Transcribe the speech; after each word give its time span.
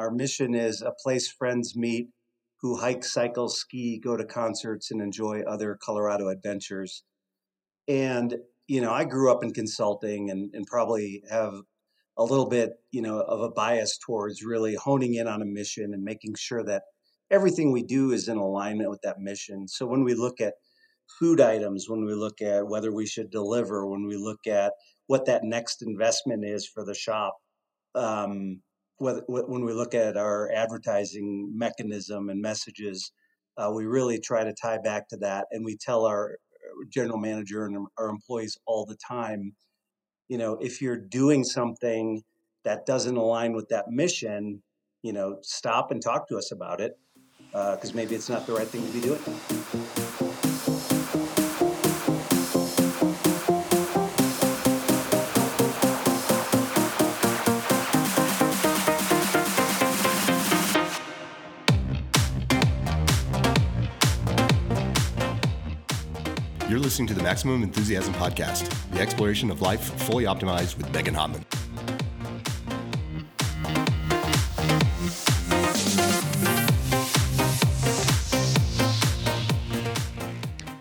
Our 0.00 0.10
mission 0.10 0.54
is 0.54 0.80
a 0.80 0.92
place 0.92 1.28
friends 1.28 1.76
meet 1.76 2.08
who 2.62 2.78
hike, 2.78 3.04
cycle, 3.04 3.50
ski, 3.50 4.00
go 4.02 4.16
to 4.16 4.24
concerts, 4.24 4.90
and 4.90 5.02
enjoy 5.02 5.42
other 5.42 5.78
Colorado 5.78 6.28
adventures. 6.28 7.04
And, 7.86 8.34
you 8.66 8.80
know, 8.80 8.92
I 8.92 9.04
grew 9.04 9.30
up 9.30 9.44
in 9.44 9.52
consulting 9.52 10.30
and, 10.30 10.54
and 10.54 10.66
probably 10.66 11.22
have 11.30 11.52
a 12.16 12.24
little 12.24 12.48
bit, 12.48 12.70
you 12.90 13.02
know, 13.02 13.20
of 13.20 13.42
a 13.42 13.50
bias 13.50 13.98
towards 13.98 14.42
really 14.42 14.74
honing 14.74 15.16
in 15.16 15.28
on 15.28 15.42
a 15.42 15.46
mission 15.46 15.92
and 15.92 16.02
making 16.02 16.34
sure 16.34 16.64
that 16.64 16.84
everything 17.30 17.70
we 17.70 17.82
do 17.82 18.12
is 18.12 18.26
in 18.26 18.38
alignment 18.38 18.88
with 18.88 19.02
that 19.02 19.20
mission. 19.20 19.68
So 19.68 19.86
when 19.86 20.02
we 20.02 20.14
look 20.14 20.40
at 20.40 20.54
food 21.18 21.42
items, 21.42 21.90
when 21.90 22.06
we 22.06 22.14
look 22.14 22.40
at 22.40 22.66
whether 22.66 22.90
we 22.90 23.06
should 23.06 23.30
deliver, 23.30 23.86
when 23.86 24.06
we 24.06 24.16
look 24.16 24.46
at 24.46 24.72
what 25.08 25.26
that 25.26 25.44
next 25.44 25.82
investment 25.82 26.42
is 26.42 26.66
for 26.66 26.86
the 26.86 26.94
shop, 26.94 27.36
um, 27.94 28.62
when 29.00 29.64
we 29.64 29.72
look 29.72 29.94
at 29.94 30.16
our 30.16 30.50
advertising 30.52 31.50
mechanism 31.56 32.28
and 32.28 32.40
messages, 32.40 33.12
uh, 33.56 33.70
we 33.74 33.86
really 33.86 34.20
try 34.20 34.44
to 34.44 34.52
tie 34.52 34.78
back 34.78 35.08
to 35.08 35.16
that, 35.18 35.46
and 35.50 35.64
we 35.64 35.76
tell 35.76 36.04
our 36.04 36.32
uh, 36.32 36.84
general 36.88 37.18
manager 37.18 37.64
and 37.64 37.86
our 37.98 38.08
employees 38.08 38.58
all 38.66 38.84
the 38.84 38.96
time, 38.96 39.54
you 40.28 40.38
know, 40.38 40.58
if 40.60 40.80
you're 40.80 40.98
doing 40.98 41.44
something 41.44 42.22
that 42.64 42.86
doesn't 42.86 43.16
align 43.16 43.52
with 43.52 43.68
that 43.70 43.88
mission, 43.88 44.62
you 45.02 45.12
know, 45.12 45.38
stop 45.42 45.90
and 45.90 46.02
talk 46.02 46.28
to 46.28 46.36
us 46.36 46.52
about 46.52 46.80
it 46.80 46.98
because 47.52 47.90
uh, 47.90 47.96
maybe 47.96 48.14
it's 48.14 48.28
not 48.28 48.46
the 48.46 48.52
right 48.52 48.68
thing 48.68 48.86
to 48.86 48.92
be 48.92 49.00
doing. 49.00 50.09
You're 66.70 66.78
listening 66.78 67.08
to 67.08 67.14
the 67.14 67.22
Maximum 67.24 67.64
Enthusiasm 67.64 68.14
Podcast, 68.14 68.72
the 68.92 69.00
exploration 69.00 69.50
of 69.50 69.60
life 69.60 69.82
fully 70.02 70.22
optimized 70.22 70.76
with 70.76 70.88
Megan 70.92 71.16
Hottman. 71.16 71.42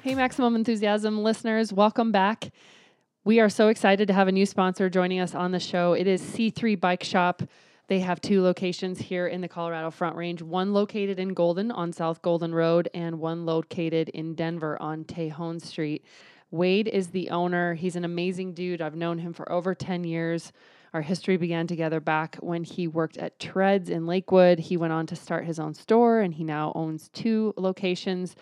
Hey, 0.03 0.13
Maximum 0.13 0.55
Enthusiasm 0.55 1.23
listeners, 1.23 1.73
welcome 1.73 2.11
back. 2.11 2.51
We 3.23 3.39
are 3.39 3.49
so 3.49 3.69
excited 3.69 4.07
to 4.09 4.13
have 4.13 4.27
a 4.27 4.31
new 4.31 4.45
sponsor 4.45 4.91
joining 4.91 5.19
us 5.19 5.33
on 5.33 5.53
the 5.53 5.59
show. 5.59 5.93
It 5.93 6.05
is 6.05 6.21
C3 6.21 6.79
Bike 6.79 7.03
Shop. 7.03 7.41
They 7.89 8.01
have 8.01 8.21
two 8.21 8.43
locations 8.43 8.99
here 8.99 9.25
in 9.25 9.41
the 9.41 9.47
Colorado 9.47 9.89
Front 9.89 10.15
Range 10.15 10.43
one 10.43 10.73
located 10.73 11.17
in 11.17 11.33
Golden 11.33 11.71
on 11.71 11.91
South 11.91 12.21
Golden 12.21 12.53
Road, 12.53 12.87
and 12.93 13.19
one 13.19 13.47
located 13.47 14.09
in 14.09 14.35
Denver 14.35 14.79
on 14.79 15.05
Tejon 15.05 15.59
Street. 15.59 16.05
Wade 16.51 16.87
is 16.87 17.07
the 17.07 17.31
owner. 17.31 17.73
He's 17.73 17.95
an 17.95 18.05
amazing 18.05 18.53
dude. 18.53 18.79
I've 18.79 18.95
known 18.95 19.17
him 19.17 19.33
for 19.33 19.51
over 19.51 19.73
10 19.73 20.03
years. 20.03 20.53
Our 20.93 21.01
history 21.01 21.37
began 21.37 21.67
together 21.67 21.99
back 21.99 22.37
when 22.37 22.63
he 22.63 22.87
worked 22.87 23.17
at 23.17 23.39
Treads 23.39 23.89
in 23.89 24.05
Lakewood. 24.05 24.59
He 24.59 24.77
went 24.77 24.93
on 24.93 25.05
to 25.07 25.15
start 25.15 25.45
his 25.45 25.59
own 25.59 25.73
store 25.73 26.21
and 26.21 26.33
he 26.33 26.43
now 26.43 26.71
owns 26.75 27.09
two 27.09 27.53
locations. 27.57 28.35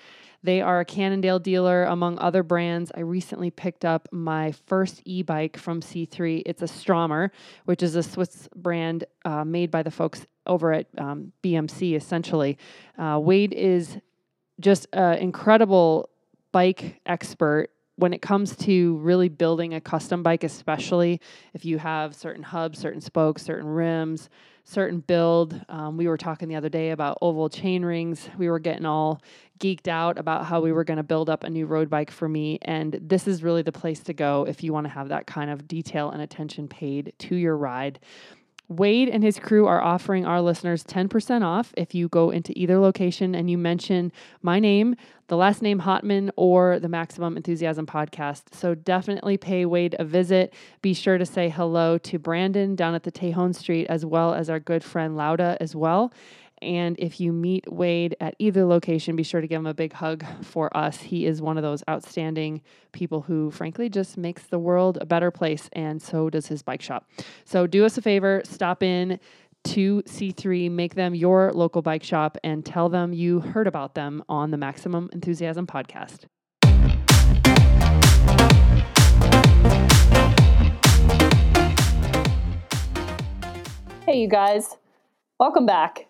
They 0.44 0.62
are 0.62 0.80
a 0.80 0.86
Cannondale 0.86 1.40
dealer, 1.40 1.84
among 1.86 2.20
other 2.20 2.44
brands. 2.44 2.92
I 2.96 3.02
recently 3.02 3.52
picked 3.52 3.84
up 3.84 4.08
my 4.12 4.52
first 4.68 5.02
e 5.04 5.24
bike 5.24 5.58
from 5.58 5.82
C3. 5.82 6.44
It's 6.46 6.62
a 6.62 6.68
Stromer, 6.68 7.32
which 7.66 7.84
is 7.84 7.96
a 7.96 8.04
Swiss 8.04 8.48
brand 8.56 9.04
uh, 9.26 9.44
made 9.44 9.72
by 9.72 9.84
the 9.84 9.92
folks 9.92 10.26
over 10.46 10.72
at 10.74 10.88
um, 10.98 11.34
BMC, 11.44 11.96
essentially. 11.96 12.58
Uh, 12.98 13.20
Wade 13.22 13.54
is 13.54 13.98
just 14.60 14.88
an 14.94 15.18
incredible 15.18 16.10
bike 16.52 17.02
expert 17.06 17.72
when 17.98 18.14
it 18.14 18.22
comes 18.22 18.56
to 18.56 18.98
really 18.98 19.28
building 19.28 19.74
a 19.74 19.82
custom 19.82 20.24
bike, 20.24 20.44
especially 20.44 21.20
if 21.54 21.66
you 21.66 21.78
have 21.80 22.16
certain 22.16 22.44
hubs, 22.44 22.80
certain 22.80 23.02
spokes, 23.02 23.44
certain 23.44 23.68
rims, 23.68 24.30
certain 24.64 25.00
build. 25.00 25.60
Um, 25.70 25.98
we 25.98 26.08
were 26.08 26.18
talking 26.18 26.48
the 26.48 26.56
other 26.56 26.70
day 26.70 26.92
about 26.92 27.18
oval 27.22 27.50
chain 27.50 27.84
rings. 27.84 28.30
We 28.38 28.50
were 28.50 28.60
getting 28.60 28.86
all 28.86 29.22
geeked 29.60 29.88
out 29.88 30.20
about 30.20 30.46
how 30.46 30.62
we 30.62 30.72
were 30.72 30.84
going 30.84 30.98
to 30.98 31.04
build 31.04 31.30
up 31.30 31.44
a 31.44 31.50
new 31.50 31.66
road 31.66 31.90
bike 31.90 32.12
for 32.12 32.30
me. 32.30 32.60
And 32.62 33.00
this 33.02 33.28
is 33.28 33.42
really 33.44 33.64
the 33.64 33.72
place 33.72 34.02
to 34.02 34.14
go 34.14 34.46
if 34.48 34.64
you 34.64 34.74
want 34.74 34.86
to 34.86 34.92
have 34.92 35.10
that 35.10 35.26
kind 35.26 35.50
of 35.50 35.68
detail 35.68 36.12
and 36.12 36.22
attention 36.22 36.68
paid 36.68 37.14
to 37.20 37.36
your 37.36 37.58
ride. 37.58 38.00
Wade 38.70 39.08
and 39.08 39.24
his 39.24 39.40
crew 39.40 39.66
are 39.66 39.82
offering 39.82 40.26
our 40.26 40.42
listeners 40.42 40.84
10% 40.84 41.42
off 41.42 41.74
if 41.78 41.96
you 41.96 42.10
go 42.10 42.30
into 42.32 42.58
either 42.60 42.78
location 42.80 43.34
and 43.34 43.50
you 43.50 43.58
mention 43.58 44.12
my 44.42 44.60
name, 44.60 44.96
the 45.28 45.38
last 45.38 45.62
name 45.62 45.82
Hottman, 45.82 46.32
or 46.36 46.78
the 46.80 46.90
Maximum 46.90 47.38
Enthusiasm 47.38 47.86
podcast. 47.86 48.54
So 48.54 48.76
definitely 48.76 49.38
pay 49.38 49.66
Wade 49.66 49.96
a 50.00 50.04
visit. 50.04 50.54
Be 50.82 50.94
sure 50.94 51.18
to 51.18 51.26
say 51.26 51.48
hello 51.48 51.98
to 52.00 52.20
Brandon 52.20 52.76
down 52.76 52.94
at 52.94 53.04
the 53.04 53.12
Tejon 53.12 53.56
Street, 53.56 53.88
as 53.88 54.06
well 54.06 54.34
as 54.34 54.50
our 54.50 54.60
good 54.60 54.84
friend 54.84 55.16
Lauda 55.16 55.56
as 55.62 55.74
well. 55.74 56.12
And 56.62 56.96
if 56.98 57.20
you 57.20 57.32
meet 57.32 57.72
Wade 57.72 58.16
at 58.20 58.36
either 58.40 58.66
location, 58.66 59.16
be 59.16 59.24
sure 59.24 59.42
to 59.42 59.48
give 59.48 59.60
him 59.60 59.68
a 59.68 59.74
big 59.74 59.94
hug 59.94 60.26
for 60.42 60.76
us. 60.76 60.98
He 60.98 61.26
is 61.26 61.42
one 61.42 61.58
of 61.58 61.64
those 61.64 61.84
outstanding 61.90 62.62
people 62.92 63.22
who, 63.22 63.52
frankly, 63.52 63.90
just 63.90 64.18
makes 64.18 64.44
the 64.44 64.58
world 64.58 64.98
a 65.00 65.06
better 65.06 65.30
place. 65.30 65.70
And 65.74 66.02
so 66.02 66.30
does 66.30 66.48
his 66.48 66.64
bike 66.64 66.82
shop. 66.82 67.08
So 67.46 67.68
do 67.68 67.86
us 67.86 67.98
a 67.98 68.02
favor, 68.02 68.42
stop 68.44 68.82
in 68.82 69.20
to 69.66 70.02
C3, 70.04 70.72
make 70.72 70.96
them 70.96 71.14
your 71.14 71.52
local 71.54 71.82
bike 71.82 72.04
shop, 72.04 72.38
and 72.44 72.66
tell 72.66 72.90
them 72.90 73.14
you 73.14 73.40
heard 73.40 73.68
about 73.68 73.96
them 73.96 74.24
on 74.30 74.52
the 74.52 74.58
Maximum 74.58 75.10
Enthusiasm 75.14 75.68
podcast. 75.68 76.26
Hey, 84.06 84.22
you 84.22 84.30
guys. 84.30 84.78
Welcome 85.38 85.66
back. 85.66 86.08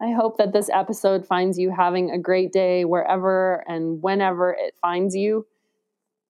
I 0.00 0.12
hope 0.12 0.38
that 0.38 0.52
this 0.52 0.70
episode 0.72 1.26
finds 1.26 1.58
you 1.58 1.70
having 1.70 2.10
a 2.10 2.18
great 2.18 2.52
day 2.52 2.84
wherever 2.84 3.64
and 3.66 4.00
whenever 4.00 4.52
it 4.52 4.76
finds 4.80 5.16
you. 5.16 5.44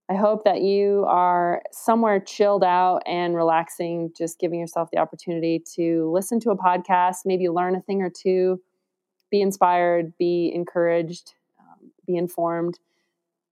I 0.09 0.15
hope 0.15 0.45
that 0.45 0.63
you 0.63 1.05
are 1.07 1.61
somewhere 1.71 2.19
chilled 2.19 2.65
out 2.65 3.03
and 3.05 3.37
relaxing, 3.37 4.11
just 4.17 4.39
giving 4.39 4.59
yourself 4.59 4.89
the 4.91 4.99
opportunity 4.99 5.63
to 5.75 6.11
listen 6.11 6.41
to 6.41 6.51
a 6.51 6.57
podcast, 6.57 7.27
maybe 7.27 7.51
learn 7.51 7.77
a 7.77 7.83
thing 7.83 8.01
or 8.01 8.09
two, 8.09 8.63
be 9.31 9.43
inspired, 9.43 10.17
be 10.17 10.51
encouraged, 10.55 11.35
um, 11.61 11.91
be 12.07 12.17
informed. 12.17 12.79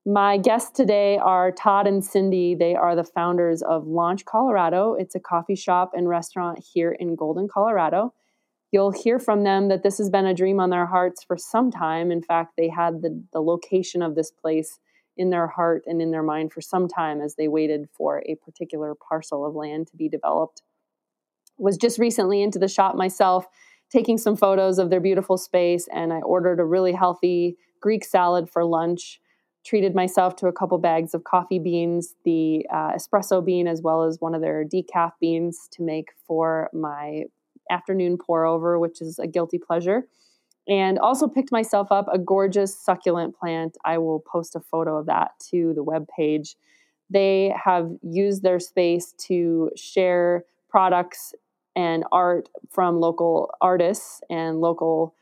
My 0.06 0.38
guests 0.38 0.70
today 0.70 1.18
are 1.18 1.52
Todd 1.52 1.86
and 1.86 2.02
Cindy. 2.02 2.54
They 2.54 2.74
are 2.74 2.96
the 2.96 3.04
founders 3.04 3.60
of 3.60 3.86
Launch 3.86 4.24
Colorado. 4.24 4.94
It's 4.94 5.14
a 5.14 5.20
coffee 5.20 5.56
shop 5.56 5.90
and 5.94 6.08
restaurant 6.08 6.64
here 6.72 6.92
in 6.92 7.16
Golden, 7.16 7.48
Colorado 7.48 8.14
you'll 8.72 8.92
hear 8.92 9.18
from 9.18 9.44
them 9.44 9.68
that 9.68 9.82
this 9.82 9.98
has 9.98 10.10
been 10.10 10.26
a 10.26 10.34
dream 10.34 10.60
on 10.60 10.70
their 10.70 10.86
hearts 10.86 11.22
for 11.24 11.36
some 11.36 11.70
time. 11.70 12.10
In 12.10 12.22
fact, 12.22 12.54
they 12.56 12.68
had 12.68 13.02
the, 13.02 13.22
the 13.32 13.40
location 13.40 14.02
of 14.02 14.14
this 14.14 14.30
place 14.30 14.78
in 15.16 15.30
their 15.30 15.46
heart 15.46 15.82
and 15.86 16.02
in 16.02 16.10
their 16.10 16.22
mind 16.22 16.52
for 16.52 16.60
some 16.60 16.88
time 16.88 17.20
as 17.20 17.36
they 17.36 17.48
waited 17.48 17.88
for 17.92 18.22
a 18.26 18.34
particular 18.36 18.94
parcel 18.94 19.46
of 19.46 19.54
land 19.54 19.86
to 19.88 19.96
be 19.96 20.08
developed. 20.08 20.62
Was 21.58 21.78
just 21.78 21.98
recently 21.98 22.42
into 22.42 22.58
the 22.58 22.68
shop 22.68 22.96
myself, 22.96 23.46
taking 23.90 24.18
some 24.18 24.36
photos 24.36 24.78
of 24.78 24.90
their 24.90 25.00
beautiful 25.00 25.38
space, 25.38 25.88
and 25.90 26.12
I 26.12 26.18
ordered 26.18 26.60
a 26.60 26.64
really 26.64 26.92
healthy 26.92 27.56
Greek 27.80 28.04
salad 28.04 28.50
for 28.50 28.64
lunch. 28.64 29.20
Treated 29.64 29.94
myself 29.94 30.36
to 30.36 30.48
a 30.48 30.52
couple 30.52 30.78
bags 30.78 31.14
of 31.14 31.24
coffee 31.24 31.58
beans, 31.58 32.14
the 32.24 32.66
uh, 32.70 32.92
espresso 32.92 33.44
bean, 33.44 33.66
as 33.66 33.80
well 33.82 34.04
as 34.04 34.20
one 34.20 34.34
of 34.34 34.40
their 34.40 34.64
decaf 34.64 35.12
beans 35.18 35.66
to 35.72 35.82
make 35.82 36.10
for 36.26 36.68
my 36.72 37.24
afternoon 37.70 38.18
pour 38.18 38.44
over, 38.44 38.78
which 38.78 39.00
is 39.00 39.18
a 39.18 39.26
guilty 39.26 39.58
pleasure. 39.58 40.06
And 40.68 40.98
also 40.98 41.28
picked 41.28 41.52
myself 41.52 41.92
up 41.92 42.06
a 42.12 42.18
gorgeous 42.18 42.76
succulent 42.76 43.36
plant. 43.36 43.76
I 43.84 43.98
will 43.98 44.20
post 44.20 44.56
a 44.56 44.60
photo 44.60 44.98
of 44.98 45.06
that 45.06 45.30
to 45.50 45.72
the 45.74 45.84
web 45.84 46.06
page. 46.16 46.56
They 47.08 47.54
have 47.64 47.88
used 48.02 48.42
their 48.42 48.58
space 48.58 49.14
to 49.28 49.70
share 49.76 50.44
products 50.68 51.34
and 51.76 52.04
art 52.10 52.48
from 52.70 52.98
local 52.98 53.50
artists 53.60 54.20
and 54.28 54.60
local 54.60 55.14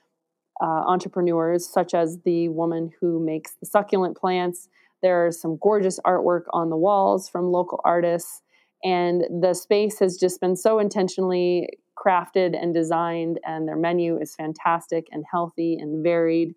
uh, 0.63 0.65
entrepreneurs, 0.87 1.69
such 1.69 1.93
as 1.95 2.19
the 2.25 2.49
woman 2.49 2.91
who 3.01 3.23
makes 3.23 3.55
the 3.61 3.67
succulent 3.67 4.17
plants. 4.17 4.69
There 5.03 5.27
are 5.27 5.33
some 5.33 5.59
gorgeous 5.61 6.01
artwork 6.07 6.45
on 6.53 6.71
the 6.71 6.77
walls 6.77 7.29
from 7.29 7.51
local 7.51 7.81
artists. 7.85 8.41
And 8.83 9.25
the 9.43 9.55
space 9.55 9.99
has 9.99 10.17
just 10.17 10.41
been 10.41 10.57
so 10.57 10.79
intentionally 10.79 11.69
crafted 11.97 12.61
and 12.61 12.75
designed, 12.75 13.41
and 13.47 13.67
their 13.67 13.77
menu 13.77 14.19
is 14.19 14.35
fantastic 14.35 15.09
and 15.13 15.25
healthy 15.31 15.77
and 15.77 16.03
varied. 16.03 16.55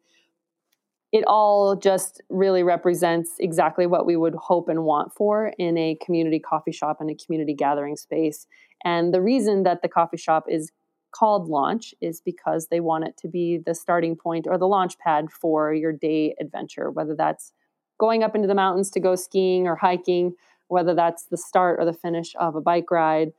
It 1.11 1.23
all 1.25 1.75
just 1.75 2.21
really 2.29 2.63
represents 2.63 3.35
exactly 3.39 3.87
what 3.87 4.05
we 4.05 4.17
would 4.17 4.35
hope 4.35 4.67
and 4.67 4.83
want 4.83 5.13
for 5.13 5.53
in 5.57 5.77
a 5.77 5.97
community 6.03 6.39
coffee 6.39 6.71
shop 6.71 6.97
and 6.99 7.09
a 7.09 7.15
community 7.15 7.53
gathering 7.53 7.95
space. 7.95 8.45
And 8.83 9.13
the 9.13 9.21
reason 9.21 9.63
that 9.63 9.81
the 9.81 9.87
coffee 9.87 10.17
shop 10.17 10.45
is 10.49 10.71
called 11.11 11.47
launch 11.47 11.93
is 12.01 12.21
because 12.21 12.67
they 12.67 12.79
want 12.79 13.05
it 13.05 13.17
to 13.17 13.27
be 13.27 13.57
the 13.57 13.73
starting 13.73 14.15
point 14.15 14.45
or 14.47 14.57
the 14.57 14.67
launch 14.67 14.99
pad 14.99 15.31
for 15.31 15.73
your 15.73 15.93
day 15.93 16.35
adventure, 16.39 16.91
whether 16.91 17.15
that's 17.15 17.53
going 17.97 18.23
up 18.23 18.35
into 18.35 18.47
the 18.47 18.53
mountains 18.53 18.91
to 18.91 18.99
go 18.99 19.15
skiing 19.15 19.67
or 19.67 19.75
hiking, 19.75 20.33
whether 20.67 20.93
that's 20.93 21.23
the 21.25 21.37
start 21.37 21.79
or 21.79 21.85
the 21.85 21.93
finish 21.93 22.35
of 22.39 22.55
a 22.55 22.61
bike 22.61 22.91
ride. 22.91 23.31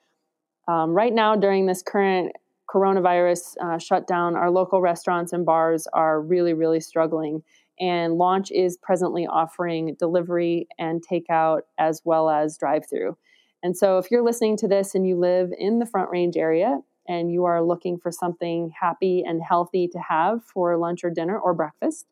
Um, 0.68 0.92
right 0.92 1.12
now, 1.12 1.34
during 1.34 1.66
this 1.66 1.82
current 1.82 2.32
coronavirus 2.72 3.56
uh, 3.62 3.78
shutdown, 3.78 4.36
our 4.36 4.50
local 4.50 4.82
restaurants 4.82 5.32
and 5.32 5.46
bars 5.46 5.86
are 5.94 6.20
really, 6.20 6.52
really 6.52 6.80
struggling. 6.80 7.42
And 7.80 8.14
Launch 8.14 8.50
is 8.50 8.76
presently 8.76 9.26
offering 9.26 9.96
delivery 9.98 10.68
and 10.78 11.02
takeout 11.02 11.60
as 11.78 12.02
well 12.04 12.28
as 12.28 12.58
drive 12.58 12.82
through. 12.88 13.16
And 13.62 13.76
so, 13.76 13.98
if 13.98 14.10
you're 14.10 14.22
listening 14.22 14.56
to 14.58 14.68
this 14.68 14.94
and 14.94 15.06
you 15.06 15.18
live 15.18 15.50
in 15.58 15.78
the 15.78 15.86
Front 15.86 16.10
Range 16.10 16.36
area 16.36 16.80
and 17.08 17.32
you 17.32 17.46
are 17.46 17.62
looking 17.62 17.98
for 17.98 18.12
something 18.12 18.70
happy 18.78 19.24
and 19.26 19.40
healthy 19.42 19.88
to 19.88 19.98
have 19.98 20.44
for 20.44 20.76
lunch 20.76 21.02
or 21.02 21.10
dinner 21.10 21.38
or 21.38 21.54
breakfast, 21.54 22.06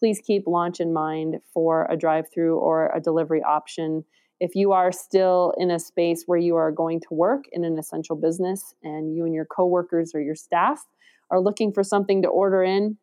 please 0.00 0.20
keep 0.20 0.48
launch 0.48 0.80
in 0.80 0.92
mind 0.92 1.36
for 1.54 1.86
a 1.88 1.96
drive 1.96 2.26
through 2.34 2.58
or 2.58 2.90
a 2.94 3.00
delivery 3.00 3.42
option. 3.42 4.04
If 4.42 4.56
you 4.56 4.72
are 4.72 4.90
still 4.90 5.54
in 5.56 5.70
a 5.70 5.78
space 5.78 6.24
where 6.26 6.36
you 6.36 6.56
are 6.56 6.72
going 6.72 6.98
to 6.98 7.14
work 7.14 7.44
in 7.52 7.62
an 7.62 7.78
essential 7.78 8.16
business 8.16 8.74
and 8.82 9.14
you 9.14 9.24
and 9.24 9.32
your 9.32 9.44
coworkers 9.44 10.16
or 10.16 10.20
your 10.20 10.34
staff 10.34 10.84
are 11.30 11.38
looking 11.38 11.72
for 11.72 11.84
something 11.84 12.22
to 12.22 12.28
order 12.28 12.64
in, 12.64 12.98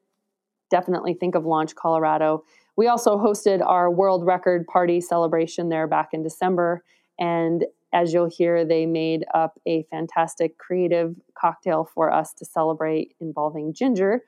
definitely 0.70 1.14
think 1.14 1.36
of 1.36 1.46
Launch 1.46 1.76
Colorado. 1.76 2.44
We 2.76 2.90
also 2.90 3.18
hosted 3.18 3.66
our 3.66 3.90
world 3.90 4.26
record 4.26 4.68
party 4.68 5.00
celebration 5.00 5.70
there 5.70 5.88
back 5.88 6.10
in 6.12 6.24
December. 6.24 6.84
And 7.18 7.64
as 7.94 8.12
you'll 8.12 8.30
hear, 8.30 8.66
they 8.66 8.86
made 8.86 9.24
up 9.34 9.62
a 9.66 9.84
fantastic 9.84 10.58
creative 10.58 11.16
cocktail 11.40 11.90
for 11.96 12.12
us 12.12 12.34
to 12.34 12.44
celebrate 12.44 13.16
involving 13.22 13.74
ginger. 13.74 14.24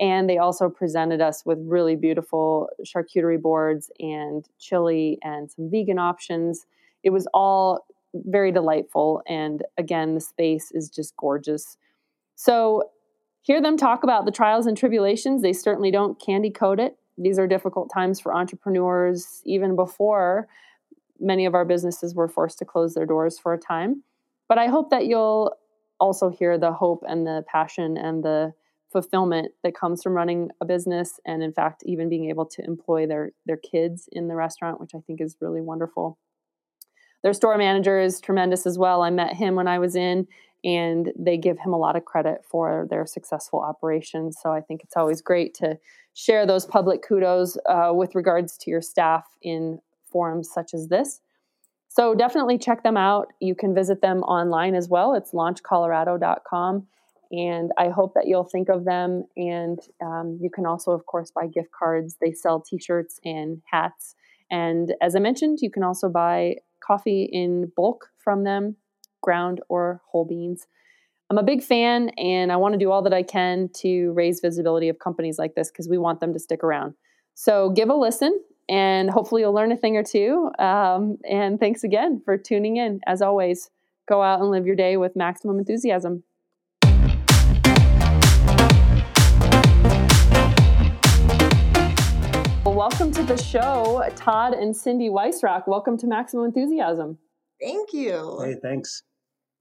And 0.00 0.28
they 0.28 0.38
also 0.38 0.70
presented 0.70 1.20
us 1.20 1.44
with 1.44 1.58
really 1.62 1.94
beautiful 1.94 2.70
charcuterie 2.84 3.40
boards 3.40 3.90
and 4.00 4.48
chili 4.58 5.18
and 5.22 5.50
some 5.50 5.70
vegan 5.70 5.98
options. 5.98 6.66
It 7.04 7.10
was 7.10 7.28
all 7.34 7.86
very 8.14 8.50
delightful. 8.50 9.22
And 9.28 9.62
again, 9.76 10.14
the 10.14 10.20
space 10.20 10.72
is 10.72 10.88
just 10.88 11.16
gorgeous. 11.16 11.76
So, 12.34 12.90
hear 13.42 13.60
them 13.60 13.76
talk 13.76 14.02
about 14.02 14.24
the 14.24 14.32
trials 14.32 14.66
and 14.66 14.76
tribulations. 14.76 15.42
They 15.42 15.52
certainly 15.52 15.90
don't 15.90 16.20
candy 16.20 16.50
coat 16.50 16.80
it. 16.80 16.96
These 17.16 17.38
are 17.38 17.46
difficult 17.46 17.90
times 17.92 18.20
for 18.20 18.34
entrepreneurs, 18.34 19.42
even 19.44 19.76
before 19.76 20.48
many 21.20 21.44
of 21.44 21.54
our 21.54 21.64
businesses 21.64 22.14
were 22.14 22.28
forced 22.28 22.58
to 22.58 22.64
close 22.64 22.94
their 22.94 23.06
doors 23.06 23.38
for 23.38 23.52
a 23.52 23.58
time. 23.58 24.02
But 24.48 24.58
I 24.58 24.66
hope 24.66 24.90
that 24.90 25.06
you'll 25.06 25.54
also 26.00 26.30
hear 26.30 26.58
the 26.58 26.72
hope 26.72 27.04
and 27.06 27.26
the 27.26 27.44
passion 27.46 27.96
and 27.96 28.24
the 28.24 28.54
fulfillment 28.90 29.52
that 29.62 29.74
comes 29.74 30.02
from 30.02 30.14
running 30.14 30.50
a 30.60 30.64
business 30.64 31.20
and 31.24 31.42
in 31.42 31.52
fact 31.52 31.82
even 31.86 32.08
being 32.08 32.28
able 32.28 32.46
to 32.46 32.64
employ 32.64 33.06
their 33.06 33.30
their 33.46 33.56
kids 33.56 34.08
in 34.12 34.28
the 34.28 34.34
restaurant 34.34 34.80
which 34.80 34.94
i 34.94 35.00
think 35.06 35.20
is 35.20 35.36
really 35.40 35.60
wonderful 35.60 36.18
their 37.22 37.32
store 37.32 37.56
manager 37.56 38.00
is 38.00 38.20
tremendous 38.20 38.66
as 38.66 38.78
well 38.78 39.02
i 39.02 39.10
met 39.10 39.34
him 39.34 39.54
when 39.54 39.68
i 39.68 39.78
was 39.78 39.94
in 39.94 40.26
and 40.62 41.12
they 41.18 41.38
give 41.38 41.58
him 41.58 41.72
a 41.72 41.78
lot 41.78 41.96
of 41.96 42.04
credit 42.04 42.42
for 42.44 42.86
their 42.90 43.06
successful 43.06 43.60
operations 43.60 44.36
so 44.42 44.50
i 44.50 44.60
think 44.60 44.82
it's 44.82 44.96
always 44.96 45.22
great 45.22 45.54
to 45.54 45.78
share 46.14 46.46
those 46.46 46.66
public 46.66 47.02
kudos 47.02 47.56
uh, 47.68 47.90
with 47.92 48.14
regards 48.14 48.56
to 48.58 48.70
your 48.70 48.82
staff 48.82 49.26
in 49.42 49.78
forums 50.10 50.50
such 50.52 50.74
as 50.74 50.88
this. 50.88 51.20
So 51.88 52.14
definitely 52.14 52.58
check 52.58 52.82
them 52.82 52.96
out. 52.96 53.28
You 53.40 53.54
can 53.54 53.74
visit 53.74 54.00
them 54.00 54.22
online 54.22 54.74
as 54.74 54.88
well. 54.88 55.14
It's 55.14 55.32
launchcolorado.com. 55.32 56.86
And 57.30 57.70
I 57.78 57.88
hope 57.88 58.14
that 58.14 58.26
you'll 58.26 58.44
think 58.44 58.68
of 58.68 58.84
them. 58.84 59.24
And 59.36 59.78
um, 60.02 60.38
you 60.40 60.50
can 60.50 60.66
also, 60.66 60.90
of 60.90 61.06
course, 61.06 61.30
buy 61.30 61.46
gift 61.46 61.70
cards. 61.70 62.16
They 62.20 62.32
sell 62.32 62.60
t 62.60 62.78
shirts 62.78 63.20
and 63.24 63.62
hats. 63.70 64.16
And 64.50 64.94
as 65.00 65.14
I 65.14 65.20
mentioned, 65.20 65.58
you 65.62 65.70
can 65.70 65.84
also 65.84 66.08
buy 66.08 66.56
coffee 66.84 67.28
in 67.30 67.70
bulk 67.76 68.08
from 68.18 68.44
them, 68.44 68.76
ground 69.22 69.60
or 69.68 70.00
whole 70.08 70.24
beans. 70.24 70.66
I'm 71.30 71.38
a 71.38 71.44
big 71.44 71.62
fan, 71.62 72.08
and 72.10 72.50
I 72.50 72.56
want 72.56 72.74
to 72.74 72.78
do 72.78 72.90
all 72.90 73.02
that 73.02 73.14
I 73.14 73.22
can 73.22 73.68
to 73.76 74.10
raise 74.10 74.40
visibility 74.40 74.88
of 74.88 74.98
companies 74.98 75.38
like 75.38 75.54
this 75.54 75.70
because 75.70 75.88
we 75.88 75.96
want 75.96 76.18
them 76.18 76.32
to 76.32 76.40
stick 76.40 76.64
around. 76.64 76.94
So 77.34 77.70
give 77.70 77.88
a 77.88 77.94
listen 77.94 78.40
and 78.68 79.10
hopefully 79.10 79.42
you'll 79.42 79.52
learn 79.52 79.72
a 79.72 79.76
thing 79.76 79.96
or 79.96 80.04
two. 80.04 80.50
Um, 80.58 81.18
and 81.28 81.58
thanks 81.58 81.82
again 81.82 82.22
for 82.24 82.38
tuning 82.38 82.76
in. 82.76 83.00
As 83.06 83.22
always, 83.22 83.70
go 84.08 84.22
out 84.22 84.40
and 84.40 84.50
live 84.50 84.66
your 84.66 84.76
day 84.76 84.96
with 84.96 85.16
maximum 85.16 85.58
enthusiasm. 85.58 86.22
Welcome 92.80 93.12
to 93.12 93.22
the 93.24 93.36
show, 93.36 94.02
Todd 94.16 94.54
and 94.54 94.74
Cindy 94.74 95.10
Weisrock. 95.10 95.68
Welcome 95.68 95.98
to 95.98 96.06
Maximum 96.06 96.46
Enthusiasm. 96.46 97.18
Thank 97.60 97.92
you. 97.92 98.40
Hey, 98.42 98.54
thanks. 98.54 99.02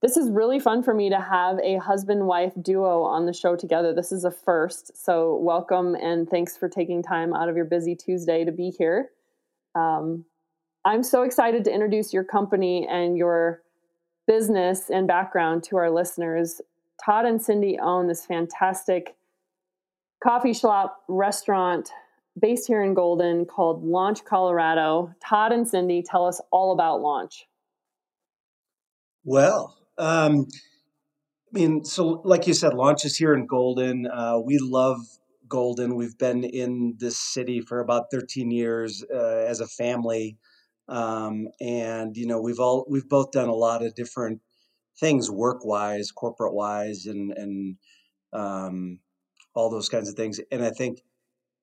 This 0.01 0.15
is 0.15 0.31
really 0.31 0.57
fun 0.57 0.83
for 0.83 0.93
me 0.93 1.09
to 1.09 1.19
have 1.19 1.59
a 1.59 1.79
husband 1.79 2.27
wife 2.27 2.53
duo 2.61 3.03
on 3.03 3.25
the 3.25 3.33
show 3.33 3.57
together. 3.57 3.93
This 3.93 4.13
is 4.13 4.23
a 4.23 4.31
first. 4.31 4.95
So, 4.95 5.35
welcome 5.35 5.95
and 5.95 6.29
thanks 6.29 6.55
for 6.55 6.69
taking 6.69 7.03
time 7.03 7.33
out 7.33 7.49
of 7.49 7.57
your 7.57 7.65
busy 7.65 7.93
Tuesday 7.93 8.45
to 8.45 8.53
be 8.53 8.69
here. 8.69 9.09
Um, 9.75 10.23
I'm 10.85 11.03
so 11.03 11.23
excited 11.23 11.65
to 11.65 11.73
introduce 11.73 12.13
your 12.13 12.23
company 12.23 12.87
and 12.89 13.17
your 13.17 13.63
business 14.27 14.89
and 14.89 15.09
background 15.09 15.65
to 15.65 15.75
our 15.75 15.91
listeners. 15.91 16.61
Todd 17.03 17.25
and 17.25 17.41
Cindy 17.41 17.77
own 17.79 18.07
this 18.07 18.25
fantastic 18.25 19.17
coffee 20.23 20.53
shop 20.53 21.03
restaurant 21.09 21.91
based 22.39 22.67
here 22.67 22.83
in 22.83 22.93
Golden 22.93 23.45
called 23.45 23.83
Launch 23.83 24.23
Colorado. 24.25 25.13
Todd 25.23 25.51
and 25.51 25.67
Cindy 25.67 26.03
tell 26.03 26.25
us 26.25 26.41
all 26.51 26.73
about 26.73 27.01
Launch. 27.01 27.45
Well, 29.23 29.77
um, 29.97 30.47
I 31.53 31.59
mean, 31.59 31.83
so 31.83 32.21
like 32.23 32.47
you 32.47 32.53
said, 32.53 32.73
launches 32.73 33.17
here 33.17 33.33
in 33.33 33.45
Golden. 33.45 34.07
Uh, 34.07 34.39
we 34.39 34.57
love 34.59 34.99
Golden. 35.47 35.95
We've 35.95 36.17
been 36.17 36.43
in 36.43 36.95
this 36.97 37.17
city 37.17 37.61
for 37.61 37.79
about 37.79 38.11
13 38.11 38.51
years 38.51 39.03
uh, 39.13 39.45
as 39.47 39.59
a 39.59 39.67
family, 39.67 40.37
um, 40.87 41.47
and 41.59 42.15
you 42.15 42.27
know 42.27 42.39
we've 42.39 42.59
all 42.59 42.85
we've 42.89 43.09
both 43.09 43.31
done 43.31 43.49
a 43.49 43.53
lot 43.53 43.83
of 43.83 43.95
different 43.95 44.41
things, 44.99 45.29
work 45.29 45.65
wise, 45.65 46.11
corporate 46.11 46.53
wise, 46.53 47.05
and 47.05 47.31
and 47.31 47.77
um, 48.31 48.99
all 49.55 49.69
those 49.69 49.89
kinds 49.89 50.07
of 50.07 50.15
things. 50.15 50.39
And 50.51 50.63
I 50.63 50.69
think 50.69 51.01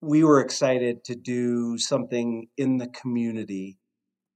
we 0.01 0.25
were 0.25 0.41
excited 0.41 1.05
to 1.05 1.15
do 1.15 1.79
something 1.79 2.49
in 2.57 2.77
the 2.79 2.89
community. 2.89 3.79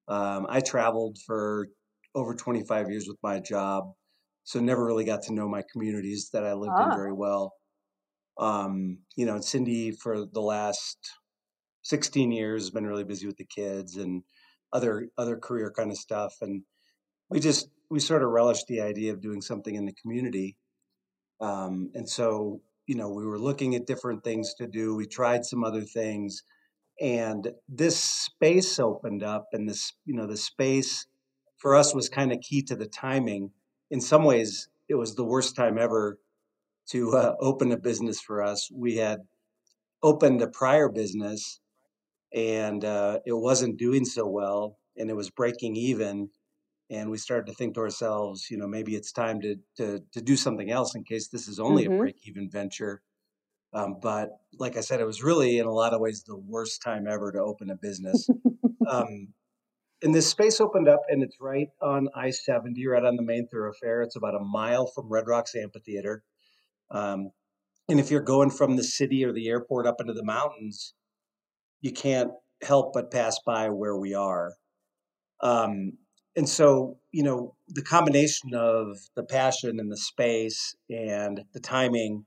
Um, 0.08 0.46
I 0.48 0.60
traveled 0.60 1.18
for 1.26 1.68
over 2.14 2.34
25 2.34 2.90
years 2.90 3.06
with 3.06 3.18
my 3.22 3.40
job, 3.40 3.92
so 4.44 4.60
never 4.60 4.84
really 4.84 5.04
got 5.04 5.22
to 5.22 5.34
know 5.34 5.48
my 5.48 5.62
communities 5.70 6.30
that 6.32 6.44
I 6.44 6.54
lived 6.54 6.72
ah. 6.76 6.90
in 6.90 6.96
very 6.96 7.12
well. 7.12 7.54
Um, 8.38 8.98
you 9.16 9.26
know, 9.26 9.40
Cindy 9.40 9.92
for 9.92 10.24
the 10.24 10.40
last 10.40 10.98
16 11.82 12.32
years 12.32 12.62
has 12.62 12.70
been 12.70 12.86
really 12.86 13.04
busy 13.04 13.26
with 13.26 13.36
the 13.36 13.44
kids 13.44 13.96
and 13.96 14.22
other 14.72 15.08
other 15.18 15.36
career 15.36 15.72
kind 15.76 15.90
of 15.90 15.98
stuff, 15.98 16.36
and 16.40 16.62
we 17.28 17.38
just 17.38 17.68
we 17.90 18.00
sort 18.00 18.22
of 18.22 18.30
relished 18.30 18.66
the 18.66 18.80
idea 18.80 19.12
of 19.12 19.20
doing 19.20 19.42
something 19.42 19.74
in 19.74 19.84
the 19.84 19.94
community. 20.00 20.56
Um, 21.40 21.90
and 21.94 22.08
so, 22.08 22.60
you 22.90 22.96
know, 22.96 23.08
we 23.08 23.24
were 23.24 23.38
looking 23.38 23.76
at 23.76 23.86
different 23.86 24.24
things 24.24 24.52
to 24.54 24.66
do. 24.66 24.96
We 24.96 25.06
tried 25.06 25.44
some 25.44 25.62
other 25.62 25.82
things, 25.82 26.42
and 27.00 27.52
this 27.68 27.96
space 28.02 28.80
opened 28.80 29.22
up, 29.22 29.46
and 29.52 29.68
this, 29.68 29.92
you 30.06 30.16
know, 30.16 30.26
the 30.26 30.36
space 30.36 31.06
for 31.58 31.76
us 31.76 31.94
was 31.94 32.08
kind 32.08 32.32
of 32.32 32.40
key 32.40 32.62
to 32.62 32.74
the 32.74 32.88
timing. 32.88 33.52
In 33.92 34.00
some 34.00 34.24
ways, 34.24 34.68
it 34.88 34.96
was 34.96 35.14
the 35.14 35.24
worst 35.24 35.54
time 35.54 35.78
ever 35.78 36.18
to 36.88 37.12
uh, 37.16 37.36
open 37.38 37.70
a 37.70 37.76
business 37.76 38.20
for 38.20 38.42
us. 38.42 38.68
We 38.74 38.96
had 38.96 39.20
opened 40.02 40.42
a 40.42 40.48
prior 40.48 40.88
business 40.88 41.60
and 42.34 42.84
uh, 42.84 43.20
it 43.24 43.34
wasn't 43.34 43.78
doing 43.78 44.04
so 44.04 44.26
well 44.26 44.78
and 44.96 45.10
it 45.10 45.14
was 45.14 45.30
breaking 45.30 45.76
even. 45.76 46.30
And 46.90 47.10
we 47.10 47.18
started 47.18 47.46
to 47.46 47.54
think 47.54 47.74
to 47.74 47.80
ourselves, 47.80 48.48
you 48.50 48.58
know, 48.58 48.66
maybe 48.66 48.96
it's 48.96 49.12
time 49.12 49.40
to 49.42 49.56
to, 49.76 50.00
to 50.12 50.20
do 50.20 50.36
something 50.36 50.70
else 50.70 50.94
in 50.94 51.04
case 51.04 51.28
this 51.28 51.48
is 51.48 51.60
only 51.60 51.84
mm-hmm. 51.84 51.94
a 51.94 51.98
break 51.98 52.16
even 52.26 52.50
venture. 52.50 53.02
Um, 53.72 53.98
but 54.02 54.30
like 54.58 54.76
I 54.76 54.80
said, 54.80 55.00
it 55.00 55.06
was 55.06 55.22
really 55.22 55.58
in 55.58 55.66
a 55.66 55.72
lot 55.72 55.94
of 55.94 56.00
ways 56.00 56.24
the 56.26 56.36
worst 56.36 56.82
time 56.82 57.06
ever 57.06 57.30
to 57.32 57.38
open 57.38 57.70
a 57.70 57.76
business. 57.76 58.28
um, 58.88 59.28
and 60.02 60.14
this 60.14 60.28
space 60.28 60.60
opened 60.60 60.88
up 60.88 61.02
and 61.08 61.22
it's 61.22 61.36
right 61.40 61.68
on 61.80 62.08
I 62.14 62.30
70, 62.30 62.84
right 62.86 63.04
on 63.04 63.16
the 63.16 63.22
main 63.22 63.46
thoroughfare. 63.46 64.02
It's 64.02 64.16
about 64.16 64.34
a 64.34 64.40
mile 64.40 64.86
from 64.86 65.08
Red 65.08 65.28
Rocks 65.28 65.54
Amphitheater. 65.54 66.24
Um, 66.90 67.30
and 67.88 68.00
if 68.00 68.10
you're 68.10 68.22
going 68.22 68.50
from 68.50 68.76
the 68.76 68.84
city 68.84 69.24
or 69.24 69.32
the 69.32 69.48
airport 69.48 69.86
up 69.86 70.00
into 70.00 70.14
the 70.14 70.24
mountains, 70.24 70.94
you 71.80 71.92
can't 71.92 72.30
help 72.62 72.92
but 72.92 73.10
pass 73.10 73.38
by 73.44 73.68
where 73.70 73.96
we 73.96 74.14
are. 74.14 74.54
Um, 75.42 75.92
and 76.36 76.48
so, 76.48 76.98
you 77.12 77.22
know, 77.22 77.54
the 77.68 77.82
combination 77.82 78.54
of 78.54 78.98
the 79.16 79.22
passion 79.22 79.80
and 79.80 79.90
the 79.90 79.96
space 79.96 80.76
and 80.88 81.44
the 81.52 81.60
timing, 81.60 82.24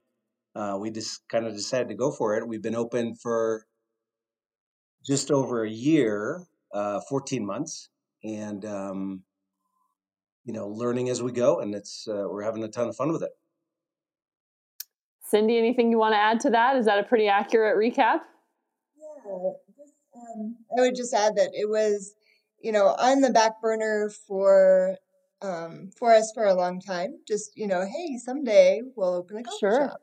uh, 0.55 0.77
we 0.79 0.91
just 0.91 1.27
kind 1.29 1.47
of 1.47 1.53
decided 1.53 1.89
to 1.89 1.95
go 1.95 2.11
for 2.11 2.37
it. 2.37 2.47
We've 2.47 2.61
been 2.61 2.75
open 2.75 3.15
for 3.15 3.65
just 5.05 5.31
over 5.31 5.63
a 5.63 5.69
year, 5.69 6.45
uh, 6.73 7.01
14 7.09 7.45
months, 7.45 7.89
and 8.23 8.65
um, 8.65 9.23
you 10.45 10.53
know, 10.53 10.67
learning 10.67 11.09
as 11.09 11.21
we 11.21 11.31
go, 11.31 11.59
and 11.59 11.73
it's 11.73 12.07
uh, 12.07 12.25
we're 12.29 12.43
having 12.43 12.63
a 12.63 12.67
ton 12.67 12.89
of 12.89 12.95
fun 12.95 13.11
with 13.11 13.23
it. 13.23 13.31
Cindy, 15.21 15.57
anything 15.57 15.89
you 15.89 15.97
want 15.97 16.13
to 16.13 16.19
add 16.19 16.39
to 16.41 16.49
that? 16.51 16.75
Is 16.75 16.85
that 16.85 16.99
a 16.99 17.03
pretty 17.03 17.27
accurate 17.27 17.77
recap? 17.77 18.19
Yeah, 18.97 19.31
um, 20.15 20.55
I 20.77 20.81
would 20.81 20.95
just 20.95 21.13
add 21.13 21.35
that 21.37 21.49
it 21.53 21.69
was, 21.69 22.13
you 22.63 22.71
know, 22.71 22.95
on 22.97 23.21
the 23.21 23.29
back 23.29 23.61
burner 23.61 24.09
for 24.27 24.97
um, 25.41 25.91
for 25.99 26.13
us 26.13 26.31
for 26.33 26.45
a 26.45 26.55
long 26.55 26.79
time. 26.79 27.19
Just 27.27 27.51
you 27.55 27.67
know, 27.67 27.85
hey, 27.85 28.17
someday 28.17 28.81
we'll 28.95 29.13
open 29.13 29.37
a 29.37 29.43
coffee 29.43 29.57
sure. 29.59 29.89
shop. 29.89 30.01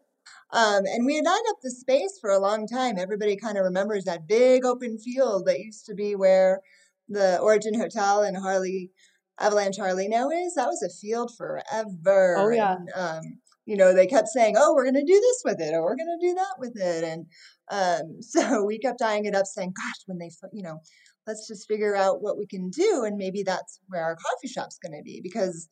Um, 0.53 0.85
and 0.85 1.07
we 1.07 1.17
had 1.17 1.25
lined 1.25 1.47
up 1.49 1.57
the 1.63 1.71
space 1.71 2.19
for 2.21 2.31
a 2.31 2.39
long 2.39 2.67
time. 2.67 2.99
Everybody 2.99 3.37
kind 3.37 3.57
of 3.57 3.65
remembers 3.65 4.05
that 4.05 4.29
big 4.29 4.65
open 4.65 4.99
field 4.99 5.47
that 5.47 5.61
used 5.61 5.87
to 5.87 5.95
be 5.95 6.15
where 6.15 6.61
the 7.09 7.39
Origin 7.39 7.79
Hotel 7.79 8.23
in 8.25 8.35
Harley, 8.35 8.91
Avalanche 9.39 9.77
Harley 9.79 10.09
now 10.09 10.29
is. 10.29 10.55
That 10.55 10.67
was 10.67 10.83
a 10.83 10.91
field 11.01 11.33
forever. 11.37 12.37
Oh, 12.37 12.51
yeah. 12.51 12.77
And, 12.77 12.89
um, 12.95 13.23
you 13.65 13.77
know, 13.77 13.95
they 13.95 14.09
kept 14.09 14.29
saying, 14.29 14.57
oh, 14.59 14.75
we're 14.75 14.91
going 14.91 14.95
to 14.95 15.05
do 15.05 15.21
this 15.21 15.43
with 15.45 15.61
it 15.61 15.73
or 15.73 15.83
we're 15.83 15.97
going 15.97 16.19
to 16.21 16.27
do 16.27 16.35
that 16.35 16.55
with 16.59 16.77
it. 16.77 17.05
And 17.05 17.27
um, 17.71 18.17
so 18.21 18.65
we 18.65 18.79
kept 18.79 19.03
eyeing 19.03 19.27
it 19.27 19.37
up 19.37 19.47
saying, 19.47 19.73
gosh, 19.77 20.03
when 20.07 20.19
they, 20.19 20.31
you 20.53 20.65
know, 20.65 20.81
let's 21.31 21.47
just 21.47 21.69
figure 21.69 21.95
out 21.95 22.23
what 22.23 22.37
we 22.37 22.47
can 22.47 22.71
do. 22.71 23.05
And 23.07 23.17
maybe 23.17 23.43
that's 23.45 23.79
where 23.87 24.03
our 24.03 24.17
coffee 24.17 24.49
shop's 24.49 24.79
going 24.79 24.99
to 24.99 25.03
be 25.05 25.21
because 25.23 25.69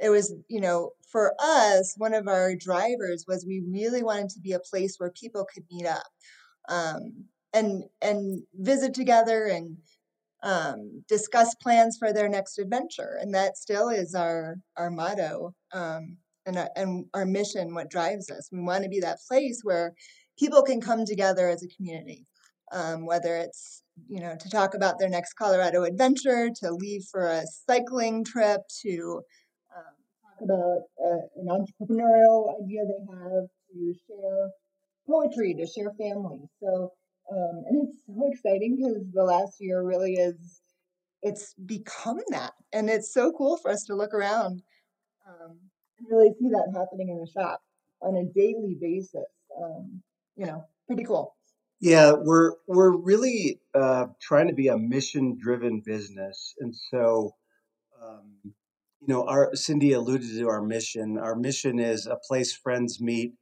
it 0.00 0.10
was, 0.10 0.34
you 0.48 0.60
know, 0.60 0.90
for 1.10 1.34
us, 1.40 1.94
one 1.96 2.14
of 2.14 2.28
our 2.28 2.54
drivers 2.54 3.24
was 3.26 3.46
we 3.46 3.64
really 3.72 4.02
wanted 4.02 4.28
to 4.30 4.40
be 4.40 4.52
a 4.52 4.60
place 4.60 4.96
where 4.98 5.10
people 5.10 5.46
could 5.52 5.64
meet 5.70 5.86
up 5.86 6.06
um, 6.68 7.24
and 7.54 7.84
and 8.02 8.42
visit 8.54 8.92
together 8.92 9.46
and 9.46 9.78
um, 10.42 11.02
discuss 11.08 11.54
plans 11.56 11.96
for 11.98 12.12
their 12.12 12.28
next 12.28 12.58
adventure. 12.58 13.18
And 13.20 13.34
that 13.34 13.56
still 13.56 13.88
is 13.88 14.14
our 14.14 14.56
our 14.76 14.90
motto 14.90 15.54
um, 15.72 16.18
and 16.46 16.58
our, 16.58 16.70
and 16.76 17.06
our 17.14 17.24
mission, 17.24 17.74
what 17.74 17.90
drives 17.90 18.30
us. 18.30 18.50
We 18.52 18.60
want 18.60 18.84
to 18.84 18.90
be 18.90 19.00
that 19.00 19.18
place 19.26 19.60
where 19.64 19.94
people 20.38 20.62
can 20.62 20.80
come 20.80 21.04
together 21.04 21.48
as 21.48 21.64
a 21.64 21.74
community, 21.76 22.26
um, 22.72 23.06
whether 23.06 23.36
it's 23.36 23.82
you 24.08 24.20
know 24.20 24.36
to 24.38 24.50
talk 24.50 24.74
about 24.74 24.98
their 24.98 25.08
next 25.08 25.34
Colorado 25.34 25.84
adventure, 25.84 26.50
to 26.60 26.70
leave 26.70 27.04
for 27.10 27.26
a 27.26 27.44
cycling 27.66 28.24
trip, 28.24 28.60
to 28.82 29.22
talk 30.38 30.44
about 30.44 30.82
uh, 31.04 31.20
an 31.36 31.48
entrepreneurial 31.48 32.54
idea 32.62 32.82
they 32.84 33.12
have 33.12 33.46
to 33.72 33.94
share 34.06 34.50
poetry, 35.06 35.54
to 35.54 35.66
share 35.66 35.92
family. 35.98 36.40
So, 36.60 36.92
um, 37.30 37.64
and 37.68 37.88
it's 37.88 37.98
so 38.06 38.30
exciting 38.30 38.76
because 38.76 39.02
the 39.12 39.22
last 39.22 39.56
year 39.60 39.82
really 39.82 40.14
is, 40.14 40.60
it's 41.22 41.54
become 41.66 42.20
that. 42.30 42.52
And 42.72 42.88
it's 42.88 43.12
so 43.12 43.32
cool 43.32 43.56
for 43.56 43.70
us 43.70 43.84
to 43.84 43.94
look 43.94 44.14
around 44.14 44.62
um, 45.26 45.58
and 45.98 46.08
really 46.10 46.30
see 46.38 46.48
that 46.48 46.72
happening 46.74 47.08
in 47.08 47.18
the 47.18 47.30
shop 47.30 47.60
on 48.02 48.16
a 48.16 48.24
daily 48.24 48.76
basis. 48.80 49.26
Um, 49.60 50.02
you 50.36 50.46
know, 50.46 50.64
pretty 50.86 51.04
cool. 51.04 51.34
Yeah, 51.80 52.12
we're 52.12 52.52
we're 52.66 52.96
really 52.96 53.60
uh, 53.74 54.06
trying 54.20 54.48
to 54.48 54.54
be 54.54 54.68
a 54.68 54.76
mission 54.76 55.38
driven 55.40 55.80
business, 55.84 56.54
and 56.58 56.74
so 56.74 57.36
um, 58.02 58.32
you 58.44 59.06
know, 59.08 59.24
our 59.26 59.54
Cindy 59.54 59.92
alluded 59.92 60.28
to 60.38 60.48
our 60.48 60.62
mission. 60.62 61.18
Our 61.18 61.36
mission 61.36 61.78
is 61.78 62.06
a 62.06 62.16
place 62.16 62.52
friends 62.52 63.00
meet 63.00 63.34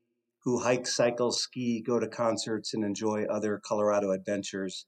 who 0.45 0.61
hike, 0.61 0.87
cycle, 0.87 1.33
ski, 1.33 1.83
go 1.85 1.99
to 1.99 2.09
concerts, 2.09 2.75
and 2.75 2.85
enjoy 2.85 3.25
other 3.25 3.61
Colorado 3.64 4.12
adventures. 4.12 4.87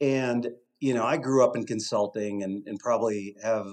And 0.00 0.48
you 0.80 0.94
know, 0.94 1.04
I 1.04 1.16
grew 1.18 1.44
up 1.44 1.56
in 1.56 1.66
consulting 1.66 2.42
and, 2.42 2.64
and 2.66 2.78
probably 2.78 3.36
have 3.42 3.66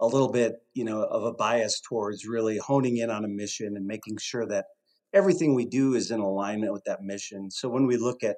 a 0.00 0.06
little 0.06 0.30
bit, 0.30 0.54
you 0.74 0.84
know, 0.84 1.02
of 1.02 1.24
a 1.24 1.32
bias 1.32 1.80
towards 1.80 2.26
really 2.26 2.58
honing 2.58 2.98
in 2.98 3.10
on 3.10 3.24
a 3.24 3.28
mission 3.28 3.76
and 3.76 3.86
making 3.86 4.18
sure 4.20 4.46
that 4.46 4.66
everything 5.12 5.54
we 5.54 5.66
do 5.66 5.94
is 5.94 6.10
in 6.10 6.20
alignment 6.20 6.72
with 6.72 6.84
that 6.84 7.02
mission. 7.02 7.50
So 7.50 7.68
when 7.68 7.86
we 7.86 7.96
look 7.96 8.22
at 8.22 8.36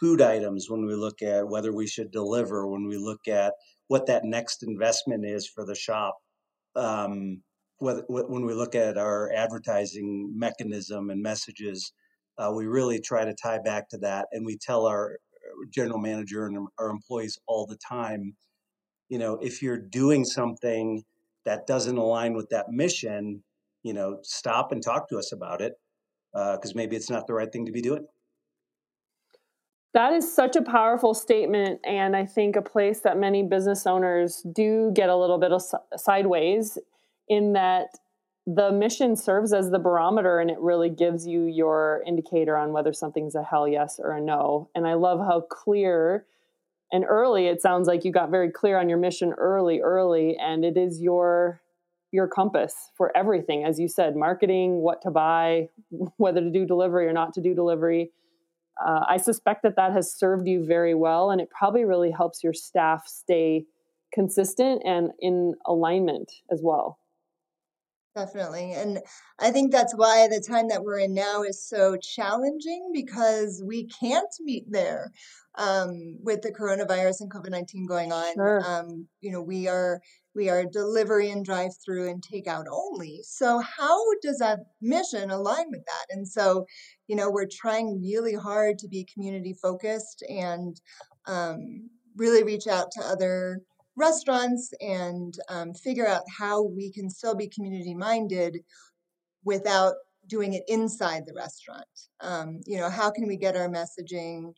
food 0.00 0.20
items, 0.20 0.68
when 0.68 0.86
we 0.86 0.94
look 0.94 1.22
at 1.22 1.48
whether 1.48 1.72
we 1.72 1.86
should 1.86 2.10
deliver, 2.10 2.66
when 2.66 2.86
we 2.86 2.96
look 2.96 3.28
at 3.28 3.54
what 3.88 4.06
that 4.06 4.24
next 4.24 4.62
investment 4.62 5.24
is 5.24 5.48
for 5.48 5.64
the 5.64 5.74
shop, 5.74 6.16
um, 6.76 7.42
when 7.78 8.46
we 8.46 8.54
look 8.54 8.74
at 8.74 8.96
our 8.96 9.30
advertising 9.32 10.32
mechanism 10.34 11.10
and 11.10 11.22
messages, 11.22 11.92
uh, 12.38 12.50
we 12.54 12.66
really 12.66 13.00
try 13.00 13.24
to 13.24 13.34
tie 13.34 13.58
back 13.58 13.88
to 13.90 13.98
that, 13.98 14.26
and 14.32 14.46
we 14.46 14.56
tell 14.56 14.86
our 14.86 15.12
uh, 15.12 15.66
general 15.72 15.98
manager 15.98 16.46
and 16.46 16.66
our 16.78 16.88
employees 16.88 17.38
all 17.46 17.66
the 17.66 17.78
time, 17.86 18.34
you 19.08 19.18
know, 19.18 19.38
if 19.42 19.62
you're 19.62 19.78
doing 19.78 20.24
something 20.24 21.02
that 21.44 21.66
doesn't 21.66 21.98
align 21.98 22.34
with 22.34 22.48
that 22.50 22.70
mission, 22.70 23.44
you 23.82 23.92
know, 23.92 24.18
stop 24.22 24.72
and 24.72 24.82
talk 24.82 25.08
to 25.08 25.18
us 25.18 25.32
about 25.32 25.60
it 25.60 25.74
because 26.34 26.70
uh, 26.70 26.74
maybe 26.74 26.96
it's 26.96 27.08
not 27.08 27.26
the 27.26 27.32
right 27.34 27.50
thing 27.50 27.64
to 27.66 27.72
be 27.72 27.80
doing. 27.80 28.06
That 29.94 30.12
is 30.12 30.34
such 30.34 30.56
a 30.56 30.62
powerful 30.62 31.14
statement, 31.14 31.80
and 31.84 32.16
I 32.16 32.26
think 32.26 32.56
a 32.56 32.62
place 32.62 33.00
that 33.00 33.16
many 33.16 33.44
business 33.44 33.86
owners 33.86 34.44
do 34.52 34.90
get 34.92 35.08
a 35.08 35.16
little 35.16 35.38
bit 35.38 35.52
of 35.52 35.62
sideways 35.96 36.78
in 37.28 37.52
that 37.52 37.86
the 38.46 38.72
mission 38.72 39.16
serves 39.16 39.52
as 39.52 39.70
the 39.70 39.78
barometer 39.78 40.38
and 40.38 40.50
it 40.50 40.58
really 40.58 40.90
gives 40.90 41.26
you 41.26 41.44
your 41.44 42.02
indicator 42.06 42.58
on 42.58 42.72
whether 42.72 42.92
something's 42.92 43.34
a 43.34 43.42
hell 43.42 43.66
yes 43.66 43.98
or 43.98 44.12
a 44.12 44.20
no. 44.20 44.68
And 44.74 44.86
I 44.86 44.94
love 44.94 45.18
how 45.20 45.40
clear 45.40 46.26
and 46.92 47.04
early 47.08 47.46
it 47.46 47.62
sounds 47.62 47.88
like 47.88 48.04
you 48.04 48.12
got 48.12 48.30
very 48.30 48.50
clear 48.50 48.78
on 48.78 48.88
your 48.88 48.98
mission 48.98 49.32
early, 49.32 49.80
early, 49.80 50.36
and 50.36 50.64
it 50.64 50.76
is 50.76 51.00
your 51.00 51.62
your 52.14 52.28
compass 52.28 52.74
for 52.96 53.14
everything, 53.16 53.64
as 53.64 53.78
you 53.78 53.88
said, 53.88 54.16
marketing, 54.16 54.76
what 54.76 55.02
to 55.02 55.10
buy, 55.10 55.68
whether 56.16 56.40
to 56.40 56.50
do 56.50 56.64
delivery 56.64 57.06
or 57.06 57.12
not 57.12 57.34
to 57.34 57.42
do 57.42 57.54
delivery 57.54 58.10
uh, 58.84 59.00
I 59.08 59.18
suspect 59.18 59.62
that 59.62 59.76
that 59.76 59.92
has 59.92 60.12
served 60.12 60.48
you 60.48 60.64
very 60.64 60.94
well, 60.94 61.30
and 61.30 61.40
it 61.40 61.48
probably 61.50 61.84
really 61.84 62.10
helps 62.10 62.42
your 62.42 62.52
staff 62.52 63.06
stay 63.06 63.66
consistent 64.12 64.82
and 64.84 65.10
in 65.20 65.54
alignment 65.66 66.30
as 66.50 66.60
well. 66.62 66.98
Definitely. 68.16 68.72
And 68.72 69.00
I 69.40 69.50
think 69.50 69.72
that's 69.72 69.92
why 69.92 70.28
the 70.28 70.40
time 70.40 70.68
that 70.68 70.84
we're 70.84 71.00
in 71.00 71.14
now 71.14 71.42
is 71.42 71.66
so 71.66 71.96
challenging 71.96 72.90
because 72.92 73.60
we 73.66 73.88
can't 73.88 74.32
meet 74.40 74.70
there 74.70 75.10
um, 75.56 76.18
with 76.22 76.42
the 76.42 76.52
coronavirus 76.52 77.22
and 77.22 77.30
COVID 77.32 77.50
19 77.50 77.86
going 77.86 78.12
on. 78.12 78.34
Sure. 78.34 78.62
Um, 78.64 79.08
you 79.20 79.32
know, 79.32 79.42
we 79.42 79.66
are 79.66 80.00
we 80.34 80.48
are 80.48 80.64
delivery 80.64 81.30
and 81.30 81.44
drive 81.44 81.72
through 81.84 82.08
and 82.08 82.22
takeout 82.22 82.64
only. 82.70 83.20
So, 83.22 83.60
how 83.60 83.98
does 84.22 84.38
that 84.38 84.60
mission 84.80 85.30
align 85.30 85.66
with 85.70 85.84
that? 85.86 86.16
And 86.16 86.26
so, 86.26 86.66
you 87.06 87.16
know, 87.16 87.30
we're 87.30 87.48
trying 87.50 88.00
really 88.02 88.34
hard 88.34 88.78
to 88.78 88.88
be 88.88 89.06
community 89.12 89.54
focused 89.60 90.24
and 90.28 90.80
um, 91.26 91.88
really 92.16 92.42
reach 92.42 92.66
out 92.66 92.90
to 92.92 93.04
other 93.04 93.60
restaurants 93.96 94.72
and 94.80 95.34
um, 95.48 95.72
figure 95.74 96.06
out 96.06 96.22
how 96.38 96.62
we 96.62 96.92
can 96.92 97.08
still 97.08 97.34
be 97.34 97.48
community 97.48 97.94
minded 97.94 98.58
without 99.44 99.94
doing 100.26 100.54
it 100.54 100.62
inside 100.68 101.24
the 101.26 101.34
restaurant. 101.34 101.84
Um, 102.20 102.60
you 102.66 102.78
know, 102.78 102.90
how 102.90 103.10
can 103.10 103.26
we 103.26 103.36
get 103.36 103.56
our 103.56 103.68
messaging 103.68 104.54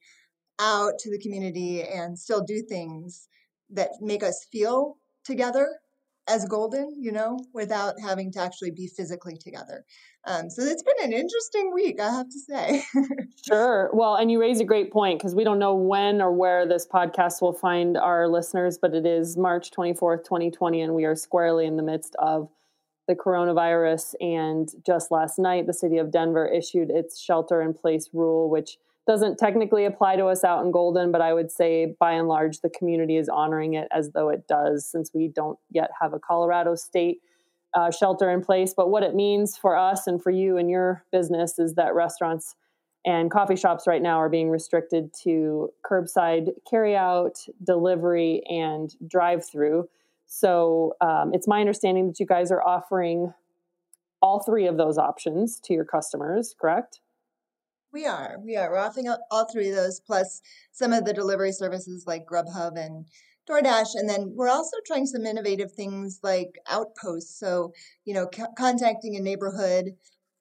out 0.58 0.92
to 1.00 1.10
the 1.10 1.18
community 1.18 1.82
and 1.82 2.18
still 2.18 2.42
do 2.42 2.62
things 2.62 3.28
that 3.70 3.90
make 4.00 4.22
us 4.22 4.46
feel 4.50 4.96
together 5.26 5.68
as 6.28 6.44
golden, 6.46 6.92
you 6.98 7.12
know, 7.12 7.38
without 7.54 7.94
having 8.00 8.32
to 8.32 8.40
actually 8.40 8.70
be 8.70 8.88
physically 8.88 9.36
together. 9.36 9.84
Um, 10.26 10.50
so 10.50 10.62
it's 10.62 10.82
been 10.82 11.04
an 11.04 11.12
interesting 11.12 11.72
week, 11.72 12.00
I 12.00 12.10
have 12.10 12.28
to 12.28 12.38
say. 12.38 12.82
sure. 13.46 13.90
Well, 13.92 14.16
and 14.16 14.30
you 14.30 14.40
raise 14.40 14.58
a 14.58 14.64
great 14.64 14.92
point 14.92 15.20
because 15.20 15.36
we 15.36 15.44
don't 15.44 15.60
know 15.60 15.74
when 15.74 16.20
or 16.20 16.32
where 16.32 16.66
this 16.66 16.86
podcast 16.86 17.40
will 17.42 17.52
find 17.52 17.96
our 17.96 18.28
listeners, 18.28 18.76
but 18.76 18.92
it 18.92 19.06
is 19.06 19.36
March 19.36 19.70
24th, 19.70 20.24
2020, 20.24 20.80
and 20.80 20.94
we 20.94 21.04
are 21.04 21.14
squarely 21.14 21.66
in 21.66 21.76
the 21.76 21.82
midst 21.82 22.16
of 22.18 22.48
the 23.06 23.14
coronavirus. 23.14 24.14
And 24.20 24.68
just 24.84 25.12
last 25.12 25.38
night, 25.38 25.68
the 25.68 25.72
city 25.72 25.98
of 25.98 26.10
Denver 26.10 26.46
issued 26.46 26.90
its 26.90 27.20
shelter 27.20 27.62
in 27.62 27.72
place 27.72 28.10
rule, 28.12 28.50
which 28.50 28.78
doesn't 29.06 29.38
technically 29.38 29.84
apply 29.84 30.16
to 30.16 30.26
us 30.26 30.42
out 30.42 30.64
in 30.64 30.72
Golden, 30.72 31.12
but 31.12 31.20
I 31.20 31.32
would 31.32 31.52
say 31.52 31.94
by 32.00 32.12
and 32.12 32.26
large 32.26 32.60
the 32.60 32.70
community 32.70 33.16
is 33.16 33.28
honoring 33.28 33.74
it 33.74 33.86
as 33.92 34.10
though 34.10 34.28
it 34.28 34.48
does, 34.48 34.84
since 34.84 35.12
we 35.14 35.28
don't 35.28 35.58
yet 35.70 35.90
have 36.00 36.12
a 36.12 36.18
Colorado 36.18 36.74
state 36.74 37.20
uh, 37.74 37.90
shelter 37.90 38.30
in 38.30 38.42
place. 38.42 38.74
But 38.76 38.90
what 38.90 39.02
it 39.02 39.14
means 39.14 39.56
for 39.56 39.76
us 39.76 40.06
and 40.06 40.20
for 40.20 40.30
you 40.30 40.56
and 40.56 40.68
your 40.68 41.04
business 41.12 41.58
is 41.58 41.74
that 41.74 41.94
restaurants 41.94 42.56
and 43.04 43.30
coffee 43.30 43.54
shops 43.54 43.86
right 43.86 44.02
now 44.02 44.16
are 44.16 44.28
being 44.28 44.50
restricted 44.50 45.14
to 45.22 45.70
curbside 45.88 46.50
carryout, 46.70 47.48
delivery, 47.62 48.42
and 48.48 48.94
drive 49.06 49.48
through. 49.48 49.88
So 50.26 50.94
um, 51.00 51.30
it's 51.32 51.46
my 51.46 51.60
understanding 51.60 52.08
that 52.08 52.18
you 52.18 52.26
guys 52.26 52.50
are 52.50 52.66
offering 52.66 53.32
all 54.20 54.40
three 54.40 54.66
of 54.66 54.76
those 54.76 54.98
options 54.98 55.60
to 55.60 55.72
your 55.72 55.84
customers, 55.84 56.56
correct? 56.60 57.00
We 57.96 58.04
are. 58.04 58.36
We 58.44 58.56
are. 58.56 58.70
We're 58.70 58.76
offering 58.76 59.08
all 59.30 59.46
three 59.50 59.70
of 59.70 59.76
those, 59.76 60.00
plus 60.00 60.42
some 60.70 60.92
of 60.92 61.06
the 61.06 61.14
delivery 61.14 61.50
services 61.50 62.04
like 62.06 62.26
Grubhub 62.30 62.76
and 62.76 63.06
DoorDash. 63.48 63.94
And 63.94 64.06
then 64.06 64.34
we're 64.36 64.50
also 64.50 64.76
trying 64.86 65.06
some 65.06 65.24
innovative 65.24 65.72
things 65.72 66.20
like 66.22 66.58
Outposts. 66.68 67.38
So, 67.38 67.72
you 68.04 68.12
know, 68.12 68.28
c- 68.30 68.42
contacting 68.58 69.16
a 69.16 69.20
neighborhood 69.20 69.94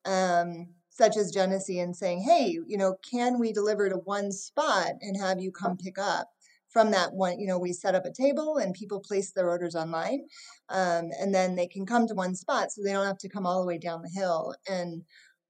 um, 0.04 0.66
such 0.90 1.16
as 1.16 1.30
Genesee 1.30 1.78
and 1.78 1.96
saying, 1.96 2.24
hey, 2.28 2.58
you 2.66 2.76
know, 2.76 2.96
can 3.10 3.38
we 3.38 3.54
deliver 3.54 3.88
to 3.88 3.96
one 4.04 4.32
spot 4.32 4.90
and 5.00 5.18
have 5.18 5.40
you 5.40 5.50
come 5.50 5.78
pick 5.78 5.96
up? 5.98 6.28
From 6.68 6.90
that 6.90 7.14
one, 7.14 7.40
you 7.40 7.46
know, 7.46 7.58
we 7.58 7.72
set 7.72 7.94
up 7.94 8.04
a 8.04 8.12
table 8.12 8.58
and 8.58 8.74
people 8.74 9.00
place 9.00 9.32
their 9.32 9.48
orders 9.48 9.74
online. 9.74 10.26
Um, 10.68 11.08
and 11.18 11.34
then 11.34 11.56
they 11.56 11.68
can 11.68 11.86
come 11.86 12.06
to 12.06 12.14
one 12.14 12.34
spot 12.34 12.70
so 12.70 12.82
they 12.82 12.92
don't 12.92 13.06
have 13.06 13.16
to 13.20 13.30
come 13.30 13.46
all 13.46 13.62
the 13.62 13.66
way 13.66 13.78
down 13.78 14.02
the 14.02 14.10
hill. 14.10 14.54
And 14.68 15.04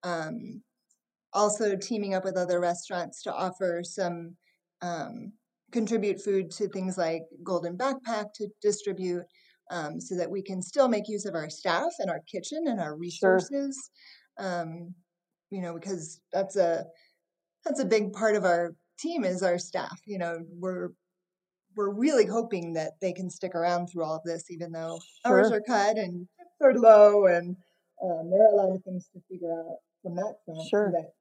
um, 0.05 0.63
also 1.37 1.77
teaming 1.77 2.15
up 2.15 2.25
with 2.25 2.37
other 2.37 2.59
restaurants 2.61 3.23
to 3.23 3.33
offer 3.33 3.83
some 3.85 4.35
um, 4.83 5.33
contribute 5.71 6.21
food 6.21 6.51
to 6.51 6.69
things 6.69 6.97
like 6.97 7.23
Golden 7.45 7.77
Backpack 7.77 8.33
to 8.37 8.49
distribute 8.63 9.25
um, 9.71 10.01
so 10.01 10.17
that 10.17 10.31
we 10.31 10.43
can 10.43 10.63
still 10.63 10.89
make 10.89 11.09
use 11.09 11.27
of 11.27 11.35
our 11.35 11.51
staff 11.51 11.93
and 11.99 12.11
our 12.11 12.21
kitchen 12.31 12.65
and 12.67 12.81
our 12.81 12.97
resources. 12.97 13.91
Sure. 14.41 14.63
Um, 14.63 14.95
you 15.51 15.61
know, 15.61 15.75
because 15.75 16.21
that's 16.33 16.57
a 16.57 16.85
that's 17.65 17.81
a 17.81 17.85
big 17.85 18.13
part 18.13 18.37
of 18.37 18.45
our 18.45 18.75
team 18.99 19.25
is 19.25 19.43
our 19.43 19.59
staff. 19.59 20.01
You 20.07 20.19
know, 20.19 20.39
we're 20.59 20.91
we're 21.77 21.91
really 21.91 22.27
hoping 22.27 22.73
that 22.73 22.93
they 23.01 23.13
can 23.13 23.29
stick 23.29 23.55
around 23.55 23.89
through 23.89 24.05
all 24.05 24.17
of 24.17 24.23
this, 24.25 24.51
even 24.51 24.73
though 24.73 24.99
sure. 25.27 25.39
hours 25.39 25.53
are 25.53 25.61
cut 25.61 25.99
and 25.99 26.27
tips 26.39 26.57
are 26.63 26.75
low, 26.75 27.27
and 27.27 27.57
um, 28.03 28.31
there 28.31 28.43
are 28.43 28.53
a 28.53 28.57
lot 28.57 28.75
of 28.75 28.83
things 28.85 29.09
to 29.13 29.21
figure 29.31 29.53
out 29.53 29.77
from 30.03 30.17
that 30.17 30.35
front. 30.45 30.69
Sure. 30.69 30.93
But 30.95 31.13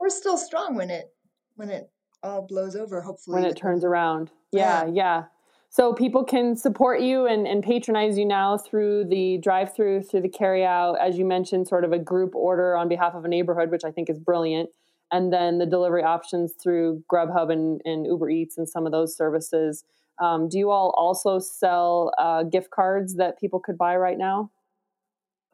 we're 0.00 0.10
still 0.10 0.38
strong 0.38 0.74
when 0.74 0.90
it 0.90 1.12
when 1.56 1.70
it 1.70 1.90
all 2.22 2.42
blows 2.42 2.76
over. 2.76 3.00
Hopefully, 3.00 3.40
when 3.40 3.50
it 3.50 3.56
turns 3.56 3.84
around. 3.84 4.30
Yeah, 4.52 4.84
yeah. 4.84 4.92
yeah. 4.92 5.24
So 5.70 5.92
people 5.92 6.24
can 6.24 6.56
support 6.56 7.02
you 7.02 7.26
and, 7.26 7.46
and 7.46 7.62
patronize 7.62 8.16
you 8.16 8.24
now 8.24 8.56
through 8.56 9.04
the 9.04 9.36
drive-through, 9.36 10.04
through 10.04 10.22
the 10.22 10.28
carry-out, 10.28 10.98
as 10.98 11.18
you 11.18 11.26
mentioned, 11.26 11.68
sort 11.68 11.84
of 11.84 11.92
a 11.92 11.98
group 11.98 12.34
order 12.34 12.74
on 12.74 12.88
behalf 12.88 13.14
of 13.14 13.26
a 13.26 13.28
neighborhood, 13.28 13.70
which 13.70 13.84
I 13.84 13.90
think 13.90 14.08
is 14.08 14.18
brilliant 14.18 14.70
and 15.10 15.32
then 15.32 15.58
the 15.58 15.66
delivery 15.66 16.02
options 16.02 16.52
through 16.52 17.02
Grubhub 17.10 17.50
and, 17.50 17.80
and 17.84 18.06
Uber 18.06 18.30
Eats 18.30 18.58
and 18.58 18.68
some 18.68 18.86
of 18.86 18.92
those 18.92 19.16
services. 19.16 19.84
Um, 20.20 20.48
do 20.48 20.58
you 20.58 20.70
all 20.70 20.94
also 20.96 21.38
sell 21.38 22.12
uh, 22.18 22.42
gift 22.42 22.70
cards 22.70 23.16
that 23.16 23.38
people 23.38 23.60
could 23.60 23.78
buy 23.78 23.96
right 23.96 24.18
now? 24.18 24.50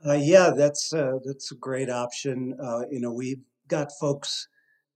Uh, 0.04 0.12
yeah, 0.12 0.50
that's 0.54 0.92
uh, 0.92 1.18
that's 1.24 1.52
a 1.52 1.54
great 1.54 1.88
option. 1.88 2.54
Uh, 2.62 2.82
you 2.90 3.00
know, 3.00 3.12
we've 3.12 3.40
got 3.68 3.90
folks 4.00 4.48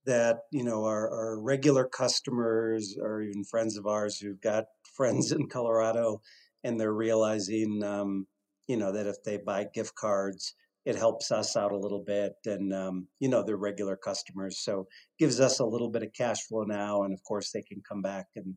that 0.06 0.38
you 0.50 0.64
know 0.64 0.84
are, 0.84 1.10
are 1.10 1.40
regular 1.40 1.86
customers 1.86 2.96
or 3.00 3.22
even 3.22 3.44
friends 3.44 3.76
of 3.76 3.86
ours 3.86 4.18
who've 4.18 4.40
got 4.40 4.64
friends 4.96 5.32
in 5.32 5.48
Colorado, 5.48 6.20
and 6.64 6.80
they're 6.80 6.92
realizing, 6.92 7.82
um, 7.84 8.26
you 8.66 8.76
know, 8.76 8.92
that 8.92 9.06
if 9.06 9.16
they 9.24 9.38
buy 9.38 9.66
gift 9.72 9.94
cards, 9.94 10.54
it 10.84 10.96
helps 10.96 11.30
us 11.30 11.56
out 11.56 11.72
a 11.72 11.78
little 11.78 12.02
bit 12.02 12.32
and 12.46 12.72
um, 12.72 13.08
you 13.20 13.28
know 13.28 13.42
they're 13.42 13.56
regular 13.56 13.96
customers. 13.96 14.60
So 14.60 14.86
gives 15.18 15.40
us 15.40 15.60
a 15.60 15.66
little 15.66 15.90
bit 15.90 16.02
of 16.02 16.14
cash 16.14 16.40
flow 16.48 16.62
now 16.62 17.02
and 17.02 17.12
of 17.12 17.22
course 17.24 17.50
they 17.52 17.62
can 17.62 17.82
come 17.86 18.02
back 18.02 18.26
and 18.36 18.56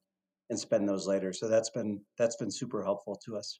and 0.49 0.59
spend 0.59 0.87
those 0.87 1.07
later. 1.07 1.33
So 1.33 1.49
that's 1.49 1.69
been 1.69 2.01
that's 2.17 2.37
been 2.37 2.51
super 2.51 2.83
helpful 2.83 3.19
to 3.25 3.37
us 3.37 3.59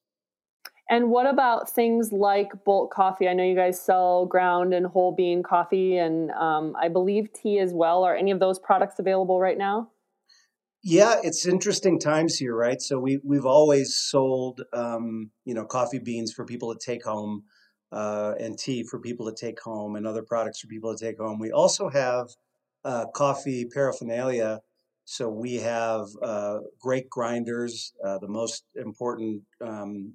and 0.92 1.10
what 1.10 1.26
about 1.26 1.68
things 1.68 2.12
like 2.12 2.52
bulk 2.64 2.94
coffee 2.94 3.28
i 3.28 3.34
know 3.34 3.44
you 3.44 3.56
guys 3.56 3.82
sell 3.82 4.28
ground 4.28 4.74
and 4.74 4.86
whole 4.86 5.12
bean 5.16 5.42
coffee 5.42 5.98
and 5.98 6.30
um, 6.32 6.76
i 6.80 6.88
believe 6.88 7.34
tea 7.34 7.58
as 7.58 7.74
well 7.74 8.04
are 8.04 8.16
any 8.16 8.30
of 8.30 8.40
those 8.40 8.60
products 8.60 9.00
available 9.00 9.40
right 9.40 9.58
now 9.58 9.90
yeah, 10.84 11.18
it's 11.22 11.46
interesting 11.46 12.00
times 12.00 12.38
here, 12.38 12.56
right? 12.56 12.82
So 12.82 13.00
we 13.00 13.20
we've 13.24 13.46
always 13.46 13.94
sold, 13.94 14.62
um, 14.74 15.30
you 15.46 15.54
know, 15.54 15.64
coffee 15.64 16.00
beans 16.00 16.34
for 16.34 16.44
people 16.44 16.74
to 16.74 16.80
take 16.84 17.04
home 17.04 17.44
uh, 17.92 18.34
and 18.40 18.58
tea 18.58 18.84
for 18.90 19.00
people 19.00 19.32
to 19.32 19.36
take 19.36 19.62
home 19.62 19.96
and 19.96 20.08
other 20.08 20.24
products 20.24 20.60
for 20.60 20.68
people 20.68 20.96
to 20.96 21.06
take 21.06 21.20
home. 21.20 21.40
We 21.40 21.51
also 21.51 21.90
have 21.90 22.30
uh, 22.84 23.06
coffee 23.14 23.66
paraphernalia. 23.72 24.62
So 25.06 25.30
we 25.30 25.56
have 25.56 26.08
uh, 26.24 26.60
great 26.80 27.10
grinders. 27.10 27.94
Uh, 28.04 28.18
the 28.20 28.27
most 28.27 28.64
important, 28.75 29.44
um, 29.62 30.14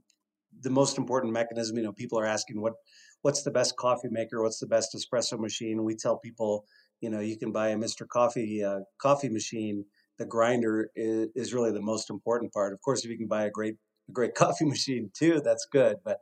the 0.63 0.71
most 0.71 0.99
important 0.99 1.33
mechanism. 1.33 1.77
You 1.77 1.85
know, 1.85 1.93
people 1.93 2.19
are 2.19 2.27
asking 2.27 2.61
what, 2.61 2.75
what's 3.23 3.43
the 3.43 3.51
best 3.51 3.77
coffee 3.77 4.09
maker? 4.11 4.43
What's 4.43 4.59
the 4.59 4.67
best 4.67 4.97
espresso 4.97 5.39
machine? 5.39 5.85
We 5.85 5.95
tell 5.95 6.19
people, 6.19 6.65
you 7.01 7.11
know, 7.11 7.21
you 7.21 7.39
can 7.39 7.53
buy 7.53 7.69
a 7.69 7.77
Mr. 7.77 8.07
Coffee 8.07 8.63
uh, 8.63 8.81
coffee 8.99 9.29
machine. 9.29 9.85
The 10.19 10.27
grinder 10.27 10.91
is, 10.97 11.29
is 11.35 11.55
really 11.55 11.73
the 11.73 11.83
most 11.83 12.11
important 12.11 12.53
part. 12.53 12.73
Of 12.73 12.81
course, 12.81 13.05
if 13.05 13.11
you 13.11 13.19
can 13.19 13.29
buy 13.29 13.45
a 13.45 13.51
great, 13.51 13.75
a 14.09 14.13
great 14.13 14.35
coffee 14.37 14.65
machine 14.65 15.11
too, 15.17 15.41
that's 15.45 15.67
good. 15.71 15.97
But 16.05 16.19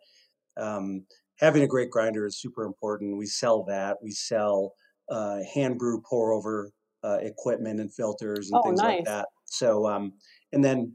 um, 0.57 1.05
having 1.39 1.63
a 1.63 1.69
great 1.69 1.91
grinder 1.91 2.27
is 2.27 2.41
super 2.41 2.65
important. 2.65 3.19
We 3.19 3.27
sell 3.27 3.65
that. 3.65 3.99
We 4.03 4.11
sell 4.11 4.75
uh, 5.09 5.41
hand 5.55 5.79
brew 5.79 6.03
pour 6.09 6.33
over 6.33 6.71
uh, 7.03 7.19
equipment 7.21 7.81
and 7.81 7.93
filters 7.93 8.51
and 8.51 8.59
oh, 8.59 8.63
things 8.63 8.81
nice. 8.81 8.97
like 8.97 9.05
that. 9.05 9.29
So, 9.45 9.87
um, 9.87 10.15
and 10.53 10.65
then 10.65 10.95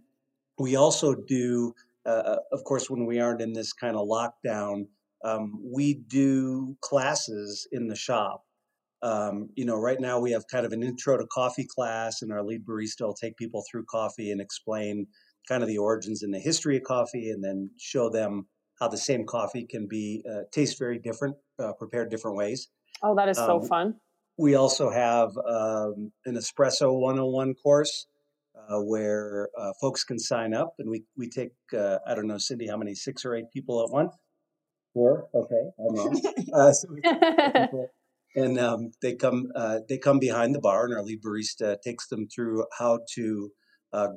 we 0.58 0.75
also 0.75 1.15
do, 1.15 1.73
uh, 2.05 2.38
of 2.51 2.63
course, 2.63 2.89
when 2.89 3.05
we 3.05 3.19
aren't 3.19 3.41
in 3.41 3.53
this 3.53 3.73
kind 3.73 3.95
of 3.95 4.07
lockdown, 4.07 4.85
um, 5.23 5.59
we 5.63 5.95
do 5.95 6.77
classes 6.81 7.67
in 7.71 7.88
the 7.88 7.95
shop. 7.95 8.43
Um, 9.01 9.49
you 9.55 9.65
know, 9.65 9.75
right 9.75 9.99
now 9.99 10.19
we 10.19 10.31
have 10.31 10.43
kind 10.51 10.65
of 10.65 10.73
an 10.73 10.83
intro 10.83 11.17
to 11.17 11.25
coffee 11.27 11.67
class, 11.67 12.21
and 12.21 12.31
our 12.31 12.43
lead 12.43 12.65
barista 12.65 13.01
will 13.01 13.13
take 13.13 13.38
people 13.38 13.63
through 13.69 13.85
coffee 13.89 14.31
and 14.31 14.41
explain 14.41 15.07
kind 15.47 15.63
of 15.63 15.69
the 15.69 15.77
origins 15.77 16.21
and 16.23 16.33
the 16.33 16.39
history 16.39 16.77
of 16.77 16.83
coffee, 16.83 17.29
and 17.29 17.43
then 17.43 17.69
show 17.79 18.09
them 18.09 18.47
how 18.79 18.88
the 18.88 18.97
same 18.97 19.25
coffee 19.25 19.65
can 19.69 19.88
be 19.88 20.23
uh, 20.29 20.41
taste 20.51 20.79
very 20.79 20.99
different, 20.99 21.35
uh, 21.62 21.73
prepared 21.73 22.09
different 22.09 22.38
ways. 22.38 22.69
Oh, 23.03 23.15
that 23.15 23.29
is 23.29 23.38
so 23.38 23.57
um, 23.57 23.67
fun. 23.67 23.95
We 24.38 24.55
also 24.55 24.89
have 24.89 25.31
um, 25.38 26.12
an 26.25 26.35
espresso 26.35 26.97
101 26.97 27.55
course 27.55 28.07
uh, 28.69 28.79
where 28.79 29.49
uh, 29.58 29.71
folks 29.82 30.03
can 30.03 30.19
sign 30.19 30.53
up, 30.53 30.73
and 30.79 30.89
we 30.89 31.03
we 31.17 31.29
take 31.29 31.53
uh, 31.77 31.97
I 32.05 32.15
don't 32.15 32.27
know, 32.27 32.38
Cindy, 32.38 32.67
how 32.67 32.77
many 32.77 32.95
six 32.95 33.25
or 33.25 33.36
eight 33.36 33.51
people 33.53 33.84
at 33.84 33.91
once? 33.91 34.15
Four. 34.93 35.27
Okay, 35.34 35.69
I'm 35.79 35.95
wrong. 35.95 36.21
Uh, 36.53 36.71
so 36.73 36.88
and 38.36 38.60
um, 38.60 38.91
they 39.01 39.15
come 39.15 39.51
they 39.88 39.97
come 39.97 40.19
behind 40.19 40.55
the 40.55 40.60
bar, 40.60 40.86
and 40.86 40.93
our 40.93 41.03
lead 41.03 41.21
barista 41.21 41.77
takes 41.82 42.08
them 42.08 42.27
through 42.27 42.65
how 42.77 42.99
to 43.15 43.51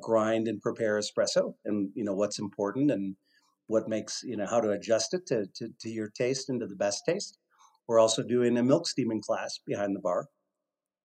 grind 0.01 0.47
and 0.47 0.61
prepare 0.61 0.99
espresso, 0.99 1.53
and 1.65 1.89
you 1.95 2.03
know 2.03 2.13
what's 2.13 2.39
important 2.39 2.91
and 2.91 3.15
what 3.67 3.87
makes 3.87 4.21
you 4.23 4.37
know 4.37 4.45
how 4.45 4.59
to 4.59 4.71
adjust 4.71 5.13
it 5.13 5.25
to, 5.27 5.45
to, 5.55 5.69
to 5.79 5.89
your 5.89 6.09
taste 6.09 6.49
and 6.49 6.59
to 6.59 6.67
the 6.67 6.75
best 6.75 7.03
taste 7.07 7.37
we're 7.87 7.99
also 7.99 8.23
doing 8.23 8.57
a 8.57 8.63
milk 8.63 8.87
steaming 8.87 9.21
class 9.21 9.59
behind 9.65 9.95
the 9.95 9.99
bar 9.99 10.27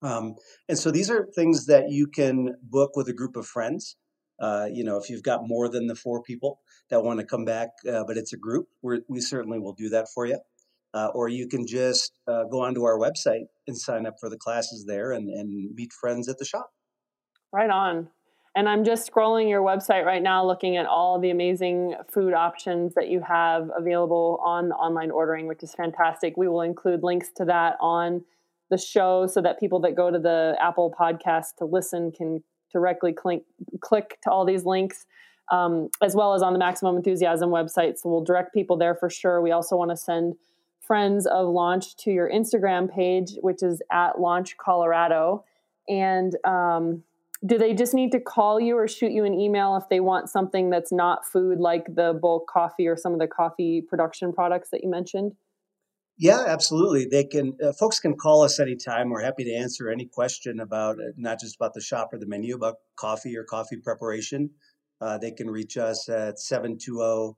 um, 0.03 0.35
and 0.69 0.79
so 0.79 0.91
these 0.91 1.11
are 1.11 1.27
things 1.35 1.67
that 1.67 1.91
you 1.91 2.07
can 2.07 2.55
book 2.63 2.97
with 2.97 3.09
a 3.09 3.13
group 3.13 3.37
of 3.37 3.47
friends 3.47 3.97
uh, 4.41 4.67
you 4.73 4.85
know 4.85 4.97
if 4.97 5.11
you've 5.11 5.23
got 5.23 5.41
more 5.47 5.69
than 5.69 5.87
the 5.87 5.95
four 5.95 6.23
people 6.23 6.61
that 6.91 7.03
want 7.03 7.19
to 7.19 7.27
come 7.27 7.45
back 7.45 7.69
uh, 7.91 8.05
but 8.07 8.17
it's 8.17 8.33
a 8.33 8.37
group 8.37 8.67
we 8.83 9.21
certainly 9.21 9.59
will 9.59 9.75
do 9.75 9.89
that 9.89 10.07
for 10.15 10.27
you. 10.27 10.39
Uh, 10.95 11.09
or 11.15 11.29
you 11.29 11.47
can 11.47 11.67
just 11.67 12.13
uh, 12.29 12.45
go 12.45 12.63
onto 12.63 12.85
our 12.85 12.99
website 12.99 13.45
and 13.67 13.77
sign 13.77 14.07
up 14.07 14.15
for 14.19 14.31
the 14.31 14.39
classes 14.39 14.87
there 14.87 15.13
and, 15.13 15.29
and 15.29 15.75
meet 15.75 15.93
friends 15.93 16.29
at 16.29 16.39
the 16.39 16.45
shop. 16.45 16.71
Right 17.53 17.69
on. 17.69 18.09
And 18.57 18.69
I'm 18.69 18.85
just 18.85 19.11
scrolling 19.11 19.49
your 19.49 19.63
website 19.63 20.05
right 20.05 20.23
now, 20.23 20.45
looking 20.45 20.79
at 20.79 20.87
all 20.87 21.21
the 21.21 21.31
amazing 21.31 21.95
food 22.13 22.33
options 22.33 22.95
that 22.95 23.09
you 23.09 23.21
have 23.21 23.71
available 23.77 24.41
on 24.45 24.73
online 24.73 25.11
ordering, 25.11 25.47
which 25.47 25.63
is 25.63 25.75
fantastic. 25.75 26.37
We 26.37 26.49
will 26.49 26.63
include 26.63 27.03
links 27.03 27.29
to 27.37 27.45
that 27.45 27.77
on 27.81 28.25
the 28.71 28.79
show 28.79 29.27
so 29.27 29.41
that 29.41 29.59
people 29.59 29.81
that 29.81 29.95
go 29.95 30.11
to 30.11 30.19
the 30.19 30.57
Apple 30.61 30.95
podcast 30.99 31.57
to 31.59 31.65
listen 31.65 32.13
can 32.13 32.43
directly 32.73 33.13
click, 33.13 33.43
click 33.81 34.19
to 34.23 34.31
all 34.31 34.45
these 34.45 34.65
links, 34.65 35.07
um, 35.51 35.89
as 36.03 36.15
well 36.15 36.35
as 36.35 36.43
on 36.43 36.53
the 36.53 36.59
Maximum 36.59 36.97
Enthusiasm 36.97 37.51
website. 37.51 37.99
So 37.99 38.11
we'll 38.11 38.25
direct 38.25 38.53
people 38.53 38.77
there 38.77 38.95
for 38.95 39.09
sure. 39.09 39.41
We 39.41 39.53
also 39.53 39.77
want 39.77 39.91
to 39.91 39.97
send 39.97 40.35
friends 40.81 41.27
of 41.27 41.49
Launch 41.49 41.97
to 41.99 42.11
your 42.11 42.31
Instagram 42.31 42.93
page, 42.93 43.35
which 43.41 43.63
is 43.63 43.83
at 43.91 44.21
Launch 44.21 44.57
Colorado. 44.57 45.45
And 45.89 46.37
um, 46.45 47.03
do 47.47 47.57
they 47.57 47.73
just 47.73 47.95
need 47.95 48.13
to 48.13 48.21
call 48.21 48.61
you 48.61 48.77
or 48.77 48.89
shoot 48.89 49.13
you 49.13 49.25
an 49.25 49.35
email 49.35 49.77
if 49.77 49.89
they 49.89 50.01
want 50.01 50.29
something 50.29 50.71
that's 50.71 50.93
not 50.93 51.27
food 51.27 51.59
like 51.61 51.95
the 51.95 52.19
bulk 52.21 52.49
coffee 52.49 52.87
or 52.87 52.97
some 52.97 53.13
of 53.13 53.19
the 53.19 53.27
coffee 53.27 53.81
production 53.81 54.33
products 54.33 54.71
that 54.71 54.83
you 54.83 54.91
mentioned 54.91 55.33
yeah 56.19 56.45
absolutely 56.47 57.07
they 57.07 57.25
can 57.25 57.57
uh, 57.65 57.73
folks 57.73 58.01
can 58.01 58.15
call 58.15 58.43
us 58.43 58.61
anytime 58.61 59.09
we're 59.09 59.23
happy 59.23 59.45
to 59.45 59.55
answer 59.55 59.89
any 59.89 60.05
question 60.05 60.61
about 60.61 60.97
uh, 60.97 61.13
not 61.17 61.41
just 61.41 61.57
about 61.57 61.75
the 61.75 61.81
shop 61.81 62.11
or 62.13 62.19
the 62.19 62.27
menu 62.27 62.55
about 62.55 62.77
coffee 62.97 63.37
or 63.37 63.45
coffee 63.45 63.77
preparation 63.77 64.51
uh, 65.01 65.17
they 65.17 65.31
can 65.31 65.49
reach 65.49 65.77
us 65.77 66.09
at 66.09 66.39
720 66.39 67.37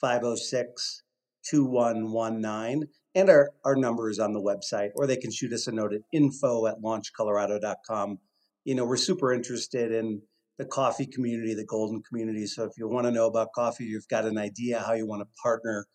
506 0.00 1.02
2119. 1.48 2.88
And 3.14 3.30
our, 3.30 3.50
our 3.64 3.76
number 3.76 4.10
is 4.10 4.18
on 4.18 4.32
the 4.32 4.40
website, 4.40 4.90
or 4.94 5.06
they 5.06 5.16
can 5.16 5.30
shoot 5.30 5.52
us 5.52 5.66
a 5.66 5.72
note 5.72 5.92
at 5.92 6.00
info 6.12 6.66
at 6.66 6.80
launchcolorado.com. 6.82 8.18
You 8.64 8.74
know, 8.74 8.84
we're 8.84 8.96
super 8.96 9.32
interested 9.32 9.92
in 9.92 10.22
the 10.58 10.64
coffee 10.64 11.06
community, 11.06 11.54
the 11.54 11.64
golden 11.64 12.02
community. 12.02 12.46
So 12.46 12.64
if 12.64 12.72
you 12.78 12.88
want 12.88 13.06
to 13.06 13.10
know 13.10 13.26
about 13.26 13.52
coffee, 13.54 13.84
you've 13.84 14.08
got 14.08 14.24
an 14.24 14.38
idea 14.38 14.80
how 14.80 14.92
you 14.92 15.06
want 15.06 15.20
to 15.20 15.42
partner, 15.42 15.86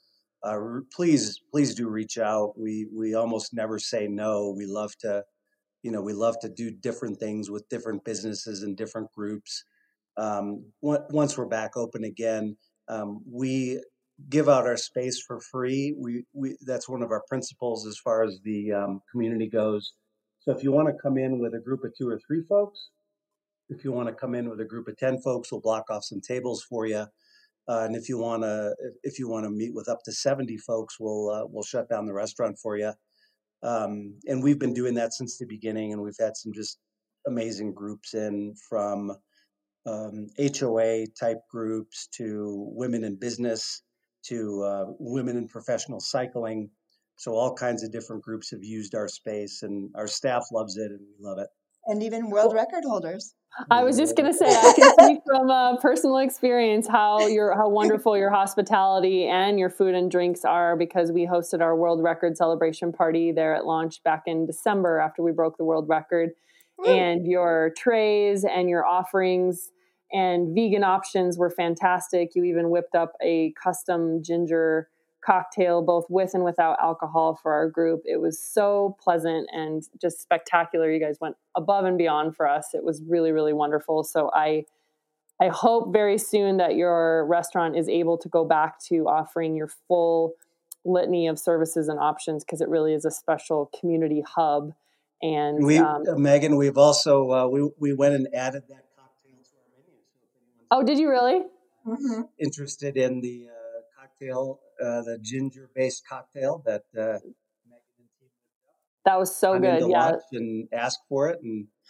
uh, 0.43 0.57
please, 0.95 1.39
please 1.51 1.75
do 1.75 1.89
reach 1.89 2.17
out. 2.17 2.53
We, 2.57 2.87
we 2.93 3.15
almost 3.15 3.53
never 3.53 3.79
say 3.79 4.07
no. 4.07 4.53
We 4.55 4.65
love 4.65 4.93
to, 4.99 5.23
you 5.83 5.91
know, 5.91 6.01
we 6.01 6.13
love 6.13 6.39
to 6.41 6.49
do 6.49 6.71
different 6.71 7.19
things 7.19 7.49
with 7.49 7.67
different 7.69 8.03
businesses 8.03 8.63
and 8.63 8.77
different 8.77 9.11
groups. 9.11 9.63
Um, 10.17 10.65
once 10.81 11.37
we're 11.37 11.45
back 11.45 11.77
open 11.77 12.03
again, 12.03 12.57
um, 12.87 13.21
we 13.29 13.81
give 14.29 14.49
out 14.49 14.65
our 14.65 14.77
space 14.77 15.21
for 15.21 15.39
free. 15.39 15.95
We, 15.97 16.23
we 16.33 16.57
that's 16.65 16.89
one 16.89 17.03
of 17.03 17.11
our 17.11 17.23
principles 17.27 17.85
as 17.85 17.97
far 17.97 18.23
as 18.23 18.39
the 18.43 18.73
um, 18.73 19.01
community 19.11 19.47
goes. 19.47 19.93
So 20.39 20.51
if 20.51 20.63
you 20.63 20.71
want 20.71 20.87
to 20.87 20.95
come 21.01 21.17
in 21.17 21.39
with 21.39 21.53
a 21.53 21.59
group 21.59 21.83
of 21.83 21.91
two 21.95 22.09
or 22.09 22.19
three 22.25 22.41
folks, 22.49 22.89
if 23.69 23.83
you 23.83 23.91
want 23.91 24.07
to 24.07 24.15
come 24.15 24.33
in 24.33 24.49
with 24.49 24.61
a 24.61 24.65
group 24.65 24.87
of 24.87 24.97
ten 24.97 25.19
folks, 25.21 25.51
we'll 25.51 25.61
block 25.61 25.85
off 25.89 26.03
some 26.03 26.21
tables 26.21 26.63
for 26.63 26.85
you. 26.87 27.05
Uh, 27.69 27.81
and 27.81 27.95
if 27.95 28.07
you 28.07 28.17
want 28.17 28.43
to, 28.43 28.73
if 29.03 29.19
you 29.19 29.27
want 29.27 29.45
to 29.45 29.49
meet 29.49 29.73
with 29.73 29.89
up 29.89 29.99
to 30.05 30.11
seventy 30.11 30.57
folks, 30.57 30.97
we'll 30.99 31.29
uh, 31.29 31.45
we'll 31.45 31.63
shut 31.63 31.89
down 31.89 32.05
the 32.05 32.13
restaurant 32.13 32.57
for 32.61 32.77
you. 32.77 32.93
Um, 33.63 34.19
and 34.25 34.43
we've 34.43 34.59
been 34.59 34.73
doing 34.73 34.93
that 34.95 35.13
since 35.13 35.37
the 35.37 35.45
beginning, 35.45 35.91
and 35.91 36.01
we've 36.01 36.15
had 36.19 36.37
some 36.37 36.53
just 36.53 36.79
amazing 37.27 37.73
groups 37.73 38.13
in 38.13 38.55
from 38.69 39.11
um, 39.85 40.27
HOA 40.37 41.07
type 41.19 41.39
groups 41.49 42.07
to 42.17 42.69
women 42.73 43.03
in 43.03 43.17
business 43.17 43.81
to 44.25 44.63
uh, 44.63 44.85
women 44.99 45.37
in 45.37 45.47
professional 45.47 45.99
cycling. 45.99 46.69
So 47.17 47.33
all 47.33 47.53
kinds 47.53 47.83
of 47.83 47.91
different 47.91 48.21
groups 48.21 48.51
have 48.51 48.63
used 48.63 48.93
our 48.93 49.07
space, 49.07 49.63
and 49.63 49.89
our 49.95 50.07
staff 50.07 50.45
loves 50.51 50.77
it, 50.77 50.91
and 50.91 50.99
we 50.99 51.25
love 51.25 51.39
it. 51.39 51.47
And 51.87 52.03
even 52.03 52.29
world 52.29 52.53
record 52.53 52.83
holders. 52.85 53.33
I 53.71 53.83
was 53.83 53.97
just 53.97 54.15
going 54.15 54.31
to 54.31 54.37
say, 54.37 54.47
I 54.47 54.73
can 54.73 54.93
speak 54.99 55.19
from 55.25 55.49
a 55.49 55.77
personal 55.81 56.17
experience 56.17 56.87
how 56.87 57.27
your 57.27 57.55
how 57.55 57.69
wonderful 57.69 58.17
your 58.17 58.29
hospitality 58.29 59.27
and 59.27 59.59
your 59.59 59.69
food 59.69 59.95
and 59.95 60.11
drinks 60.11 60.45
are 60.45 60.75
because 60.75 61.11
we 61.11 61.25
hosted 61.25 61.61
our 61.61 61.75
world 61.75 62.03
record 62.03 62.37
celebration 62.37 62.93
party 62.93 63.31
there 63.31 63.55
at 63.55 63.65
launch 63.65 64.03
back 64.03 64.23
in 64.27 64.45
December 64.45 64.99
after 64.99 65.23
we 65.23 65.31
broke 65.31 65.57
the 65.57 65.63
world 65.63 65.89
record, 65.89 66.31
and 66.85 67.25
your 67.25 67.71
trays 67.77 68.43
and 68.43 68.69
your 68.69 68.85
offerings 68.85 69.71
and 70.11 70.55
vegan 70.55 70.83
options 70.83 71.37
were 71.37 71.49
fantastic. 71.49 72.35
You 72.35 72.43
even 72.43 72.69
whipped 72.69 72.95
up 72.95 73.13
a 73.21 73.53
custom 73.61 74.21
ginger 74.23 74.89
cocktail, 75.27 75.81
both 75.81 76.05
with 76.09 76.33
and 76.33 76.45
without 76.45 76.77
alcohol, 76.81 77.37
for 77.41 77.51
our 77.51 77.69
group. 77.69 78.01
It 78.05 78.21
was 78.21 78.41
so 78.41 78.95
pleasant 79.03 79.49
and 79.51 79.83
just 80.01 80.21
spectacular. 80.21 80.89
You 80.89 81.01
guys 81.01 81.17
went 81.19 81.35
above 81.55 81.83
and 81.83 81.97
beyond 81.97 82.35
for 82.35 82.47
us. 82.47 82.69
It 82.73 82.83
was 82.83 83.03
really, 83.07 83.33
really 83.33 83.53
wonderful. 83.53 84.05
So 84.05 84.31
I, 84.33 84.63
I 85.41 85.49
hope 85.49 85.91
very 85.91 86.17
soon 86.17 86.57
that 86.57 86.75
your 86.75 87.25
restaurant 87.27 87.75
is 87.75 87.89
able 87.89 88.17
to 88.19 88.29
go 88.29 88.45
back 88.45 88.79
to 88.85 89.07
offering 89.07 89.55
your 89.55 89.69
full 89.87 90.33
litany 90.85 91.27
of 91.27 91.37
services 91.37 91.89
and 91.89 91.99
options 91.99 92.45
because 92.45 92.61
it 92.61 92.69
really 92.69 92.93
is 92.93 93.03
a 93.03 93.11
special 93.11 93.69
community 93.77 94.23
hub. 94.25 94.73
And 95.21 95.65
we, 95.65 95.77
um, 95.79 96.03
Megan, 96.17 96.55
we've 96.55 96.77
also 96.77 97.31
uh, 97.31 97.47
we 97.47 97.69
we 97.79 97.93
went 97.93 98.13
and 98.13 98.27
added 98.33 98.63
that 98.69 98.85
cocktail 98.95 99.43
to 99.43 99.55
our 99.57 99.67
menu. 99.75 99.99
So 100.13 100.67
Oh, 100.71 100.83
did 100.83 100.99
you 100.99 101.09
really? 101.09 101.41
Mm-hmm. 101.85 102.21
Interested 102.39 102.97
in 102.97 103.21
the 103.21 103.47
uh, 103.49 103.99
cocktail, 103.99 104.59
uh, 104.83 105.01
the 105.01 105.17
ginger-based 105.21 106.03
cocktail 106.07 106.63
that 106.65 106.83
uh, 106.97 107.19
that 109.05 109.17
was 109.17 109.33
so 109.33 109.57
good. 109.57 109.89
Yeah, 109.89 110.15
and 110.33 110.67
ask 110.73 110.99
for 111.07 111.29
it, 111.29 111.39
and 111.41 111.67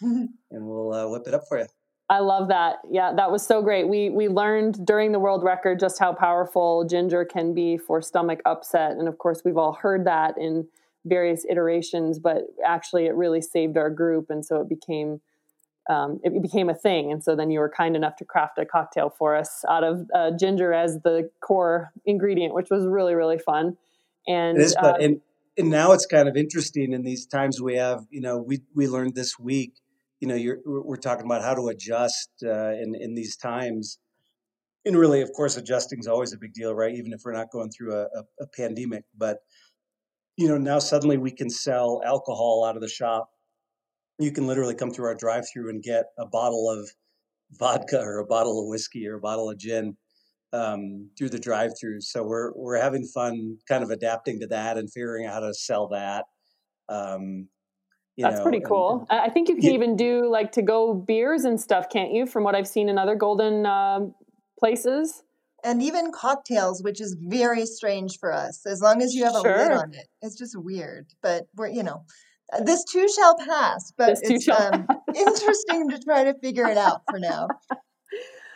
and 0.50 0.66
we'll 0.66 0.92
uh, 0.92 1.08
whip 1.08 1.24
it 1.26 1.34
up 1.34 1.42
for 1.48 1.58
you. 1.58 1.66
I 2.08 2.20
love 2.20 2.48
that. 2.48 2.76
Yeah, 2.90 3.12
that 3.16 3.30
was 3.30 3.46
so 3.46 3.60
great. 3.60 3.88
We 3.88 4.08
we 4.08 4.28
learned 4.28 4.86
during 4.86 5.12
the 5.12 5.18
world 5.18 5.42
record 5.42 5.80
just 5.80 5.98
how 5.98 6.12
powerful 6.12 6.84
ginger 6.84 7.24
can 7.24 7.54
be 7.54 7.76
for 7.76 8.00
stomach 8.00 8.40
upset, 8.46 8.92
and 8.92 9.08
of 9.08 9.18
course, 9.18 9.42
we've 9.44 9.56
all 9.56 9.72
heard 9.72 10.06
that 10.06 10.38
in 10.38 10.68
various 11.04 11.44
iterations. 11.50 12.18
But 12.18 12.44
actually, 12.64 13.06
it 13.06 13.14
really 13.14 13.42
saved 13.42 13.76
our 13.76 13.90
group, 13.90 14.30
and 14.30 14.46
so 14.46 14.60
it 14.60 14.68
became 14.68 15.20
um, 15.88 16.20
it 16.22 16.42
became 16.42 16.68
a 16.68 16.74
thing. 16.74 17.10
And 17.10 17.22
so 17.22 17.34
then 17.34 17.50
you 17.50 17.60
were 17.60 17.72
kind 17.74 17.96
enough 17.96 18.16
to 18.16 18.24
craft 18.24 18.58
a 18.58 18.66
cocktail 18.66 19.10
for 19.10 19.34
us 19.34 19.64
out 19.68 19.84
of 19.84 20.06
uh, 20.14 20.30
ginger 20.38 20.72
as 20.72 21.00
the 21.02 21.30
core 21.40 21.92
ingredient, 22.04 22.54
which 22.54 22.68
was 22.70 22.86
really, 22.86 23.14
really 23.14 23.38
fun. 23.38 23.76
And, 24.26 24.58
it 24.58 24.64
is, 24.64 24.76
but, 24.80 24.96
uh, 24.96 25.04
and, 25.04 25.20
and 25.56 25.70
now 25.70 25.92
it's 25.92 26.06
kind 26.06 26.28
of 26.28 26.36
interesting 26.36 26.92
in 26.92 27.02
these 27.02 27.26
times 27.26 27.60
we 27.60 27.76
have, 27.76 28.04
you 28.10 28.20
know, 28.20 28.38
we, 28.38 28.60
we 28.74 28.86
learned 28.86 29.14
this 29.14 29.38
week, 29.38 29.74
you 30.20 30.28
know, 30.28 30.34
you're, 30.34 30.58
we're 30.66 30.96
talking 30.96 31.24
about 31.24 31.42
how 31.42 31.54
to 31.54 31.68
adjust 31.68 32.30
uh, 32.44 32.72
in, 32.72 32.94
in 32.94 33.14
these 33.14 33.36
times. 33.36 33.98
And 34.84 34.96
really, 34.96 35.22
of 35.22 35.30
course, 35.32 35.56
adjusting 35.56 35.98
is 35.98 36.06
always 36.06 36.32
a 36.32 36.38
big 36.38 36.52
deal, 36.52 36.74
right? 36.74 36.94
Even 36.94 37.12
if 37.12 37.20
we're 37.24 37.32
not 37.32 37.50
going 37.50 37.70
through 37.70 37.94
a, 37.94 38.02
a, 38.02 38.22
a 38.42 38.46
pandemic. 38.56 39.04
But, 39.16 39.38
you 40.36 40.48
know, 40.48 40.58
now 40.58 40.78
suddenly 40.78 41.18
we 41.18 41.30
can 41.30 41.50
sell 41.50 42.00
alcohol 42.04 42.64
out 42.64 42.76
of 42.76 42.82
the 42.82 42.88
shop 42.88 43.30
you 44.18 44.32
can 44.32 44.46
literally 44.46 44.74
come 44.74 44.90
through 44.90 45.06
our 45.06 45.14
drive-through 45.14 45.70
and 45.70 45.82
get 45.82 46.06
a 46.18 46.26
bottle 46.26 46.70
of 46.70 46.90
vodka 47.52 48.00
or 48.00 48.18
a 48.18 48.26
bottle 48.26 48.60
of 48.60 48.68
whiskey 48.68 49.06
or 49.06 49.14
a 49.14 49.20
bottle 49.20 49.48
of 49.48 49.58
gin 49.58 49.96
um, 50.52 51.10
through 51.16 51.28
the 51.28 51.38
drive-through. 51.38 52.00
So 52.00 52.24
we're 52.24 52.52
we're 52.54 52.80
having 52.80 53.04
fun, 53.04 53.58
kind 53.68 53.82
of 53.82 53.90
adapting 53.90 54.40
to 54.40 54.46
that 54.48 54.76
and 54.76 54.90
figuring 54.92 55.26
out 55.26 55.34
how 55.34 55.40
to 55.40 55.54
sell 55.54 55.88
that. 55.88 56.24
Um, 56.88 57.48
That's 58.16 58.38
know, 58.38 58.42
pretty 58.42 58.60
cool. 58.60 59.06
And, 59.10 59.20
I 59.20 59.28
think 59.28 59.48
you 59.48 59.54
can 59.54 59.64
yeah, 59.64 59.72
even 59.72 59.96
do 59.96 60.28
like 60.30 60.52
to 60.52 60.62
go 60.62 60.94
beers 60.94 61.44
and 61.44 61.60
stuff, 61.60 61.86
can't 61.90 62.12
you? 62.12 62.26
From 62.26 62.44
what 62.44 62.54
I've 62.54 62.68
seen 62.68 62.88
in 62.88 62.98
other 62.98 63.14
golden 63.14 63.66
um, 63.66 64.14
places. 64.58 65.22
And 65.64 65.82
even 65.82 66.12
cocktails, 66.12 66.82
which 66.84 67.00
is 67.00 67.16
very 67.20 67.66
strange 67.66 68.18
for 68.20 68.32
us. 68.32 68.64
As 68.64 68.80
long 68.80 69.02
as 69.02 69.12
you 69.12 69.24
have 69.24 69.34
sure. 69.42 69.54
a 69.54 69.58
lid 69.58 69.72
on 69.72 69.92
it, 69.92 70.06
it's 70.22 70.38
just 70.38 70.56
weird. 70.56 71.06
But 71.20 71.48
we're 71.56 71.68
you 71.68 71.82
know 71.82 72.04
this 72.64 72.84
too 72.84 73.06
shall 73.14 73.36
pass, 73.36 73.92
but 73.96 74.20
this 74.20 74.46
it's 74.46 74.48
um, 74.48 74.86
interesting 75.14 75.90
to 75.90 75.98
try 75.98 76.24
to 76.24 76.34
figure 76.34 76.66
it 76.66 76.78
out 76.78 77.02
for 77.10 77.18
now. 77.18 77.48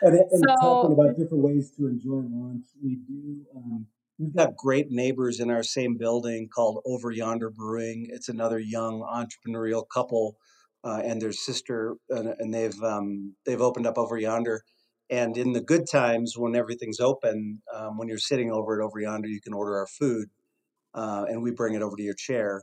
And, 0.05 0.17
and 0.17 0.45
so, 0.49 0.57
talking 0.61 0.93
about 0.95 1.17
different 1.17 1.45
ways 1.45 1.71
to 1.77 1.87
enjoy 1.87 2.25
lunch, 2.29 2.65
we 2.83 2.97
do. 2.97 3.47
Um, 3.55 3.87
we've 4.19 4.35
got 4.35 4.57
great 4.57 4.91
neighbors 4.91 5.39
in 5.39 5.49
our 5.49 5.63
same 5.63 5.97
building 5.97 6.49
called 6.53 6.83
Over 6.85 7.13
Yonder 7.13 7.51
Brewing. 7.51 8.09
It's 8.11 8.29
another 8.29 8.59
young 8.59 9.01
entrepreneurial 9.01 9.85
couple 9.89 10.37
uh, 10.83 11.01
and 11.05 11.23
their 11.23 11.31
sister, 11.31 11.95
and, 12.11 12.35
and 12.39 12.53
they've 12.53 12.83
um, 12.83 13.37
they've 13.47 13.61
opened 13.61 13.87
up 13.87 13.97
Over 13.97 14.19
Yonder. 14.19 14.63
And 15.09 15.37
in 15.37 15.53
the 15.53 15.61
good 15.61 15.87
times, 15.89 16.35
when 16.37 16.57
everything's 16.57 16.99
open, 16.99 17.63
um, 17.73 17.97
when 17.97 18.09
you're 18.09 18.19
sitting 18.19 18.51
over 18.51 18.81
at 18.81 18.85
Over 18.85 18.99
Yonder, 18.99 19.29
you 19.29 19.41
can 19.41 19.53
order 19.53 19.77
our 19.77 19.87
food, 19.87 20.31
uh, 20.95 21.27
and 21.29 21.43
we 21.45 21.53
bring 21.53 21.75
it 21.75 21.83
over 21.83 21.95
to 21.97 22.03
your 22.03 22.15
chair. 22.15 22.63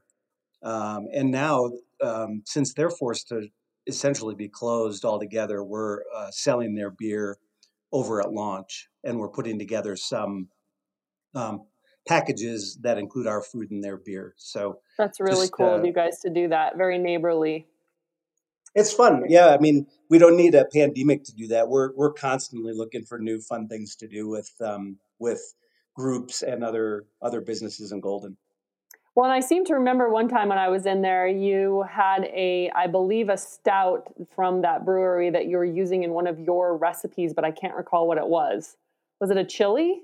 Um, 0.61 1.07
and 1.13 1.31
now, 1.31 1.71
um, 2.01 2.43
since 2.45 2.73
they're 2.73 2.89
forced 2.89 3.29
to 3.29 3.47
essentially 3.87 4.35
be 4.35 4.49
closed 4.49 5.05
altogether, 5.05 5.63
we're 5.63 5.99
uh, 6.15 6.31
selling 6.31 6.75
their 6.75 6.91
beer 6.91 7.37
over 7.91 8.21
at 8.21 8.31
launch, 8.31 8.87
and 9.03 9.19
we're 9.19 9.29
putting 9.29 9.57
together 9.57 9.95
some 9.95 10.49
um, 11.33 11.63
packages 12.07 12.77
that 12.81 12.97
include 12.97 13.27
our 13.27 13.41
food 13.41 13.71
and 13.71 13.83
their 13.83 13.97
beer. 13.97 14.33
So 14.37 14.79
that's 14.97 15.19
really 15.19 15.47
just, 15.47 15.53
cool 15.53 15.69
uh, 15.69 15.77
of 15.77 15.85
you 15.85 15.93
guys 15.93 16.19
to 16.19 16.29
do 16.29 16.49
that. 16.49 16.77
Very 16.77 16.97
neighborly. 16.97 17.67
It's 18.75 18.93
fun, 18.93 19.23
yeah. 19.27 19.47
I 19.47 19.57
mean, 19.57 19.87
we 20.09 20.19
don't 20.19 20.37
need 20.37 20.53
a 20.53 20.65
pandemic 20.65 21.23
to 21.25 21.33
do 21.33 21.47
that. 21.47 21.69
We're 21.69 21.91
we're 21.95 22.13
constantly 22.13 22.73
looking 22.73 23.03
for 23.03 23.17
new 23.17 23.41
fun 23.41 23.67
things 23.67 23.95
to 23.97 24.07
do 24.07 24.27
with 24.27 24.51
um, 24.61 24.97
with 25.17 25.41
groups 25.95 26.43
and 26.43 26.63
other 26.63 27.05
other 27.21 27.41
businesses 27.41 27.91
in 27.91 27.99
Golden. 27.99 28.37
Well, 29.19 29.29
and 29.29 29.33
I 29.33 29.45
seem 29.45 29.65
to 29.65 29.73
remember 29.73 30.07
one 30.07 30.29
time 30.29 30.47
when 30.47 30.57
I 30.57 30.69
was 30.69 30.85
in 30.85 31.01
there, 31.01 31.27
you 31.27 31.83
had 31.91 32.23
a, 32.23 32.71
I 32.73 32.87
believe, 32.87 33.27
a 33.27 33.35
stout 33.35 34.07
from 34.33 34.61
that 34.61 34.85
brewery 34.85 35.29
that 35.29 35.47
you 35.47 35.57
were 35.57 35.65
using 35.65 36.03
in 36.03 36.11
one 36.11 36.25
of 36.25 36.39
your 36.39 36.77
recipes, 36.77 37.33
but 37.33 37.43
I 37.43 37.51
can't 37.51 37.75
recall 37.75 38.07
what 38.07 38.17
it 38.17 38.25
was. 38.25 38.77
Was 39.19 39.29
it 39.29 39.35
a 39.35 39.43
chili? 39.43 40.03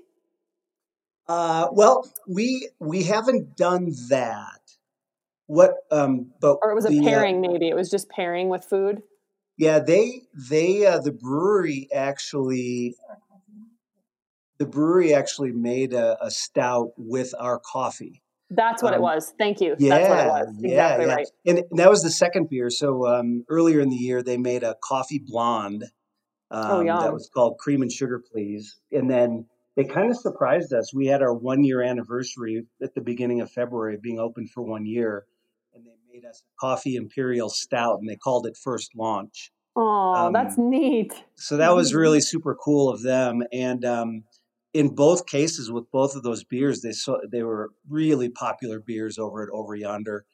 Uh, 1.26 1.68
well, 1.72 2.06
we 2.28 2.68
we 2.78 3.04
haven't 3.04 3.56
done 3.56 3.94
that. 4.10 4.60
What? 5.46 5.76
Um, 5.90 6.32
but 6.38 6.58
or 6.60 6.70
it 6.70 6.74
was 6.74 6.84
a 6.84 6.90
the, 6.90 6.98
uh, 6.98 7.02
pairing. 7.04 7.36
Uh, 7.36 7.52
maybe 7.52 7.70
it 7.70 7.74
was 7.74 7.90
just 7.90 8.10
pairing 8.10 8.50
with 8.50 8.66
food. 8.66 9.02
Yeah, 9.56 9.78
they 9.78 10.24
they 10.50 10.84
uh, 10.84 10.98
the 10.98 11.12
brewery 11.12 11.88
actually 11.90 12.94
the 14.58 14.66
brewery 14.66 15.14
actually 15.14 15.52
made 15.52 15.94
a, 15.94 16.22
a 16.22 16.30
stout 16.30 16.90
with 16.98 17.32
our 17.38 17.58
coffee. 17.58 18.20
That's 18.50 18.82
what 18.82 18.94
um, 18.94 19.00
it 19.00 19.02
was. 19.02 19.34
Thank 19.38 19.60
you. 19.60 19.74
Yeah, 19.78 19.98
That's 19.98 20.08
what 20.08 20.18
it 20.18 20.28
was. 20.28 20.48
Exactly 20.62 20.70
yeah, 20.70 21.00
yeah. 21.00 21.14
right. 21.14 21.26
And 21.46 21.62
that 21.72 21.90
was 21.90 22.02
the 22.02 22.10
second 22.10 22.48
beer. 22.48 22.70
So 22.70 23.06
um, 23.06 23.44
earlier 23.48 23.80
in 23.80 23.88
the 23.88 23.96
year, 23.96 24.22
they 24.22 24.36
made 24.36 24.62
a 24.62 24.76
coffee 24.82 25.22
blonde, 25.24 25.84
oh, 26.50 26.80
um, 26.80 26.86
yeah. 26.86 27.00
that 27.00 27.12
was 27.12 27.28
called 27.32 27.58
Cream 27.58 27.82
and 27.82 27.90
Sugar 27.90 28.22
Please. 28.32 28.76
And 28.92 29.10
then 29.10 29.46
they 29.76 29.84
kind 29.84 30.10
of 30.10 30.16
surprised 30.16 30.72
us. 30.72 30.94
We 30.94 31.06
had 31.06 31.22
our 31.22 31.34
one 31.34 31.64
year 31.64 31.82
anniversary 31.82 32.66
at 32.82 32.94
the 32.94 33.00
beginning 33.00 33.40
of 33.40 33.50
February, 33.50 33.98
being 34.00 34.20
open 34.20 34.46
for 34.46 34.62
one 34.62 34.86
year, 34.86 35.26
and 35.74 35.84
they 35.84 35.96
made 36.12 36.24
us 36.24 36.42
a 36.42 36.60
coffee 36.60 36.96
imperial 36.96 37.50
stout, 37.50 37.98
and 38.00 38.08
they 38.08 38.16
called 38.16 38.46
it 38.46 38.56
First 38.56 38.92
Launch. 38.96 39.50
Oh, 39.78 40.30
that's 40.32 40.56
neat. 40.56 41.12
So 41.34 41.58
that 41.58 41.74
was 41.74 41.94
really 41.94 42.20
super 42.20 42.54
cool 42.54 42.88
of 42.88 43.02
them. 43.02 43.42
And 43.52 43.84
um, 43.84 44.24
in 44.76 44.94
both 44.94 45.24
cases, 45.24 45.70
with 45.70 45.90
both 45.90 46.16
of 46.16 46.22
those 46.22 46.44
beers, 46.44 46.82
they 46.82 46.92
saw 46.92 47.16
they 47.32 47.42
were 47.42 47.70
really 47.88 48.28
popular 48.28 48.78
beers 48.78 49.18
over 49.18 49.42
at 49.42 49.48
Over 49.50 49.74
Yonder. 49.74 50.26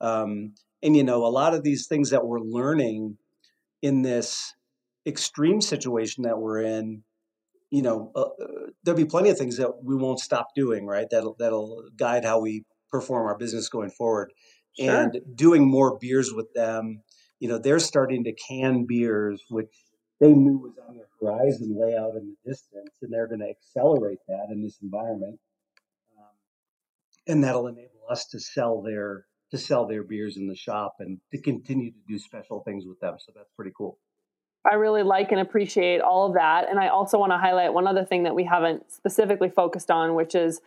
Um, 0.00 0.54
and 0.82 0.96
you 0.96 1.04
know, 1.04 1.26
a 1.26 1.28
lot 1.28 1.52
of 1.52 1.64
these 1.64 1.86
things 1.86 2.08
that 2.08 2.26
we're 2.26 2.40
learning 2.40 3.18
in 3.82 4.00
this 4.00 4.54
extreme 5.06 5.60
situation 5.60 6.24
that 6.24 6.38
we're 6.38 6.62
in, 6.62 7.02
you 7.70 7.82
know, 7.82 8.10
uh, 8.16 8.20
uh, 8.20 8.70
there'll 8.82 8.96
be 8.96 9.04
plenty 9.04 9.28
of 9.28 9.36
things 9.36 9.58
that 9.58 9.84
we 9.84 9.94
won't 9.94 10.18
stop 10.18 10.48
doing, 10.56 10.86
right? 10.86 11.06
That'll 11.10 11.36
that'll 11.38 11.84
guide 11.94 12.24
how 12.24 12.40
we 12.40 12.64
perform 12.90 13.26
our 13.26 13.36
business 13.36 13.68
going 13.68 13.90
forward. 13.90 14.32
Sure. 14.80 14.94
And 14.94 15.20
doing 15.34 15.70
more 15.70 15.98
beers 16.00 16.32
with 16.32 16.54
them, 16.54 17.02
you 17.38 17.48
know, 17.48 17.58
they're 17.58 17.80
starting 17.80 18.24
to 18.24 18.32
can 18.32 18.86
beers, 18.86 19.42
which 19.50 19.68
they 20.20 20.32
knew 20.32 20.58
was 20.58 20.74
on 20.86 20.96
the 20.96 21.04
horizon, 21.20 21.76
lay 21.78 21.96
out 21.96 22.14
in 22.14 22.34
the 22.44 22.50
distance, 22.50 22.90
and 23.02 23.12
they're 23.12 23.26
going 23.26 23.40
to 23.40 23.48
accelerate 23.48 24.18
that 24.28 24.48
in 24.50 24.62
this 24.62 24.78
environment, 24.82 25.40
um, 26.18 26.24
and 27.26 27.42
that'll 27.42 27.66
enable 27.66 28.04
us 28.10 28.26
to 28.26 28.38
sell 28.38 28.82
their 28.82 29.26
to 29.50 29.58
sell 29.58 29.86
their 29.86 30.04
beers 30.04 30.36
in 30.36 30.46
the 30.46 30.54
shop 30.54 30.96
and 31.00 31.18
to 31.32 31.40
continue 31.40 31.90
to 31.90 31.98
do 32.06 32.18
special 32.18 32.62
things 32.62 32.84
with 32.86 33.00
them. 33.00 33.16
So 33.18 33.32
that's 33.34 33.50
pretty 33.56 33.72
cool. 33.76 33.98
I 34.70 34.74
really 34.74 35.02
like 35.02 35.32
and 35.32 35.40
appreciate 35.40 36.00
all 36.00 36.28
of 36.28 36.34
that. 36.34 36.68
And 36.68 36.78
I 36.78 36.88
also 36.88 37.18
want 37.18 37.32
to 37.32 37.38
highlight 37.38 37.72
one 37.72 37.88
other 37.88 38.04
thing 38.04 38.22
that 38.24 38.34
we 38.34 38.44
haven't 38.44 38.92
specifically 38.92 39.48
focused 39.48 39.90
on, 39.90 40.14
which 40.14 40.36
is 40.36 40.60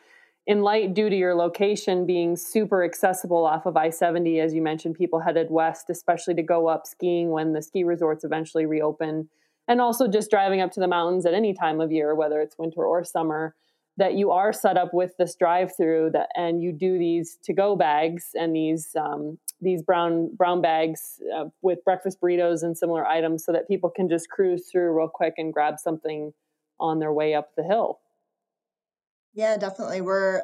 in 0.45 0.61
light 0.61 0.93
due 0.93 1.09
to 1.09 1.15
your 1.15 1.35
location 1.35 2.05
being 2.05 2.35
super 2.35 2.83
accessible 2.83 3.45
off 3.45 3.65
of 3.65 3.77
I 3.77 3.89
70, 3.89 4.39
as 4.39 4.53
you 4.53 4.61
mentioned, 4.61 4.95
people 4.95 5.19
headed 5.19 5.49
west, 5.49 5.89
especially 5.89 6.33
to 6.35 6.43
go 6.43 6.67
up 6.67 6.85
skiing 6.85 7.29
when 7.29 7.53
the 7.53 7.61
ski 7.61 7.83
resorts 7.83 8.23
eventually 8.25 8.65
reopen, 8.65 9.29
and 9.67 9.81
also 9.81 10.07
just 10.07 10.29
driving 10.29 10.61
up 10.61 10.71
to 10.71 10.79
the 10.79 10.87
mountains 10.87 11.25
at 11.25 11.33
any 11.33 11.53
time 11.53 11.81
of 11.81 11.91
year, 11.91 12.15
whether 12.15 12.41
it's 12.41 12.57
winter 12.57 12.85
or 12.85 13.03
summer. 13.03 13.55
That 13.97 14.15
you 14.15 14.31
are 14.31 14.51
set 14.51 14.75
up 14.75 14.91
with 14.91 15.17
this 15.17 15.35
drive-through 15.35 16.13
that, 16.13 16.29
and 16.35 16.63
you 16.63 16.71
do 16.71 16.97
these 16.97 17.37
to-go 17.43 17.75
bags 17.75 18.29
and 18.33 18.55
these 18.55 18.87
um, 18.95 19.37
these 19.61 19.83
brown 19.83 20.33
brown 20.35 20.61
bags 20.61 21.21
uh, 21.37 21.45
with 21.61 21.85
breakfast 21.85 22.19
burritos 22.19 22.63
and 22.63 22.75
similar 22.75 23.05
items, 23.05 23.45
so 23.45 23.51
that 23.51 23.67
people 23.67 23.91
can 23.91 24.09
just 24.09 24.31
cruise 24.31 24.67
through 24.71 24.97
real 24.97 25.07
quick 25.07 25.35
and 25.37 25.53
grab 25.53 25.75
something 25.77 26.33
on 26.79 26.97
their 26.97 27.13
way 27.13 27.35
up 27.35 27.51
the 27.55 27.61
hill. 27.61 27.99
Yeah, 29.35 29.57
definitely. 29.57 30.01
We're 30.01 30.41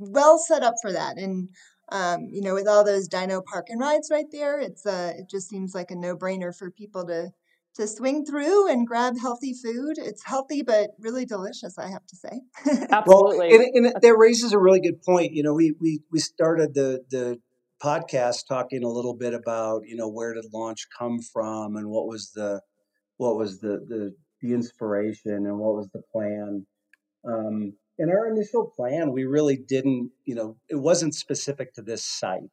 well 0.00 0.36
set 0.36 0.64
up 0.64 0.74
for 0.82 0.90
that. 0.90 1.18
And 1.18 1.50
um, 1.92 2.26
you 2.32 2.42
know, 2.42 2.54
with 2.54 2.66
all 2.66 2.84
those 2.84 3.06
Dino 3.06 3.42
Park 3.42 3.66
and 3.68 3.80
rides 3.80 4.08
right 4.10 4.26
there, 4.32 4.58
it's 4.58 4.84
uh 4.84 5.12
it 5.16 5.30
just 5.30 5.48
seems 5.48 5.72
like 5.72 5.92
a 5.92 5.96
no-brainer 5.96 6.52
for 6.52 6.68
people 6.68 7.06
to 7.06 7.30
to 7.78 7.86
swing 7.86 8.24
through 8.24 8.70
and 8.70 8.86
grab 8.86 9.14
healthy 9.20 9.54
food. 9.54 9.94
It's 9.98 10.24
healthy 10.24 10.62
but 10.62 10.90
really 11.00 11.24
delicious, 11.26 11.78
I 11.78 11.88
have 11.90 12.06
to 12.06 12.16
say. 12.16 12.40
Absolutely. 12.90 13.48
Well, 13.48 13.60
and, 13.60 13.74
and 13.74 13.86
it- 13.86 14.02
that 14.02 14.14
raises 14.16 14.52
a 14.52 14.58
really 14.58 14.80
good 14.80 15.02
point. 15.02 15.32
You 15.32 15.42
know, 15.42 15.54
we 15.54 15.74
we 15.80 16.00
we 16.12 16.18
started 16.18 16.74
the 16.74 17.00
the 17.10 17.38
podcast 17.82 18.46
talking 18.48 18.82
a 18.82 18.88
little 18.88 19.14
bit 19.14 19.34
about 19.34 19.82
you 19.86 19.96
know 19.96 20.08
where 20.08 20.34
did 20.34 20.46
launch 20.52 20.86
come 20.98 21.20
from 21.32 21.76
and 21.76 21.88
what 21.88 22.06
was 22.06 22.32
the 22.34 22.60
what 23.16 23.36
was 23.36 23.60
the 23.60 23.78
the 23.88 24.14
the 24.42 24.54
inspiration 24.54 25.32
and 25.46 25.58
what 25.58 25.74
was 25.74 25.88
the 25.92 26.02
plan. 26.12 26.66
Um, 27.26 27.72
in 27.98 28.10
our 28.10 28.28
initial 28.32 28.72
plan, 28.76 29.12
we 29.12 29.24
really 29.24 29.56
didn't. 29.56 30.10
You 30.24 30.34
know, 30.36 30.56
it 30.68 30.76
wasn't 30.76 31.14
specific 31.14 31.74
to 31.74 31.82
this 31.82 32.04
site. 32.04 32.50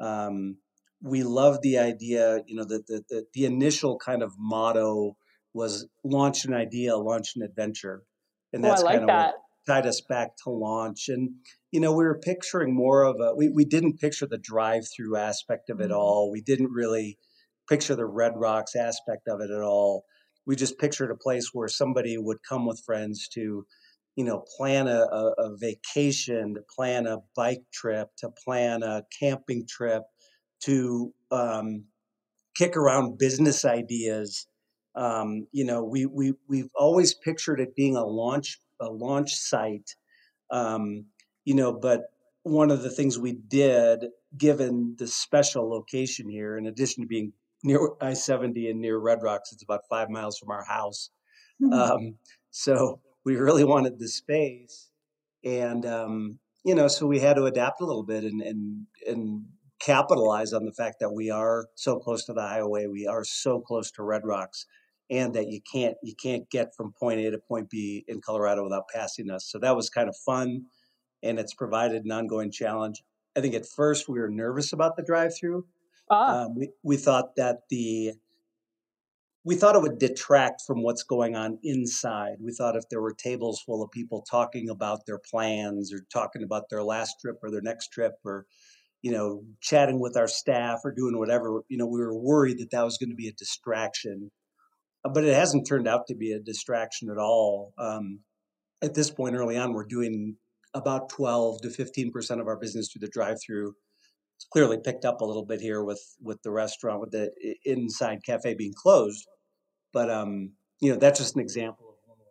Um, 0.00 0.58
we 1.02 1.22
loved 1.22 1.62
the 1.62 1.78
idea. 1.78 2.42
You 2.46 2.56
know, 2.56 2.64
that 2.64 2.86
the, 2.86 3.02
the 3.08 3.26
the 3.34 3.44
initial 3.44 3.98
kind 3.98 4.22
of 4.22 4.34
motto 4.38 5.16
was 5.54 5.86
launch 6.04 6.44
an 6.44 6.54
idea, 6.54 6.96
launch 6.96 7.32
an 7.36 7.42
adventure, 7.42 8.04
and 8.52 8.62
oh, 8.62 8.64
that's 8.64 8.82
like 8.82 9.00
kind 9.00 9.04
of 9.04 9.10
what 9.10 9.30
tied 9.66 9.86
us 9.86 10.00
back 10.08 10.30
to 10.44 10.50
launch. 10.50 11.08
And 11.08 11.36
you 11.72 11.80
know, 11.80 11.92
we 11.92 12.04
were 12.04 12.18
picturing 12.18 12.74
more 12.74 13.02
of 13.02 13.16
a. 13.20 13.34
We 13.36 13.48
we 13.48 13.64
didn't 13.64 13.98
picture 13.98 14.26
the 14.26 14.38
drive-through 14.38 15.16
aspect 15.16 15.70
of 15.70 15.80
it 15.80 15.90
Mhm. 15.90 15.92
all. 15.92 16.30
We 16.30 16.40
didn't 16.42 16.70
really 16.72 17.18
picture 17.68 17.94
the 17.94 18.06
Red 18.06 18.32
Rocks 18.36 18.74
aspect 18.74 19.28
of 19.28 19.40
it 19.40 19.50
at 19.50 19.60
all. 19.62 20.04
We 20.46 20.56
just 20.56 20.78
pictured 20.78 21.10
a 21.10 21.16
place 21.16 21.50
where 21.52 21.68
somebody 21.68 22.16
would 22.16 22.38
come 22.48 22.64
with 22.66 22.82
friends 22.84 23.28
to, 23.34 23.66
you 24.16 24.24
know, 24.24 24.44
plan 24.56 24.88
a, 24.88 25.00
a, 25.02 25.32
a 25.38 25.56
vacation, 25.56 26.54
to 26.54 26.62
plan 26.74 27.06
a 27.06 27.18
bike 27.36 27.64
trip, 27.72 28.08
to 28.18 28.30
plan 28.44 28.82
a 28.82 29.02
camping 29.20 29.66
trip, 29.68 30.02
to 30.64 31.12
um, 31.30 31.84
kick 32.56 32.76
around 32.76 33.18
business 33.18 33.64
ideas. 33.64 34.46
Um, 34.94 35.46
you 35.52 35.64
know, 35.64 35.84
we 35.84 36.06
we 36.06 36.34
we've 36.48 36.70
always 36.74 37.14
pictured 37.14 37.60
it 37.60 37.76
being 37.76 37.96
a 37.96 38.04
launch 38.04 38.58
a 38.80 38.90
launch 38.90 39.34
site. 39.34 39.94
Um, 40.50 41.06
you 41.44 41.54
know, 41.54 41.72
but 41.72 42.02
one 42.42 42.70
of 42.70 42.82
the 42.82 42.90
things 42.90 43.18
we 43.18 43.32
did, 43.32 44.06
given 44.36 44.96
the 44.98 45.06
special 45.06 45.68
location 45.70 46.28
here, 46.28 46.56
in 46.56 46.66
addition 46.66 47.04
to 47.04 47.08
being 47.08 47.32
near 47.62 47.90
I 48.00 48.14
seventy 48.14 48.68
and 48.70 48.80
near 48.80 48.98
Red 48.98 49.22
Rocks, 49.22 49.52
it's 49.52 49.62
about 49.62 49.82
five 49.88 50.08
miles 50.10 50.38
from 50.38 50.50
our 50.50 50.64
house. 50.64 51.10
Um, 51.72 52.18
so 52.50 53.00
we 53.24 53.36
really 53.36 53.64
wanted 53.64 53.98
the 53.98 54.08
space, 54.08 54.90
and 55.44 55.84
um, 55.84 56.38
you 56.64 56.74
know, 56.74 56.88
so 56.88 57.06
we 57.06 57.18
had 57.18 57.36
to 57.36 57.44
adapt 57.44 57.80
a 57.80 57.84
little 57.84 58.04
bit 58.04 58.24
and 58.24 58.40
and 58.40 58.86
and 59.06 59.44
capitalize 59.80 60.52
on 60.52 60.64
the 60.64 60.72
fact 60.72 60.96
that 61.00 61.12
we 61.12 61.30
are 61.30 61.66
so 61.74 61.98
close 61.98 62.24
to 62.26 62.32
the 62.32 62.42
highway, 62.42 62.86
we 62.86 63.06
are 63.06 63.24
so 63.24 63.60
close 63.60 63.90
to 63.92 64.02
Red 64.02 64.22
Rocks, 64.24 64.66
and 65.10 65.34
that 65.34 65.48
you 65.48 65.60
can't 65.72 65.96
you 66.02 66.14
can't 66.14 66.48
get 66.50 66.74
from 66.74 66.92
point 66.92 67.20
A 67.20 67.30
to 67.30 67.38
point 67.38 67.70
B 67.70 68.04
in 68.08 68.20
Colorado 68.20 68.62
without 68.64 68.88
passing 68.92 69.30
us. 69.30 69.46
So 69.46 69.58
that 69.58 69.76
was 69.76 69.90
kind 69.90 70.08
of 70.08 70.16
fun, 70.16 70.66
and 71.22 71.38
it's 71.38 71.54
provided 71.54 72.04
an 72.04 72.12
ongoing 72.12 72.50
challenge. 72.50 73.02
I 73.36 73.40
think 73.40 73.54
at 73.54 73.66
first 73.66 74.08
we 74.08 74.18
were 74.18 74.28
nervous 74.28 74.72
about 74.72 74.96
the 74.96 75.02
drive-through. 75.02 75.66
Ah, 76.10 76.44
Um, 76.44 76.54
we 76.56 76.70
we 76.82 76.96
thought 76.96 77.36
that 77.36 77.68
the 77.70 78.14
we 79.44 79.54
thought 79.54 79.76
it 79.76 79.82
would 79.82 79.98
detract 79.98 80.62
from 80.66 80.82
what's 80.82 81.02
going 81.02 81.34
on 81.36 81.58
inside. 81.62 82.36
We 82.40 82.52
thought 82.52 82.76
if 82.76 82.88
there 82.90 83.00
were 83.00 83.14
tables 83.14 83.62
full 83.62 83.82
of 83.82 83.90
people 83.90 84.20
talking 84.22 84.68
about 84.68 85.06
their 85.06 85.18
plans 85.18 85.92
or 85.92 86.00
talking 86.12 86.42
about 86.42 86.68
their 86.68 86.82
last 86.82 87.20
trip 87.20 87.38
or 87.42 87.50
their 87.50 87.62
next 87.62 87.88
trip 87.92 88.14
or 88.24 88.46
you 89.02 89.12
know 89.12 89.42
chatting 89.60 90.00
with 90.00 90.16
our 90.16 90.28
staff 90.28 90.80
or 90.84 90.92
doing 90.92 91.18
whatever, 91.18 91.62
you 91.68 91.78
know, 91.78 91.86
we 91.86 92.00
were 92.00 92.16
worried 92.16 92.58
that 92.58 92.70
that 92.72 92.84
was 92.84 92.98
going 92.98 93.10
to 93.10 93.16
be 93.16 93.28
a 93.28 93.32
distraction. 93.32 94.30
Uh, 95.04 95.10
But 95.10 95.24
it 95.24 95.34
hasn't 95.34 95.66
turned 95.66 95.88
out 95.88 96.06
to 96.08 96.14
be 96.14 96.32
a 96.32 96.40
distraction 96.40 97.10
at 97.10 97.18
all. 97.18 97.72
Um, 97.78 98.20
at 98.82 98.94
this 98.94 99.10
point, 99.10 99.34
early 99.36 99.56
on, 99.56 99.72
we're 99.72 99.84
doing 99.84 100.36
about 100.74 101.08
12 101.08 101.62
to 101.62 101.70
15 101.70 102.12
percent 102.12 102.40
of 102.40 102.46
our 102.46 102.56
business 102.56 102.90
through 102.90 103.00
the 103.00 103.08
drive-through 103.12 103.74
it's 104.38 104.46
clearly 104.52 104.78
picked 104.78 105.04
up 105.04 105.20
a 105.20 105.24
little 105.24 105.44
bit 105.44 105.60
here 105.60 105.82
with 105.82 106.00
with 106.22 106.40
the 106.42 106.50
restaurant 106.50 107.00
with 107.00 107.10
the 107.10 107.30
inside 107.64 108.20
cafe 108.24 108.54
being 108.54 108.72
closed 108.74 109.26
but 109.92 110.08
um 110.10 110.52
you 110.80 110.92
know 110.92 110.98
that's 110.98 111.18
just 111.18 111.34
an 111.34 111.42
example 111.42 111.88
of 111.88 111.94
one 112.06 112.18
way 112.18 112.30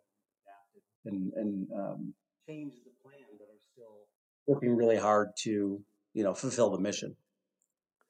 and 1.04 1.32
and 1.34 1.68
um, 1.78 2.14
changed 2.48 2.78
the 2.84 2.90
plan 3.02 3.26
but 3.38 3.44
are 3.44 3.60
still 3.72 4.06
working 4.46 4.74
really 4.74 4.96
hard 4.96 5.28
to 5.36 5.80
you 6.18 6.24
know 6.24 6.34
fulfill 6.34 6.70
the 6.70 6.80
mission 6.80 7.14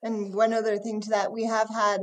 And 0.03 0.35
one 0.35 0.55
other 0.55 0.79
thing 0.79 1.01
to 1.03 1.11
that, 1.11 1.31
we 1.31 1.45
have 1.45 1.69
had 1.69 2.01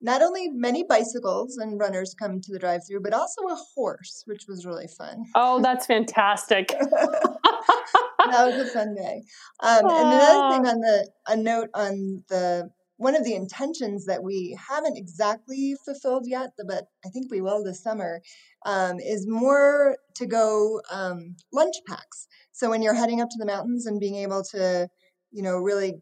not 0.00 0.22
only 0.22 0.48
many 0.48 0.84
bicycles 0.84 1.56
and 1.56 1.80
runners 1.80 2.14
come 2.14 2.40
to 2.40 2.52
the 2.52 2.58
drive-through, 2.58 3.00
but 3.00 3.14
also 3.14 3.42
a 3.48 3.54
horse, 3.74 4.24
which 4.26 4.44
was 4.48 4.66
really 4.66 4.88
fun. 4.98 5.24
oh, 5.34 5.60
that's 5.60 5.86
fantastic. 5.86 6.68
that 6.78 8.46
was 8.48 8.56
a 8.56 8.66
fun 8.72 8.94
day. 8.94 9.22
Um, 9.60 9.86
and 9.86 10.08
another 10.14 10.54
thing 10.54 10.66
on 10.72 10.80
the 10.80 11.10
a 11.28 11.36
note 11.36 11.70
on 11.74 12.24
the 12.28 12.70
one 12.98 13.16
of 13.16 13.24
the 13.24 13.34
intentions 13.34 14.06
that 14.06 14.22
we 14.24 14.58
haven't 14.68 14.98
exactly 14.98 15.76
fulfilled 15.84 16.24
yet, 16.26 16.50
but 16.66 16.84
I 17.06 17.08
think 17.08 17.30
we 17.30 17.40
will 17.40 17.62
this 17.64 17.82
summer, 17.82 18.20
um, 18.66 18.98
is 18.98 19.26
more 19.26 19.96
to 20.16 20.26
go 20.26 20.80
um, 20.90 21.36
lunch 21.52 21.76
packs. 21.86 22.26
So 22.52 22.68
when 22.68 22.82
you're 22.82 23.00
heading 23.02 23.20
up 23.20 23.30
to 23.30 23.38
the 23.38 23.46
mountains 23.46 23.86
and 23.86 24.00
being 24.00 24.16
able 24.16 24.42
to, 24.50 24.88
you 25.32 25.42
know, 25.42 25.56
really 25.56 26.00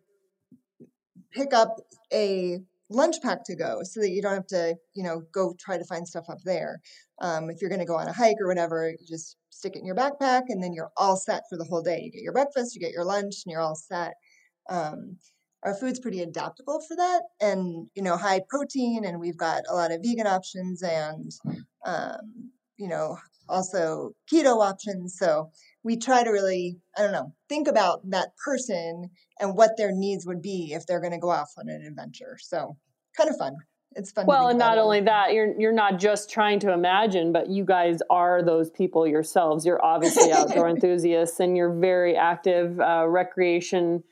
pick 1.33 1.53
up 1.53 1.77
a 2.13 2.59
lunch 2.89 3.17
pack 3.23 3.45
to 3.45 3.57
go 3.57 3.81
so 3.83 4.01
that 4.01 4.11
you 4.11 4.23
don't 4.23 4.35
have 4.35 4.47
to, 4.47 4.77
you 4.95 5.03
know, 5.03 5.23
go 5.33 5.55
try 5.59 5.77
to 5.77 5.85
find 5.85 6.07
stuff 6.07 6.27
up 6.29 6.39
there. 6.45 6.81
Um, 7.21 7.51
if 7.51 7.61
you're 7.61 7.71
going 7.71 7.81
to 7.81 7.87
go 7.87 7.97
on 7.97 8.09
a 8.09 8.13
hike 8.13 8.37
or 8.41 8.47
whatever, 8.47 8.91
you 8.91 9.07
just 9.07 9.37
stick 9.51 9.75
it 9.75 9.81
in 9.81 9.87
your 9.87 9.97
backpack 9.97 10.43
and 10.49 10.63
then 10.63 10.73
you're 10.73 10.93
all 10.97 11.17
set 11.17 11.43
for 11.49 11.57
the 11.57 11.65
whole 11.65 11.83
day. 11.83 12.01
You 12.03 12.13
get 12.13 12.23
your 12.23 12.33
breakfast, 12.33 12.75
you 12.75 12.81
get 12.81 12.93
your 12.93 13.05
lunch, 13.05 13.43
and 13.45 13.53
you're 13.53 13.61
all 13.61 13.75
set. 13.75 14.15
Um, 14.69 15.17
our 15.63 15.75
food's 15.75 15.99
pretty 15.99 16.21
adaptable 16.21 16.81
for 16.87 16.97
that 16.97 17.23
and, 17.41 17.89
you 17.95 18.03
know, 18.03 18.17
high 18.17 18.41
protein, 18.49 19.05
and 19.05 19.19
we've 19.19 19.37
got 19.37 19.63
a 19.69 19.75
lot 19.75 19.91
of 19.91 20.03
vegan 20.03 20.27
options 20.27 20.83
and 20.83 21.33
um, 21.85 22.51
you 22.77 22.89
know, 22.89 23.17
also 23.49 24.13
keto 24.31 24.63
options. 24.63 25.17
So 25.19 25.51
we 25.87 25.97
try 25.97 26.25
to 26.25 26.31
really, 26.31 26.81
I 26.99 27.03
don't 27.03 27.13
know, 27.13 27.33
think 27.49 27.69
about 27.69 28.01
that 28.11 28.31
person 28.45 29.09
and 29.39 29.57
what 29.57 29.77
their 29.77 29.93
needs 29.93 30.27
would 30.27 30.43
be 30.43 30.73
if 30.73 30.85
they're 30.85 31.01
going 31.01 31.13
to 31.13 31.19
go 31.19 31.31
off 31.31 31.53
on 31.57 31.69
an 31.69 31.87
adventure. 31.87 32.37
So 32.41 32.77
kind 33.17 33.31
of 33.31 33.37
fun. 33.37 33.55
It's 33.93 34.11
fun. 34.11 34.27
Well, 34.27 34.49
and 34.49 34.59
not 34.59 34.79
only 34.79 35.01
that, 35.03 35.33
you're 35.33 35.59
you're 35.59 35.73
not 35.73 36.01
just 36.01 36.29
trying 36.29 36.59
to 36.61 36.73
imagine, 36.73 37.33
but 37.33 37.49
you 37.49 37.65
guys 37.65 38.01
are 38.11 38.43
those 38.43 38.69
people 38.69 39.07
yourselves. 39.07 39.65
You're 39.65 39.83
obviously 39.83 40.33
outdoor 40.33 40.69
enthusiasts, 40.69 41.39
and 41.39 41.57
you're 41.57 41.73
very 41.73 42.17
active 42.17 42.79
uh, 42.81 43.07
recreation 43.09 44.03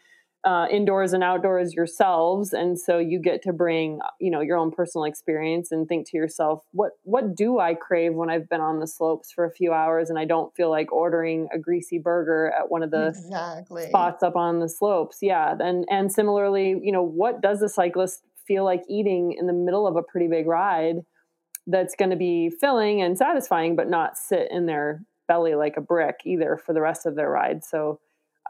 uh, 0.45 0.67
indoors 0.71 1.15
and 1.15 1.25
outdoors 1.25 1.73
yourselves. 1.73 2.53
And 2.53 2.79
so 2.79 2.99
you 2.99 3.19
get 3.19 3.43
to 3.43 3.53
bring 3.53 3.99
you 4.21 4.31
know 4.31 4.41
your 4.41 4.59
own 4.59 4.71
personal 4.71 5.05
experience 5.05 5.73
and 5.73 5.89
think 5.89 6.09
to 6.11 6.17
yourself 6.17 6.63
what 6.73 6.93
what 7.03 7.35
do 7.35 7.59
i 7.59 7.75
crave 7.75 8.15
when 8.15 8.31
i've 8.31 8.49
been 8.49 8.61
on 8.61 8.81
the 8.81 8.87
slopes 8.87 9.33
for 9.33 9.45
a 9.45 9.51
few 9.51 9.73
hours 9.73 10.11
and 10.11 10.19
i 10.19 10.25
don't 10.25 10.55
feel 10.55 10.71
like 10.71 10.93
ordering 10.93 11.49
a 11.53 11.59
greasy 11.59 11.99
burger 11.99 12.53
at 12.59 12.71
one 12.71 12.83
of 12.83 12.91
the 12.91 13.09
exactly. 13.09 13.87
spots 13.89 14.23
up 14.23 14.37
on 14.37 14.61
the 14.61 14.69
slopes? 14.69 15.19
Yeah. 15.23 15.55
And 15.59 15.85
and 15.91 16.13
similarly 16.13 16.77
you 16.83 16.93
know 16.93 17.03
what 17.03 17.41
does 17.41 17.63
a 17.63 17.69
cyclist 17.69 18.23
feel 18.47 18.65
like 18.65 18.83
eating 18.89 19.35
in 19.39 19.47
the 19.47 19.53
middle 19.53 19.87
of 19.87 19.97
a 19.97 20.03
pretty 20.03 20.29
big 20.29 20.47
ride 20.47 20.97
that's 21.67 21.95
going 21.95 22.11
to 22.11 22.17
be 22.17 22.51
filling 22.51 23.01
and 23.01 23.17
satisfying 23.17 23.75
but 23.75 23.89
not 23.89 24.19
sit 24.19 24.49
in 24.51 24.67
their 24.67 25.03
belly 25.27 25.55
like 25.55 25.79
a 25.79 25.81
brick 25.81 26.21
either 26.27 26.59
for 26.59 26.75
the 26.75 26.81
rest 26.81 27.07
of 27.07 27.15
their 27.15 27.31
ride? 27.31 27.65
So 27.65 28.01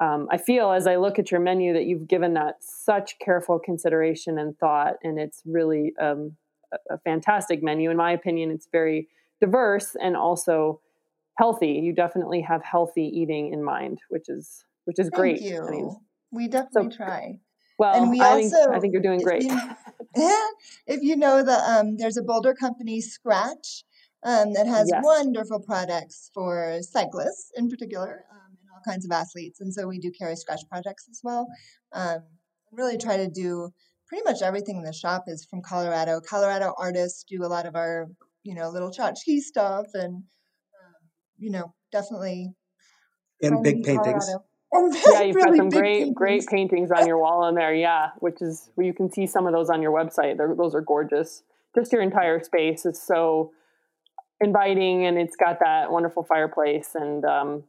um, 0.01 0.27
I 0.31 0.39
feel 0.39 0.73
as 0.73 0.87
I 0.87 0.97
look 0.97 1.19
at 1.19 1.31
your 1.31 1.41
menu 1.41 1.73
that 1.73 1.85
you've 1.85 2.09
given 2.09 2.35
that 2.35 2.57
such 2.61 3.19
careful 3.21 3.59
consideration 3.59 4.39
and 4.39 4.59
thought, 4.59 4.95
and 5.03 5.19
it's 5.19 5.43
really 5.47 5.93
um, 6.01 6.37
a, 6.73 6.95
a, 6.95 6.99
fantastic 6.99 7.63
menu. 7.63 7.91
In 7.91 7.97
my 7.97 8.11
opinion, 8.11 8.51
it's 8.51 8.69
very 8.73 9.09
diverse 9.41 9.97
and 10.01 10.17
also 10.17 10.81
healthy. 11.39 11.73
You 11.73 11.95
definitely 11.95 12.41
have 12.41 12.65
healthy 12.65 13.05
eating 13.05 13.53
in 13.53 13.63
mind, 13.63 14.01
which 14.09 14.29
is 14.29 14.65
which 14.85 14.99
is 14.99 15.11
Thank 15.11 15.15
great. 15.15 15.41
You. 15.43 15.65
I 15.65 15.71
mean, 15.71 15.97
we 16.33 16.49
definitely 16.49 16.91
so, 16.91 16.97
try. 16.97 17.39
Well, 17.79 17.95
and 17.95 18.11
we 18.11 18.21
I 18.21 18.31
also, 18.31 18.49
think, 18.49 18.71
I 18.71 18.81
think 18.81 18.93
you're 18.93 19.03
doing 19.03 19.21
great. 19.21 19.43
You, 19.43 19.61
if 20.87 21.03
you 21.03 21.17
know 21.17 21.43
the 21.45 21.59
um, 21.71 21.97
there's 21.97 22.17
a 22.17 22.23
Boulder 22.23 22.55
company, 22.55 23.01
Scratch, 23.01 23.85
um, 24.25 24.53
that 24.55 24.67
has 24.67 24.89
yes. 24.91 25.03
wonderful 25.05 25.61
products 25.61 26.31
for 26.35 26.79
cyclists 26.83 27.53
in 27.57 27.69
particular. 27.69 28.25
Um, 28.31 28.44
kinds 28.85 29.05
of 29.05 29.11
athletes. 29.11 29.61
And 29.61 29.73
so 29.73 29.87
we 29.87 29.99
do 29.99 30.11
carry 30.11 30.37
scratch 30.37 30.61
projects 30.71 31.07
as 31.11 31.21
well. 31.23 31.47
Um, 31.93 32.19
really 32.73 32.99
try 32.99 33.17
to 33.17 33.29
do 33.29 33.71
pretty 34.09 34.25
much 34.25 34.43
everything 34.43 34.77
in 34.77 34.83
the 34.83 34.93
shop 34.93 35.25
is 35.27 35.47
from 35.49 35.63
Colorado. 35.63 36.21
Colorado 36.21 36.75
artists 36.79 37.25
do 37.29 37.45
a 37.45 37.49
lot 37.49 37.67
of 37.67 37.75
our, 37.75 38.07
you 38.43 38.55
know, 38.55 38.69
little 38.71 38.91
tchotchke 38.91 39.41
stuff 39.41 39.87
and, 39.95 40.15
um, 40.15 40.95
you 41.39 41.51
know, 41.51 41.73
definitely. 41.93 42.53
And 43.43 43.63
big 43.63 43.83
paintings. 43.83 44.31
yeah, 45.13 45.23
you've 45.23 45.37
really 45.37 45.51
got 45.51 45.57
some 45.57 45.69
great, 45.69 45.95
paintings. 45.99 46.15
great 46.15 46.47
paintings 46.47 46.91
on 46.91 47.07
your 47.07 47.19
wall 47.19 47.49
in 47.49 47.55
there. 47.55 47.75
Yeah, 47.75 48.11
which 48.19 48.41
is 48.41 48.71
where 48.75 48.87
you 48.87 48.93
can 48.93 49.11
see 49.11 49.27
some 49.27 49.47
of 49.47 49.53
those 49.53 49.71
on 49.71 49.83
your 49.83 49.93
website. 49.93 50.37
They're, 50.37 50.55
those 50.55 50.75
are 50.75 50.81
gorgeous. 50.81 51.43
Just 51.75 51.93
your 51.93 52.03
entire 52.03 52.43
space 52.43 52.85
is 52.87 53.01
so 53.01 53.53
inviting, 54.41 55.07
and 55.07 55.19
it's 55.19 55.37
got 55.37 55.61
that 55.61 55.91
wonderful 55.91 56.25
fireplace. 56.25 56.91
And 56.95 57.25
um, 57.25 57.65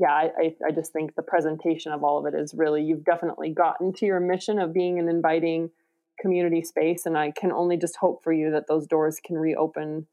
yeah, 0.00 0.12
I, 0.12 0.54
I 0.66 0.70
just 0.72 0.92
think 0.92 1.14
the 1.14 1.22
presentation 1.22 1.92
of 1.92 2.04
all 2.04 2.18
of 2.18 2.32
it 2.32 2.38
is 2.38 2.54
really, 2.54 2.82
you've 2.82 3.04
definitely 3.04 3.50
gotten 3.50 3.92
to 3.94 4.06
your 4.06 4.20
mission 4.20 4.58
of 4.58 4.72
being 4.72 4.98
an 4.98 5.08
inviting 5.08 5.70
community 6.20 6.62
space. 6.62 7.06
And 7.06 7.16
I 7.16 7.30
can 7.30 7.52
only 7.52 7.76
just 7.76 7.96
hope 7.96 8.22
for 8.22 8.32
you 8.32 8.50
that 8.50 8.66
those 8.68 8.86
doors 8.86 9.20
can 9.24 9.36
reopen 9.36 10.06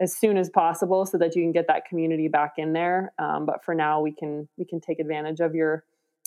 as 0.00 0.16
soon 0.16 0.36
as 0.36 0.48
possible 0.48 1.04
so 1.06 1.18
that 1.18 1.34
you 1.34 1.42
can 1.42 1.52
get 1.52 1.66
that 1.66 1.84
community 1.88 2.28
back 2.28 2.54
in 2.56 2.72
there. 2.72 3.12
Um, 3.18 3.46
but 3.46 3.64
for 3.64 3.74
now, 3.74 4.00
we 4.00 4.12
can, 4.12 4.48
we 4.56 4.64
can 4.64 4.80
take 4.80 5.00
advantage 5.00 5.40
of 5.40 5.54
your, 5.54 5.84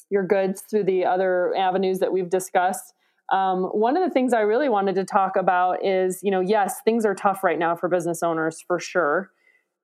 your 0.10 0.26
goods 0.26 0.62
through 0.70 0.84
the 0.84 1.06
other 1.06 1.56
avenues 1.56 2.00
that 2.00 2.12
we've 2.12 2.30
discussed. 2.30 2.94
Um, 3.32 3.64
one 3.66 3.96
of 3.96 4.04
the 4.04 4.14
things 4.14 4.34
I 4.34 4.42
really 4.42 4.68
wanted 4.68 4.96
to 4.96 5.06
talk 5.06 5.38
about 5.38 5.86
is, 5.86 6.20
you 6.22 6.32
know, 6.32 6.42
yes, 6.42 6.82
things 6.84 7.06
are 7.06 7.16
tough 7.16 7.44
right 7.44 7.58
now 7.58 7.76
for 7.78 7.88
business 7.88 8.22
owners 8.22 8.62
for 8.68 8.78
sure 8.78 9.32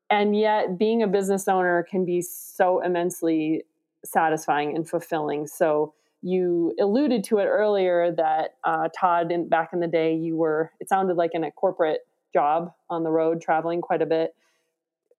and 0.10 0.38
yet 0.38 0.78
being 0.78 1.04
a 1.04 1.08
business 1.08 1.48
owner 1.48 1.84
can 1.89 2.06
be 2.06 2.22
so 2.22 2.82
immensely 2.82 3.63
satisfying 4.06 4.76
and 4.76 4.88
fulfilling. 4.88 5.48
So 5.48 5.93
you 6.22 6.74
alluded 6.80 7.24
to 7.26 7.38
it 7.39 7.46
earlier 7.46 8.12
that 8.12 8.56
uh, 8.63 8.89
todd 8.98 9.32
in, 9.32 9.50
back 9.50 9.70
in 9.74 9.80
the 9.80 9.88
day 9.88 10.15
you 10.15 10.36
were 10.36 10.72
it 10.80 10.89
sounded 10.89 11.17
like 11.17 11.32
in 11.34 11.43
a 11.43 11.52
corporate 11.52 12.08
job 12.34 12.74
on 12.89 13.04
the 13.04 13.12
road 13.12 13.41
traveling 13.41 13.82
quite 13.82 14.02
a 14.02 14.06
bit. 14.06 14.34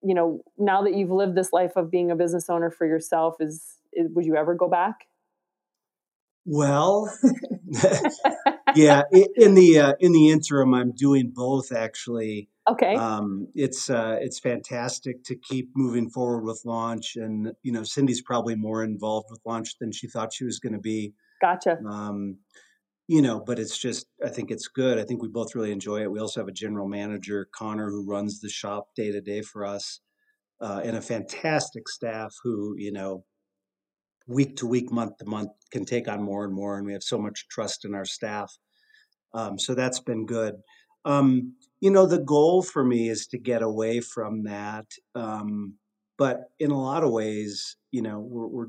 You 0.03 0.15
know 0.15 0.43
now 0.57 0.83
that 0.83 0.95
you've 0.95 1.11
lived 1.11 1.35
this 1.35 1.53
life 1.53 1.77
of 1.77 1.91
being 1.91 2.11
a 2.11 2.17
business 2.17 2.49
owner 2.49 2.71
for 2.71 2.87
yourself 2.87 3.37
is, 3.41 3.77
is 3.93 4.09
would 4.13 4.25
you 4.25 4.37
ever 4.37 4.55
go 4.55 4.69
back? 4.69 5.07
Well 6.45 7.13
yeah 8.83 9.03
in 9.37 9.55
the 9.55 9.79
uh, 9.79 9.93
in 10.01 10.13
the 10.13 10.31
interim 10.31 10.75
i'm 10.75 10.93
doing 10.93 11.33
both 11.35 11.73
actually 11.73 12.49
Okay. 12.69 12.95
Um, 12.95 13.49
it's 13.55 13.89
uh, 13.89 14.19
it's 14.21 14.39
fantastic 14.39 15.25
to 15.25 15.37
keep 15.37 15.71
moving 15.75 16.11
forward 16.11 16.45
with 16.45 16.63
launch, 16.67 17.17
and 17.17 17.53
you 17.63 17.73
know 17.73 17.83
Cindy's 17.83 18.21
probably 18.21 18.57
more 18.57 18.85
involved 18.85 19.29
with 19.31 19.41
launch 19.47 19.79
than 19.79 19.91
she 19.91 20.07
thought 20.07 20.35
she 20.35 20.45
was 20.45 20.59
going 20.59 20.75
to 20.75 20.79
be. 20.79 21.15
Gotcha. 21.41 21.79
Um, 21.89 22.39
you 23.07 23.23
know, 23.23 23.41
but 23.41 23.59
it's 23.59 23.79
just 23.79 24.07
I 24.23 24.29
think 24.29 24.51
it's 24.51 24.69
good. 24.69 24.99
I 24.99 25.05
think 25.05 25.23
we 25.23 25.29
both 25.29 25.55
really 25.55 25.73
enjoy 25.73 26.03
it. 26.03 26.11
We 26.11 26.21
also 26.21 26.41
have 26.41 26.49
a 26.49 26.53
general 26.53 26.89
manager, 26.89 27.49
Connor, 27.55 27.89
who 27.89 28.05
runs 28.05 28.41
the 28.41 28.51
shop 28.51 28.89
day 28.95 29.13
to 29.13 29.23
day 29.23 29.41
for 29.41 29.65
us, 29.65 30.01
uh, 30.61 30.83
and 30.85 30.95
a 30.95 31.01
fantastic 31.01 31.89
staff 31.89 32.35
who 32.43 32.75
you 32.77 32.93
know 32.93 33.25
week 34.27 34.57
to 34.57 34.67
week, 34.67 34.93
month 34.93 35.17
to 35.19 35.25
month 35.25 35.53
can 35.73 35.87
take 35.87 36.07
on 36.07 36.23
more 36.23 36.45
and 36.45 36.53
more, 36.53 36.77
and 36.77 36.87
we 36.87 36.93
have 36.93 37.03
so 37.03 37.19
much 37.19 37.49
trust 37.49 37.87
in 37.87 37.95
our 37.95 38.05
staff. 38.05 38.59
Um, 39.35 39.59
so 39.59 39.75
that's 39.75 40.01
been 40.01 40.27
good. 40.27 40.57
Um, 41.05 41.55
you 41.81 41.91
know, 41.91 42.07
the 42.07 42.19
goal 42.19 42.63
for 42.63 42.85
me 42.85 43.09
is 43.09 43.27
to 43.29 43.39
get 43.39 43.63
away 43.63 44.01
from 44.01 44.45
that. 44.45 44.87
Um, 45.15 45.75
but 46.17 46.51
in 46.59 46.71
a 46.71 46.81
lot 46.81 47.05
of 47.05 47.13
ways, 47.13 47.77
you 47.93 48.03
know, 48.03 48.19
we're, 48.19 48.47
we're 48.47 48.67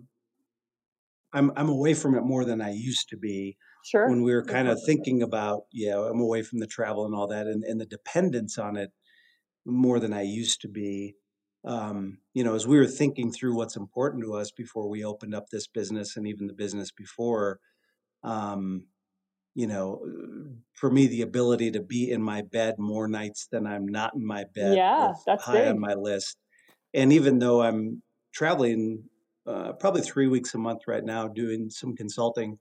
I'm 1.34 1.52
I'm 1.56 1.70
away 1.70 1.94
from 1.94 2.16
it 2.16 2.24
more 2.24 2.46
than 2.46 2.62
I 2.62 2.72
used 2.72 3.10
to 3.10 3.18
be. 3.18 3.58
Sure. 3.86 4.10
When 4.10 4.24
we 4.24 4.34
were 4.34 4.44
kind 4.44 4.68
of 4.68 4.80
thinking 4.86 5.22
about, 5.22 5.62
yeah, 5.72 5.98
I'm 5.98 6.20
away 6.20 6.44
from 6.44 6.60
the 6.60 6.68
travel 6.68 7.06
and 7.06 7.16
all 7.16 7.28
that, 7.28 7.48
and, 7.48 7.64
and 7.64 7.80
the 7.80 7.86
dependence 7.86 8.58
on 8.58 8.76
it 8.76 8.92
more 9.66 10.00
than 10.00 10.14
I 10.14 10.22
used 10.22 10.62
to 10.62 10.68
be. 10.68 11.16
Um, 11.66 12.20
you 12.34 12.44
know, 12.44 12.56
as 12.56 12.68
we 12.68 12.78
were 12.78 12.88
thinking 12.88 13.32
through 13.32 13.56
what's 13.56 13.76
important 13.76 14.24
to 14.24 14.34
us 14.34 14.52
before 14.52 14.90
we 14.90 15.04
opened 15.04 15.36
up 15.36 15.50
this 15.50 15.68
business 15.68 16.16
and 16.18 16.28
even 16.28 16.48
the 16.48 16.54
business 16.54 16.92
before, 16.92 17.60
um, 18.24 18.86
you 19.56 19.68
know, 19.68 20.06
for 20.74 20.90
me, 20.90 21.08
the 21.08 21.22
ability 21.22 21.72
to 21.72 21.82
be 21.82 22.12
in 22.12 22.22
my 22.22 22.42
bed 22.42 22.76
more 22.78 23.08
nights 23.08 23.48
than 23.52 23.66
I'm 23.66 23.88
not 23.88 24.14
in 24.14 24.26
my 24.26 24.46
bed. 24.56 24.78
Yeah, 24.78 25.14
that's 25.26 25.44
high 25.44 25.64
big. 25.64 25.68
on 25.70 25.80
my 25.80 25.94
list. 25.94 26.38
And 26.94 27.12
even 27.14 27.40
though 27.40 27.62
I'm 27.62 28.02
traveling 28.34 29.04
uh, 29.46 29.74
probably 29.74 30.02
three 30.02 30.28
weeks 30.28 30.54
a 30.54 30.58
month 30.58 30.82
right 30.88 31.04
now 31.04 31.28
doing 31.28 31.70
some 31.70 31.96
consulting, 31.96 32.58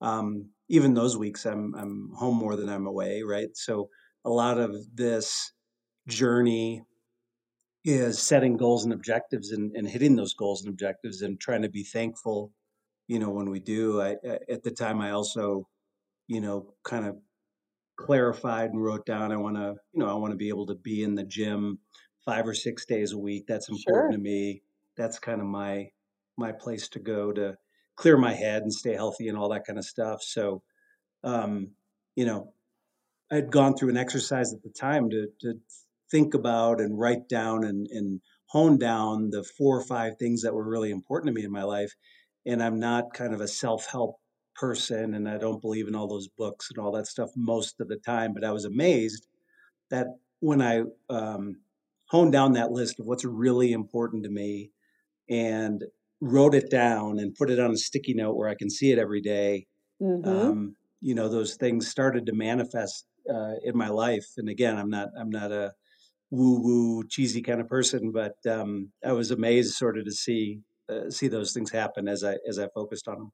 um, 0.00 0.50
even 0.68 0.94
those 0.94 1.16
weeks 1.16 1.46
I'm 1.46 1.74
I'm 1.74 2.10
home 2.14 2.36
more 2.36 2.56
than 2.56 2.68
I'm 2.68 2.86
away. 2.86 3.22
Right, 3.22 3.56
so 3.56 3.88
a 4.24 4.30
lot 4.30 4.58
of 4.58 4.74
this 4.94 5.52
journey 6.08 6.82
is 7.84 8.18
setting 8.18 8.56
goals 8.56 8.84
and 8.84 8.94
objectives 8.94 9.52
and, 9.52 9.74
and 9.76 9.88
hitting 9.88 10.16
those 10.16 10.34
goals 10.34 10.62
and 10.62 10.70
objectives 10.70 11.22
and 11.22 11.38
trying 11.38 11.62
to 11.62 11.68
be 11.68 11.84
thankful 11.84 12.50
you 13.08 13.18
know 13.18 13.28
when 13.28 13.50
we 13.50 13.60
do 13.60 14.00
I, 14.00 14.16
at 14.48 14.62
the 14.62 14.70
time 14.70 15.00
i 15.00 15.10
also 15.10 15.68
you 16.26 16.40
know, 16.40 16.74
kind 16.84 17.06
of 17.06 17.16
clarified 17.96 18.70
and 18.70 18.82
wrote 18.82 19.06
down 19.06 19.32
I 19.32 19.36
want 19.36 19.56
to, 19.56 19.74
you 19.92 20.00
know, 20.00 20.08
I 20.08 20.14
want 20.14 20.32
to 20.32 20.36
be 20.36 20.48
able 20.48 20.66
to 20.66 20.74
be 20.74 21.02
in 21.02 21.14
the 21.14 21.24
gym 21.24 21.78
five 22.24 22.46
or 22.46 22.54
six 22.54 22.86
days 22.86 23.12
a 23.12 23.18
week. 23.18 23.44
That's 23.46 23.68
important 23.68 24.12
sure. 24.12 24.18
to 24.18 24.18
me. 24.18 24.62
That's 24.96 25.18
kind 25.18 25.40
of 25.40 25.46
my 25.46 25.88
my 26.36 26.52
place 26.52 26.88
to 26.88 26.98
go 26.98 27.32
to 27.32 27.56
clear 27.96 28.16
my 28.16 28.34
head 28.34 28.62
and 28.62 28.72
stay 28.72 28.94
healthy 28.94 29.28
and 29.28 29.38
all 29.38 29.50
that 29.50 29.64
kind 29.64 29.78
of 29.78 29.84
stuff. 29.84 30.20
So, 30.22 30.62
um, 31.22 31.70
you 32.16 32.26
know, 32.26 32.52
I'd 33.30 33.50
gone 33.50 33.76
through 33.76 33.90
an 33.90 33.96
exercise 33.96 34.52
at 34.52 34.62
the 34.62 34.70
time 34.70 35.10
to 35.10 35.28
to 35.42 35.54
think 36.10 36.34
about 36.34 36.80
and 36.80 36.98
write 36.98 37.28
down 37.28 37.64
and 37.64 37.86
and 37.90 38.20
hone 38.46 38.78
down 38.78 39.30
the 39.30 39.42
four 39.42 39.78
or 39.78 39.84
five 39.84 40.14
things 40.18 40.42
that 40.42 40.54
were 40.54 40.68
really 40.68 40.90
important 40.90 41.28
to 41.28 41.34
me 41.34 41.44
in 41.44 41.52
my 41.52 41.64
life. 41.64 41.92
And 42.46 42.62
I'm 42.62 42.78
not 42.78 43.14
kind 43.14 43.34
of 43.34 43.40
a 43.40 43.48
self 43.48 43.86
help 43.86 44.16
person 44.54 45.14
and 45.14 45.28
I 45.28 45.38
don't 45.38 45.60
believe 45.60 45.88
in 45.88 45.94
all 45.94 46.08
those 46.08 46.28
books 46.28 46.68
and 46.70 46.84
all 46.84 46.92
that 46.92 47.06
stuff 47.06 47.30
most 47.36 47.80
of 47.80 47.88
the 47.88 47.96
time. 47.96 48.32
But 48.32 48.44
I 48.44 48.52
was 48.52 48.64
amazed 48.64 49.26
that 49.90 50.06
when 50.40 50.60
I 50.60 50.82
um, 51.10 51.56
honed 52.06 52.32
down 52.32 52.52
that 52.52 52.72
list 52.72 53.00
of 53.00 53.06
what's 53.06 53.24
really 53.24 53.72
important 53.72 54.24
to 54.24 54.30
me 54.30 54.70
and 55.28 55.84
wrote 56.20 56.54
it 56.54 56.70
down 56.70 57.18
and 57.18 57.34
put 57.34 57.50
it 57.50 57.58
on 57.58 57.72
a 57.72 57.76
sticky 57.76 58.14
note 58.14 58.36
where 58.36 58.48
I 58.48 58.54
can 58.54 58.70
see 58.70 58.92
it 58.92 58.98
every 58.98 59.20
day, 59.20 59.66
mm-hmm. 60.00 60.28
um, 60.28 60.76
you 61.00 61.14
know, 61.14 61.28
those 61.28 61.56
things 61.56 61.88
started 61.88 62.26
to 62.26 62.32
manifest 62.32 63.06
uh, 63.32 63.54
in 63.62 63.76
my 63.76 63.88
life. 63.88 64.26
And 64.36 64.48
again, 64.48 64.76
I'm 64.76 64.90
not 64.90 65.08
I'm 65.18 65.30
not 65.30 65.52
a 65.52 65.72
woo 66.30 66.60
woo 66.60 67.04
cheesy 67.08 67.42
kind 67.42 67.60
of 67.60 67.68
person, 67.68 68.12
but 68.12 68.34
um, 68.50 68.90
I 69.04 69.12
was 69.12 69.30
amazed 69.30 69.74
sort 69.74 69.98
of 69.98 70.04
to 70.04 70.12
see 70.12 70.60
uh, 70.88 71.10
see 71.10 71.28
those 71.28 71.52
things 71.52 71.70
happen 71.70 72.08
as 72.08 72.24
I 72.24 72.36
as 72.48 72.58
I 72.58 72.68
focused 72.74 73.08
on 73.08 73.16
them. 73.16 73.32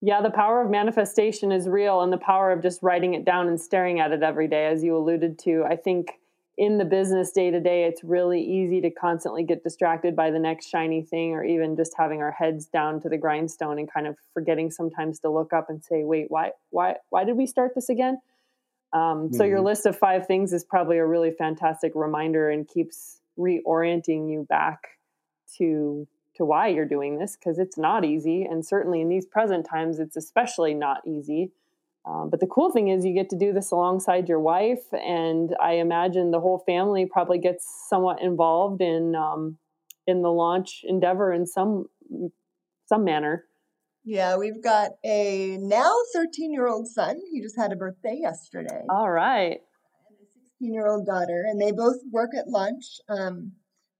Yeah, 0.00 0.22
the 0.22 0.30
power 0.30 0.62
of 0.62 0.70
manifestation 0.70 1.50
is 1.50 1.68
real, 1.68 2.02
and 2.02 2.12
the 2.12 2.18
power 2.18 2.52
of 2.52 2.62
just 2.62 2.82
writing 2.82 3.14
it 3.14 3.24
down 3.24 3.48
and 3.48 3.60
staring 3.60 3.98
at 3.98 4.12
it 4.12 4.22
every 4.22 4.46
day, 4.46 4.66
as 4.66 4.84
you 4.84 4.96
alluded 4.96 5.38
to. 5.40 5.64
I 5.68 5.74
think 5.74 6.12
in 6.56 6.78
the 6.78 6.84
business 6.84 7.32
day 7.32 7.50
to 7.50 7.60
day, 7.60 7.84
it's 7.84 8.04
really 8.04 8.40
easy 8.40 8.80
to 8.80 8.90
constantly 8.90 9.42
get 9.42 9.64
distracted 9.64 10.14
by 10.14 10.30
the 10.30 10.38
next 10.38 10.68
shiny 10.68 11.02
thing, 11.02 11.32
or 11.32 11.44
even 11.44 11.76
just 11.76 11.94
having 11.96 12.20
our 12.20 12.30
heads 12.30 12.66
down 12.66 13.00
to 13.00 13.08
the 13.08 13.16
grindstone 13.16 13.78
and 13.78 13.92
kind 13.92 14.06
of 14.06 14.16
forgetting 14.32 14.70
sometimes 14.70 15.18
to 15.20 15.30
look 15.30 15.52
up 15.52 15.66
and 15.68 15.84
say, 15.84 16.04
"Wait, 16.04 16.26
why, 16.28 16.52
why, 16.70 16.94
why 17.10 17.24
did 17.24 17.36
we 17.36 17.46
start 17.46 17.72
this 17.74 17.88
again?" 17.88 18.18
Um, 18.92 19.00
mm-hmm. 19.00 19.34
So 19.34 19.44
your 19.44 19.58
mm-hmm. 19.58 19.66
list 19.66 19.86
of 19.86 19.98
five 19.98 20.26
things 20.26 20.52
is 20.52 20.64
probably 20.64 20.98
a 20.98 21.06
really 21.06 21.32
fantastic 21.32 21.92
reminder 21.94 22.50
and 22.50 22.66
keeps 22.68 23.20
reorienting 23.38 24.30
you 24.30 24.46
back 24.48 24.78
to 25.58 26.06
to 26.38 26.44
why 26.44 26.68
you're 26.68 26.84
doing 26.84 27.18
this 27.18 27.36
because 27.36 27.58
it's 27.58 27.76
not 27.76 28.04
easy, 28.04 28.42
and 28.42 28.64
certainly 28.64 29.00
in 29.00 29.08
these 29.08 29.26
present 29.26 29.66
times, 29.68 29.98
it's 29.98 30.16
especially 30.16 30.74
not 30.74 31.06
easy. 31.06 31.52
Um, 32.06 32.30
but 32.30 32.40
the 32.40 32.46
cool 32.46 32.70
thing 32.70 32.88
is 32.88 33.04
you 33.04 33.12
get 33.12 33.28
to 33.30 33.36
do 33.38 33.52
this 33.52 33.70
alongside 33.70 34.28
your 34.28 34.40
wife, 34.40 34.84
and 34.92 35.54
I 35.60 35.74
imagine 35.74 36.30
the 36.30 36.40
whole 36.40 36.62
family 36.64 37.06
probably 37.06 37.38
gets 37.38 37.66
somewhat 37.88 38.22
involved 38.22 38.80
in 38.80 39.14
um, 39.14 39.58
in 40.06 40.22
the 40.22 40.30
launch 40.30 40.80
endeavor 40.84 41.32
in 41.32 41.46
some 41.46 41.86
some 42.86 43.04
manner. 43.04 43.44
Yeah, 44.04 44.38
we've 44.38 44.62
got 44.62 44.92
a 45.04 45.58
now 45.60 45.92
13 46.14 46.50
year 46.50 46.66
old 46.66 46.88
son. 46.88 47.20
He 47.30 47.42
just 47.42 47.58
had 47.58 47.72
a 47.72 47.76
birthday 47.76 48.18
yesterday. 48.18 48.82
All 48.88 49.10
right. 49.10 49.60
And 50.08 50.16
a 50.18 50.26
16 50.44 50.72
year 50.72 50.86
old 50.86 51.04
daughter, 51.04 51.44
and 51.46 51.60
they 51.60 51.72
both 51.72 51.98
work 52.10 52.30
at 52.34 52.48
Launch. 52.48 53.00
Um, 53.10 53.52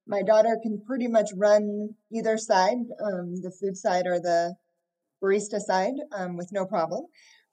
my 0.09 0.23
daughter 0.23 0.59
can 0.63 0.83
pretty 0.87 1.07
much 1.07 1.31
run 1.37 1.91
either 2.11 2.39
side, 2.39 2.79
um, 3.05 3.35
the 3.43 3.53
food 3.61 3.77
side 3.77 4.07
or 4.07 4.19
the 4.19 4.55
barista 5.23 5.61
side, 5.61 5.95
um, 6.17 6.37
with 6.37 6.49
no 6.51 6.65
problem. 6.65 7.05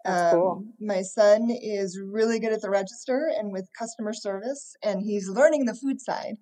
Um, 0.06 0.32
cool. 0.32 0.66
My 0.80 1.02
son 1.02 1.50
is 1.50 2.00
really 2.00 2.40
good 2.40 2.54
at 2.54 2.62
the 2.62 2.70
register 2.70 3.30
and 3.38 3.52
with 3.52 3.68
customer 3.78 4.14
service, 4.14 4.76
and 4.84 5.02
he's 5.02 5.28
learning 5.28 5.66
the 5.66 5.74
food 5.74 6.00
side. 6.00 6.36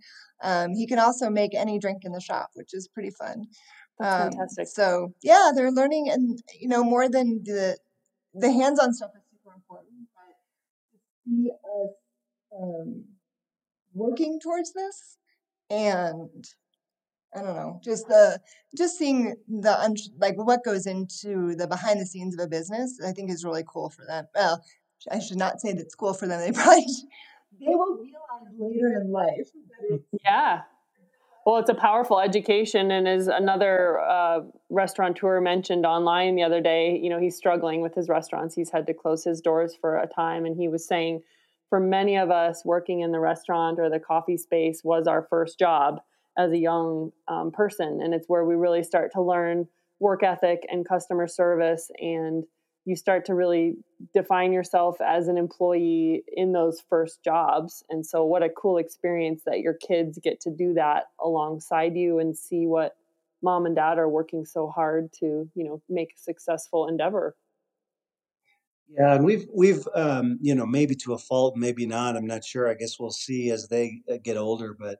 Um, 0.43 0.73
he 0.73 0.85
can 0.85 0.99
also 0.99 1.29
make 1.29 1.55
any 1.55 1.79
drink 1.79 1.99
in 2.03 2.11
the 2.11 2.21
shop, 2.21 2.49
which 2.55 2.73
is 2.73 2.89
pretty 2.93 3.11
fun. 3.17 3.45
That's 3.99 4.25
um, 4.25 4.31
fantastic. 4.31 4.67
So 4.67 5.13
yeah, 5.23 5.51
they're 5.55 5.71
learning, 5.71 6.09
and 6.09 6.39
you 6.59 6.67
know, 6.67 6.83
more 6.83 7.09
than 7.09 7.41
the 7.43 7.77
the 8.33 8.51
hands-on 8.51 8.93
stuff 8.93 9.11
is 9.15 9.23
super 9.31 9.55
important. 9.55 10.09
But 10.13 10.35
to 10.91 10.99
see 11.25 11.51
us 11.51 11.93
um, 12.61 13.05
working 13.93 14.39
towards 14.41 14.73
this, 14.73 15.17
and 15.73 16.45
I 17.35 17.41
don't 17.41 17.55
know, 17.55 17.79
just 17.83 18.07
the 18.07 18.39
just 18.77 18.97
seeing 18.97 19.35
the 19.47 20.11
like 20.19 20.35
what 20.37 20.63
goes 20.63 20.85
into 20.85 21.55
the 21.55 21.67
behind 21.67 21.99
the 21.99 22.05
scenes 22.05 22.35
of 22.35 22.45
a 22.45 22.47
business, 22.47 22.99
I 23.05 23.11
think 23.11 23.31
is 23.31 23.43
really 23.43 23.63
cool 23.67 23.89
for 23.89 24.05
them. 24.05 24.27
Well, 24.35 24.63
I 25.11 25.19
should 25.19 25.37
not 25.37 25.59
say 25.59 25.73
that 25.73 25.81
it's 25.81 25.95
cool 25.95 26.13
for 26.13 26.27
them. 26.27 26.39
They 26.39 26.51
probably 26.61 26.85
they 27.59 27.67
will 27.67 27.97
realize 27.97 28.53
later 28.57 29.01
in 29.01 29.11
life. 29.11 29.49
yeah, 30.23 30.61
well, 31.45 31.57
it's 31.57 31.69
a 31.69 31.75
powerful 31.75 32.19
education, 32.19 32.91
and 32.91 33.07
as 33.07 33.27
another 33.27 33.99
uh, 33.99 34.41
restaurateur 34.69 35.41
mentioned 35.41 35.85
online 35.85 36.35
the 36.35 36.43
other 36.43 36.61
day, 36.61 36.97
you 37.01 37.09
know, 37.09 37.19
he's 37.19 37.35
struggling 37.35 37.81
with 37.81 37.95
his 37.95 38.07
restaurants. 38.07 38.55
He's 38.55 38.69
had 38.69 38.87
to 38.87 38.93
close 38.93 39.23
his 39.23 39.41
doors 39.41 39.75
for 39.75 39.97
a 39.97 40.07
time, 40.07 40.45
and 40.45 40.55
he 40.55 40.69
was 40.69 40.87
saying, 40.87 41.21
for 41.73 41.79
many 41.79 42.15
of 42.15 42.29
us, 42.29 42.63
working 42.63 42.99
in 42.99 43.11
the 43.11 43.19
restaurant 43.19 43.79
or 43.79 43.89
the 43.89 43.99
coffee 43.99 44.37
space 44.37 44.81
was 44.83 45.07
our 45.07 45.25
first 45.27 45.57
job 45.57 45.99
as 46.37 46.51
a 46.51 46.57
young 46.59 47.11
um, 47.27 47.49
person, 47.49 47.99
and 47.99 48.13
it's 48.13 48.29
where 48.29 48.45
we 48.45 48.53
really 48.53 48.83
start 48.83 49.11
to 49.11 49.23
learn 49.23 49.67
work 49.99 50.21
ethic 50.21 50.67
and 50.69 50.87
customer 50.87 51.25
service 51.25 51.89
and 51.97 52.43
you 52.85 52.95
start 52.95 53.25
to 53.25 53.33
really 53.33 53.77
define 54.13 54.53
yourself 54.53 55.01
as 55.01 55.27
an 55.27 55.35
employee 55.35 56.21
in 56.37 56.51
those 56.51 56.79
first 56.91 57.23
jobs. 57.23 57.83
And 57.89 58.05
so, 58.05 58.23
what 58.23 58.43
a 58.43 58.49
cool 58.49 58.77
experience 58.77 59.41
that 59.47 59.61
your 59.61 59.73
kids 59.73 60.19
get 60.23 60.41
to 60.41 60.51
do 60.51 60.75
that 60.75 61.05
alongside 61.19 61.95
you 61.95 62.19
and 62.19 62.37
see 62.37 62.67
what 62.67 62.95
mom 63.41 63.65
and 63.65 63.75
dad 63.75 63.97
are 63.97 64.07
working 64.07 64.45
so 64.45 64.67
hard 64.67 65.11
to, 65.21 65.49
you 65.55 65.63
know, 65.63 65.81
make 65.89 66.09
a 66.15 66.21
successful 66.21 66.87
endeavor. 66.87 67.35
Yeah, 68.95 69.15
and 69.15 69.25
we've 69.25 69.47
we've 69.53 69.87
um, 69.95 70.37
you 70.41 70.53
know 70.53 70.65
maybe 70.65 70.95
to 70.97 71.13
a 71.13 71.17
fault, 71.17 71.55
maybe 71.57 71.85
not. 71.87 72.15
I'm 72.15 72.27
not 72.27 72.45
sure. 72.45 72.69
I 72.69 72.75
guess 72.75 72.99
we'll 72.99 73.11
see 73.11 73.49
as 73.49 73.67
they 73.67 74.01
uh, 74.11 74.17
get 74.23 74.37
older. 74.37 74.75
But 74.77 74.99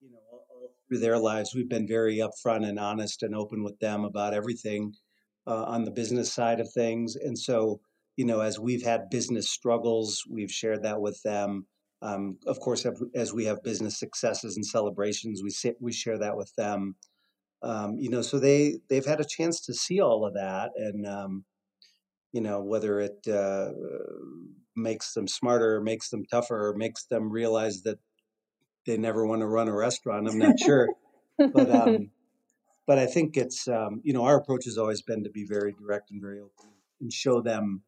you 0.00 0.10
know, 0.10 0.18
all 0.30 0.72
through 0.88 1.00
their 1.00 1.18
lives, 1.18 1.54
we've 1.54 1.68
been 1.68 1.86
very 1.86 2.16
upfront 2.18 2.66
and 2.66 2.78
honest 2.78 3.22
and 3.22 3.34
open 3.34 3.62
with 3.62 3.78
them 3.78 4.04
about 4.04 4.32
everything 4.32 4.94
uh, 5.46 5.64
on 5.64 5.84
the 5.84 5.90
business 5.90 6.32
side 6.32 6.60
of 6.60 6.72
things. 6.72 7.16
And 7.16 7.38
so, 7.38 7.80
you 8.16 8.24
know, 8.24 8.40
as 8.40 8.58
we've 8.58 8.84
had 8.84 9.10
business 9.10 9.50
struggles, 9.50 10.24
we've 10.30 10.52
shared 10.52 10.82
that 10.84 11.00
with 11.00 11.22
them. 11.22 11.66
Um, 12.02 12.38
of 12.46 12.60
course, 12.60 12.86
as 13.14 13.32
we 13.34 13.44
have 13.46 13.62
business 13.62 13.98
successes 13.98 14.56
and 14.56 14.64
celebrations, 14.64 15.42
we 15.42 15.50
sit, 15.50 15.76
we 15.80 15.92
share 15.92 16.18
that 16.18 16.36
with 16.36 16.54
them. 16.56 16.96
Um, 17.62 17.96
you 17.98 18.10
know, 18.10 18.22
so 18.22 18.38
they 18.38 18.76
they've 18.88 19.04
had 19.04 19.20
a 19.20 19.24
chance 19.24 19.60
to 19.66 19.74
see 19.74 20.00
all 20.00 20.24
of 20.26 20.34
that, 20.34 20.70
and 20.76 21.06
um, 21.06 21.44
you 22.32 22.40
know, 22.40 22.60
whether 22.60 23.00
it 23.00 23.26
uh, 23.28 23.70
makes 24.74 25.14
them 25.14 25.26
smarter, 25.26 25.80
makes 25.80 26.10
them 26.10 26.24
tougher, 26.24 26.74
makes 26.76 27.04
them 27.04 27.30
realize 27.30 27.82
that 27.82 27.98
they 28.86 28.96
never 28.96 29.26
want 29.26 29.40
to 29.40 29.46
run 29.46 29.68
a 29.68 29.74
restaurant. 29.74 30.28
I'm 30.28 30.38
not 30.38 30.58
sure, 30.58 30.88
but 31.38 31.70
um, 31.74 32.10
but 32.86 32.98
I 32.98 33.06
think 33.06 33.36
it's 33.36 33.66
um, 33.68 34.00
you 34.04 34.12
know 34.12 34.24
our 34.24 34.36
approach 34.36 34.64
has 34.66 34.78
always 34.78 35.02
been 35.02 35.24
to 35.24 35.30
be 35.30 35.44
very 35.44 35.72
direct 35.72 36.10
and 36.10 36.20
very 36.20 36.40
open 36.40 36.72
and 37.00 37.12
show 37.12 37.40
them 37.40 37.82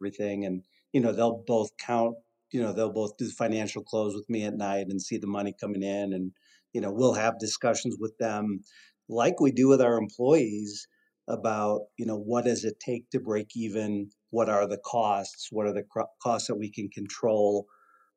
everything, 0.00 0.44
and 0.44 0.62
you 0.92 1.00
know 1.00 1.12
they'll 1.12 1.42
both 1.46 1.70
count. 1.76 2.16
You 2.50 2.62
know 2.62 2.72
they'll 2.72 2.92
both 2.92 3.16
do 3.18 3.26
the 3.26 3.32
financial 3.32 3.82
close 3.82 4.14
with 4.14 4.28
me 4.30 4.44
at 4.44 4.54
night 4.54 4.86
and 4.88 5.02
see 5.02 5.18
the 5.18 5.26
money 5.26 5.54
coming 5.60 5.82
in, 5.82 6.12
and 6.12 6.32
you 6.72 6.80
know 6.80 6.90
we'll 6.90 7.14
have 7.14 7.38
discussions 7.38 7.96
with 7.98 8.16
them 8.18 8.62
like 9.08 9.40
we 9.40 9.50
do 9.50 9.68
with 9.68 9.80
our 9.80 9.96
employees 9.96 10.86
about 11.28 11.82
you 11.98 12.06
know 12.06 12.16
what 12.16 12.44
does 12.44 12.64
it 12.64 12.80
take 12.80 13.08
to 13.10 13.20
break 13.20 13.48
even 13.54 14.08
what 14.30 14.48
are 14.48 14.66
the 14.66 14.78
costs 14.78 15.48
what 15.50 15.66
are 15.66 15.72
the 15.72 15.84
costs 16.22 16.48
that 16.48 16.56
we 16.56 16.70
can 16.70 16.88
control 16.88 17.66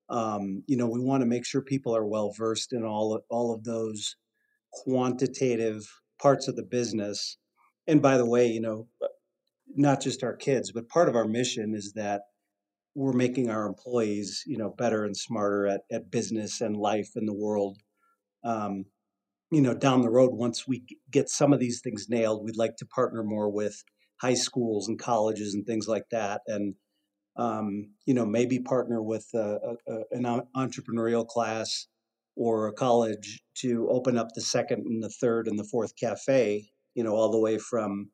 um, 0.09 0.63
you 0.67 0.77
know 0.77 0.87
we 0.87 1.01
want 1.01 1.21
to 1.21 1.27
make 1.27 1.45
sure 1.45 1.61
people 1.61 1.95
are 1.95 2.05
well 2.05 2.33
versed 2.37 2.73
in 2.73 2.83
all 2.83 3.13
of, 3.13 3.21
all 3.29 3.53
of 3.53 3.63
those 3.63 4.15
quantitative 4.71 5.83
parts 6.21 6.47
of 6.47 6.55
the 6.55 6.63
business. 6.63 7.37
And 7.87 8.01
by 8.01 8.17
the 8.17 8.25
way, 8.25 8.47
you 8.47 8.61
know, 8.61 8.87
not 9.75 10.01
just 10.01 10.23
our 10.23 10.35
kids, 10.35 10.71
but 10.71 10.89
part 10.89 11.09
of 11.09 11.15
our 11.15 11.27
mission 11.27 11.73
is 11.75 11.93
that 11.93 12.21
we're 12.93 13.13
making 13.13 13.49
our 13.49 13.65
employees, 13.65 14.43
you 14.45 14.57
know, 14.57 14.69
better 14.69 15.05
and 15.05 15.15
smarter 15.15 15.67
at, 15.67 15.81
at 15.91 16.11
business 16.11 16.61
and 16.61 16.75
life 16.75 17.11
in 17.15 17.25
the 17.25 17.33
world. 17.33 17.77
Um, 18.43 18.85
you 19.51 19.61
know, 19.61 19.73
down 19.73 20.01
the 20.01 20.09
road, 20.09 20.31
once 20.33 20.67
we 20.67 20.85
get 21.11 21.29
some 21.29 21.51
of 21.51 21.59
these 21.59 21.81
things 21.81 22.07
nailed, 22.09 22.43
we'd 22.43 22.55
like 22.57 22.77
to 22.77 22.85
partner 22.85 23.21
more 23.21 23.49
with 23.49 23.83
high 24.21 24.33
schools 24.33 24.87
and 24.87 24.97
colleges 24.97 25.53
and 25.53 25.65
things 25.65 25.87
like 25.87 26.05
that. 26.11 26.41
And, 26.47 26.75
um, 27.35 27.91
you 28.05 28.13
know, 28.13 28.25
maybe 28.25 28.59
partner 28.59 29.01
with 29.01 29.27
a, 29.33 29.75
a, 29.87 29.97
an 30.11 30.41
entrepreneurial 30.55 31.27
class 31.27 31.87
or 32.35 32.67
a 32.67 32.73
college 32.73 33.43
to 33.55 33.89
open 33.89 34.17
up 34.17 34.29
the 34.33 34.41
second 34.41 34.85
and 34.85 35.03
the 35.03 35.09
third 35.09 35.47
and 35.47 35.59
the 35.59 35.67
fourth 35.69 35.95
cafe, 35.97 36.69
you 36.95 37.03
know, 37.03 37.13
all 37.13 37.29
the 37.29 37.39
way 37.39 37.57
from 37.57 38.09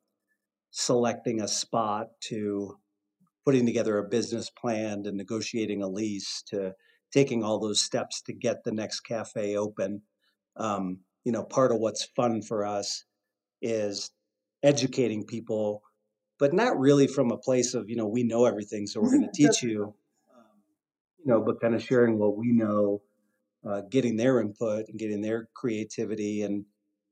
selecting 0.70 1.40
a 1.40 1.48
spot 1.48 2.08
to 2.20 2.76
putting 3.44 3.64
together 3.64 3.98
a 3.98 4.08
business 4.08 4.50
plan 4.50 5.04
and 5.06 5.16
negotiating 5.16 5.82
a 5.82 5.88
lease 5.88 6.42
to 6.48 6.74
taking 7.12 7.42
all 7.44 7.58
those 7.58 7.80
steps 7.80 8.20
to 8.22 8.32
get 8.32 8.64
the 8.64 8.72
next 8.72 9.00
cafe 9.00 9.56
open. 9.56 10.02
Um, 10.56 11.00
you 11.28 11.32
know, 11.32 11.42
part 11.42 11.72
of 11.72 11.78
what's 11.78 12.06
fun 12.16 12.40
for 12.40 12.64
us 12.64 13.04
is 13.60 14.10
educating 14.62 15.26
people, 15.26 15.82
but 16.38 16.54
not 16.54 16.78
really 16.78 17.06
from 17.06 17.30
a 17.30 17.36
place 17.36 17.74
of, 17.74 17.90
you 17.90 17.96
know, 17.96 18.06
we 18.06 18.22
know 18.22 18.46
everything, 18.46 18.86
so 18.86 18.98
we're 18.98 19.10
going 19.10 19.28
to 19.34 19.42
teach 19.42 19.62
you, 19.62 19.94
um, 20.34 20.44
you 21.18 21.30
know, 21.30 21.42
but 21.42 21.60
kind 21.60 21.74
of 21.74 21.82
sharing 21.82 22.18
what 22.18 22.38
we 22.38 22.50
know 22.50 23.02
uh, 23.68 23.82
getting 23.90 24.16
their 24.16 24.40
input 24.40 24.88
and 24.88 24.98
getting 24.98 25.20
their 25.20 25.50
creativity 25.54 26.44
and 26.44 26.64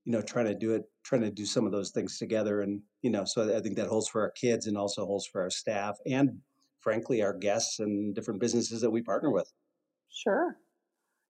you 0.07 0.13
know 0.13 0.23
trying 0.23 0.47
to 0.47 0.55
do 0.55 0.73
it 0.73 0.85
trying 1.03 1.21
to 1.21 1.31
do 1.31 1.45
some 1.45 1.67
of 1.67 1.73
those 1.73 1.91
things 1.91 2.19
together 2.19 2.63
and 2.63 2.81
you 3.03 3.11
know 3.11 3.25
so 3.25 3.55
i 3.55 3.61
think 3.61 3.75
that 3.75 3.89
holds 3.89 4.09
for 4.09 4.23
our 4.23 4.31
kids 4.31 4.69
and 4.69 4.79
also 4.79 5.05
holds 5.05 5.27
for 5.27 5.43
our 5.43 5.51
staff 5.51 5.99
and 6.07 6.39
frankly 6.79 7.21
our 7.21 7.35
guests 7.35 7.81
and 7.81 8.15
different 8.15 8.41
businesses 8.41 8.81
that 8.81 8.93
we 8.93 9.03
partner 9.03 9.29
with. 9.29 9.53
Sure 10.09 10.57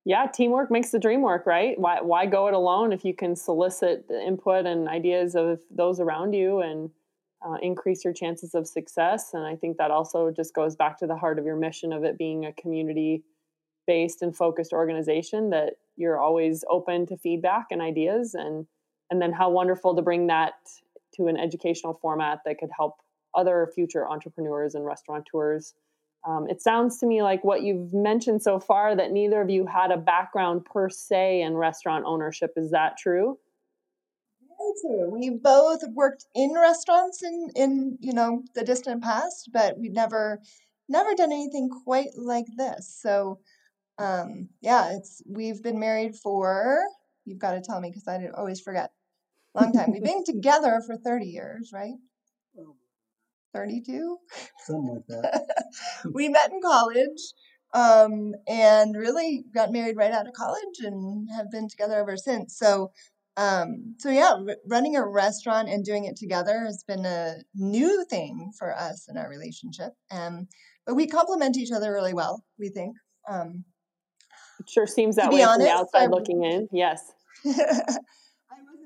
yeah 0.07 0.27
teamwork 0.33 0.71
makes 0.71 0.91
the 0.91 0.99
dream 0.99 1.21
work 1.21 1.45
right? 1.45 1.79
Why, 1.79 2.01
why 2.01 2.25
go 2.25 2.47
it 2.47 2.55
alone 2.55 2.93
if 2.93 3.05
you 3.05 3.15
can 3.15 3.37
solicit 3.37 4.09
the 4.09 4.25
input 4.25 4.65
and 4.65 4.89
ideas 4.89 5.35
of 5.35 5.61
those 5.71 6.01
around 6.01 6.33
you 6.33 6.61
and 6.61 6.91
uh, 7.47 7.57
increase 7.61 8.05
your 8.05 8.15
chances 8.15 8.55
of 8.55 8.67
success? 8.67 9.35
And 9.35 9.45
i 9.45 9.57
think 9.57 9.77
that 9.77 9.91
also 9.91 10.31
just 10.31 10.55
goes 10.55 10.77
back 10.77 10.99
to 11.01 11.07
the 11.07 11.17
heart 11.17 11.39
of 11.39 11.45
your 11.45 11.57
mission 11.57 11.93
of 11.93 12.05
it 12.05 12.17
being 12.17 12.47
a 12.47 12.53
community 12.55 13.25
based 13.87 14.23
and 14.23 14.35
focused 14.35 14.73
organization 14.73 15.51
that 15.51 15.75
you're 15.97 16.19
always 16.19 16.65
open 16.71 17.07
to 17.07 17.17
feedback 17.17 17.67
and 17.71 17.83
ideas 17.83 18.35
and 18.35 18.67
and 19.11 19.21
then 19.23 19.33
how 19.33 19.49
wonderful 19.51 19.95
to 19.95 20.03
bring 20.03 20.27
that 20.27 20.55
to 21.15 21.27
an 21.27 21.37
educational 21.37 21.95
format 21.95 22.41
that 22.45 22.59
could 22.59 22.71
help 22.77 22.97
other 23.35 23.71
future 23.75 24.09
entrepreneurs 24.09 24.75
and 24.75 24.85
restaurateurs 24.85 25.75
um, 26.27 26.49
it 26.49 26.61
sounds 26.61 26.99
to 26.99 27.07
me 27.07 27.22
like 27.22 27.45
what 27.45 27.62
you've 27.62 27.93
mentioned 27.95 28.43
so 28.43 28.59
far 28.59 28.97
that 28.97 29.12
neither 29.12 29.41
of 29.41 29.51
you 29.51 29.66
had 29.66 29.91
a 29.91 29.97
background 29.97 30.64
per 30.64 30.89
se 30.89 31.43
in 31.43 31.55
restaurant 31.55 32.05
ownership 32.07 32.53
is 32.57 32.70
that 32.70 32.97
true 32.99 33.39
true. 34.81 35.11
We 35.11 35.31
both 35.31 35.83
worked 35.93 36.27
in 36.35 36.55
restaurants 36.55 37.22
in 37.22 37.51
in 37.55 37.99
you 38.01 38.12
know 38.12 38.43
the 38.55 38.64
distant 38.64 39.03
past, 39.03 39.51
but 39.53 39.79
we've 39.79 39.93
never 39.93 40.41
never 40.89 41.14
done 41.14 41.33
anything 41.33 41.68
quite 41.68 42.11
like 42.16 42.47
this. 42.57 42.99
So 43.01 43.41
um, 43.99 44.49
yeah, 44.61 44.97
it's 44.97 45.22
we've 45.27 45.62
been 45.62 45.79
married 45.79 46.16
for 46.16 46.81
you've 47.24 47.39
got 47.39 47.53
to 47.53 47.61
tell 47.61 47.81
me 47.81 47.91
because 47.91 48.07
I 48.09 48.29
always 48.37 48.61
forget. 48.61 48.91
Long 49.55 49.72
time. 49.72 49.93
We've 49.93 50.03
been 50.05 50.24
together 50.24 50.83
for 50.87 50.97
thirty 50.97 51.27
years, 51.27 51.70
right? 51.72 51.95
Oh. 53.57 53.61
32 53.61 54.19
something 54.67 54.95
like 54.95 55.07
that. 55.09 55.47
we 56.13 56.29
met 56.29 56.53
in 56.53 56.61
college 56.61 57.33
um, 57.75 58.35
and 58.49 58.97
really 58.97 59.45
got 59.55 59.73
married 59.73 59.97
right 59.97 60.13
out 60.13 60.27
of 60.27 60.35
college 60.35 60.81
and 60.81 61.29
have 61.37 61.51
been 61.51 61.69
together 61.69 61.95
ever 61.95 62.17
since. 62.17 62.57
So 62.57 62.93
um, 63.37 63.97
so 63.99 64.09
yeah, 64.09 64.37
r- 64.49 64.57
running 64.67 64.97
a 64.97 65.07
restaurant 65.07 65.69
and 65.69 65.85
doing 65.85 66.05
it 66.05 66.17
together 66.17 66.61
has 66.65 66.83
been 66.87 67.05
a 67.05 67.37
new 67.55 68.05
thing 68.09 68.53
for 68.59 68.75
us 68.75 69.07
in 69.11 69.19
our 69.19 69.29
relationship. 69.29 69.93
Um, 70.11 70.49
but 70.87 70.95
we 70.95 71.07
complement 71.07 71.57
each 71.57 71.73
other 71.73 71.93
really 71.93 72.15
well. 72.15 72.45
We 72.59 72.71
think. 72.71 72.97
Um, 73.29 73.65
it 74.59 74.71
sure 74.71 74.87
seems 74.87 75.17
that 75.17 75.31
way 75.31 75.43
honest, 75.43 75.59
from 75.59 75.65
the 75.67 75.71
outside 75.71 76.05
I, 76.05 76.07
looking 76.07 76.45
in. 76.45 76.69
Yes. 76.73 77.13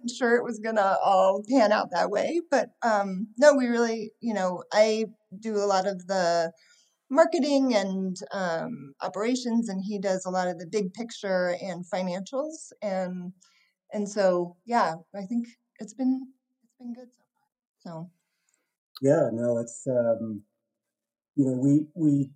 Wasn't 0.03 0.17
sure 0.17 0.37
it 0.37 0.45
was 0.45 0.59
gonna 0.59 0.97
all 1.05 1.43
pan 1.49 1.73
out 1.73 1.91
that 1.91 2.11
way, 2.11 2.41
but 2.51 2.71
um, 2.83 3.29
no, 3.37 3.55
we 3.55 3.67
really, 3.67 4.13
you 4.21 4.33
know, 4.33 4.63
I 4.73 5.07
do 5.39 5.57
a 5.57 5.69
lot 5.69 5.87
of 5.87 6.07
the 6.07 6.53
marketing 7.11 7.75
and 7.75 8.17
um, 8.33 8.95
operations, 9.03 9.69
and 9.69 9.83
he 9.85 9.99
does 9.99 10.25
a 10.25 10.31
lot 10.31 10.49
of 10.49 10.59
the 10.59 10.67
big 10.67 10.95
picture 10.95 11.57
and 11.61 11.85
financials 11.85 12.73
and 12.81 13.33
and 13.93 14.09
so 14.09 14.57
yeah, 14.65 14.95
I 15.15 15.27
think 15.27 15.49
it's 15.81 15.93
been 15.95 16.29
it's 16.63 16.75
been 16.79 16.95
good 16.95 17.09
so 17.13 17.25
far. 17.35 18.09
So 18.09 18.11
yeah, 19.03 19.29
no, 19.33 19.59
it's 19.59 19.87
um, 19.87 20.43
you 21.35 21.45
know 21.45 21.53
we 21.53 21.87
we 21.95 22.31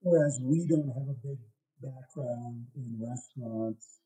whereas 0.00 0.38
we 0.42 0.66
don't 0.66 0.88
have 0.88 1.08
a 1.08 1.26
big 1.26 1.38
background 1.82 2.66
in 2.74 2.98
restaurants. 3.00 4.00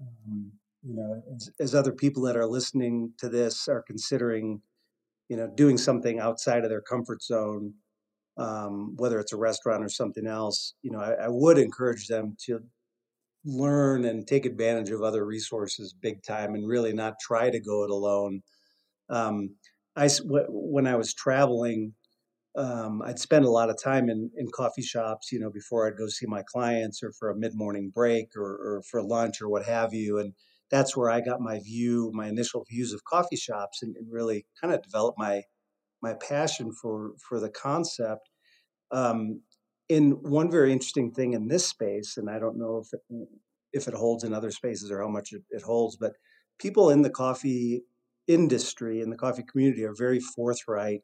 Um, 0.00 0.52
you 0.82 0.94
know, 0.94 1.22
as, 1.34 1.50
as 1.60 1.74
other 1.74 1.92
people 1.92 2.22
that 2.24 2.36
are 2.36 2.46
listening 2.46 3.12
to 3.18 3.28
this 3.28 3.68
are 3.68 3.82
considering, 3.82 4.60
you 5.28 5.36
know, 5.36 5.48
doing 5.54 5.78
something 5.78 6.18
outside 6.18 6.64
of 6.64 6.70
their 6.70 6.80
comfort 6.80 7.22
zone, 7.22 7.74
um, 8.36 8.94
whether 8.96 9.20
it's 9.20 9.32
a 9.32 9.36
restaurant 9.36 9.84
or 9.84 9.88
something 9.88 10.26
else, 10.26 10.74
you 10.82 10.90
know, 10.90 11.00
I, 11.00 11.24
I 11.24 11.28
would 11.28 11.58
encourage 11.58 12.08
them 12.08 12.36
to 12.46 12.60
learn 13.44 14.04
and 14.04 14.26
take 14.26 14.46
advantage 14.46 14.90
of 14.90 15.02
other 15.02 15.24
resources 15.24 15.94
big 16.00 16.22
time 16.22 16.54
and 16.54 16.66
really 16.66 16.92
not 16.92 17.14
try 17.20 17.50
to 17.50 17.60
go 17.60 17.84
it 17.84 17.90
alone. 17.90 18.42
Um, 19.08 19.54
I, 19.96 20.08
when 20.48 20.86
I 20.86 20.96
was 20.96 21.12
traveling, 21.12 21.92
um, 22.56 23.02
I'd 23.02 23.18
spend 23.18 23.44
a 23.44 23.50
lot 23.50 23.70
of 23.70 23.82
time 23.82 24.08
in, 24.08 24.30
in 24.36 24.48
coffee 24.50 24.82
shops, 24.82 25.32
you 25.32 25.40
know, 25.40 25.50
before 25.50 25.86
I'd 25.86 25.96
go 25.96 26.06
see 26.06 26.26
my 26.26 26.42
clients 26.42 27.02
or 27.02 27.12
for 27.12 27.30
a 27.30 27.36
mid 27.36 27.54
morning 27.54 27.90
break 27.94 28.36
or, 28.36 28.50
or 28.50 28.82
for 28.90 29.02
lunch 29.02 29.40
or 29.40 29.48
what 29.48 29.64
have 29.64 29.92
you. 29.94 30.18
And 30.18 30.32
that's 30.72 30.96
where 30.96 31.10
I 31.10 31.20
got 31.20 31.40
my 31.40 31.60
view, 31.60 32.10
my 32.14 32.28
initial 32.28 32.64
views 32.68 32.94
of 32.94 33.04
coffee 33.04 33.36
shops 33.36 33.82
and, 33.82 33.94
and 33.94 34.10
really 34.10 34.46
kind 34.58 34.72
of 34.72 34.82
developed 34.82 35.18
my, 35.18 35.42
my 36.02 36.14
passion 36.14 36.72
for, 36.72 37.12
for 37.28 37.38
the 37.38 37.50
concept. 37.50 38.30
Um, 38.90 39.42
in 39.90 40.12
one 40.22 40.50
very 40.50 40.72
interesting 40.72 41.12
thing 41.12 41.34
in 41.34 41.48
this 41.48 41.66
space, 41.66 42.16
and 42.16 42.30
I 42.30 42.38
don't 42.38 42.58
know 42.58 42.82
if 42.82 42.88
it, 42.94 43.28
if 43.74 43.86
it 43.86 43.94
holds 43.94 44.24
in 44.24 44.32
other 44.32 44.50
spaces 44.50 44.90
or 44.90 45.02
how 45.02 45.08
much 45.08 45.32
it, 45.32 45.42
it 45.50 45.60
holds, 45.60 45.96
but 45.96 46.14
people 46.58 46.88
in 46.88 47.02
the 47.02 47.10
coffee 47.10 47.82
industry 48.26 49.02
and 49.02 49.12
the 49.12 49.16
coffee 49.16 49.44
community 49.50 49.84
are 49.84 49.94
very 49.94 50.20
forthright, 50.20 51.02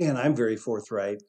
and 0.00 0.16
I'm 0.16 0.34
very 0.34 0.56
forthright. 0.56 1.22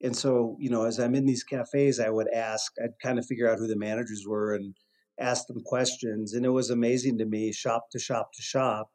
And 0.00 0.16
so, 0.16 0.56
you 0.58 0.70
know, 0.70 0.84
as 0.84 0.98
I'm 0.98 1.14
in 1.14 1.26
these 1.26 1.42
cafes, 1.42 2.00
I 2.00 2.08
would 2.08 2.28
ask, 2.32 2.72
I'd 2.82 2.98
kind 3.02 3.18
of 3.18 3.26
figure 3.26 3.50
out 3.50 3.58
who 3.58 3.66
the 3.66 3.76
managers 3.76 4.24
were 4.26 4.54
and 4.54 4.74
ask 5.20 5.46
them 5.46 5.62
questions. 5.64 6.34
And 6.34 6.44
it 6.44 6.50
was 6.50 6.70
amazing 6.70 7.18
to 7.18 7.26
me, 7.26 7.52
shop 7.52 7.86
to 7.92 7.98
shop 7.98 8.30
to 8.34 8.42
shop. 8.42 8.90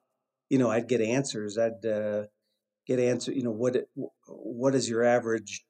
You 0.49 0.57
know, 0.57 0.69
I'd 0.69 0.89
get 0.89 1.01
answers. 1.01 1.57
I'd 1.57 1.85
uh, 1.85 2.23
get 2.87 2.99
answer. 2.99 3.31
You 3.31 3.43
know, 3.43 3.51
what 3.51 3.77
what 4.27 4.75
is 4.75 4.89
your 4.89 5.03
average 5.03 5.63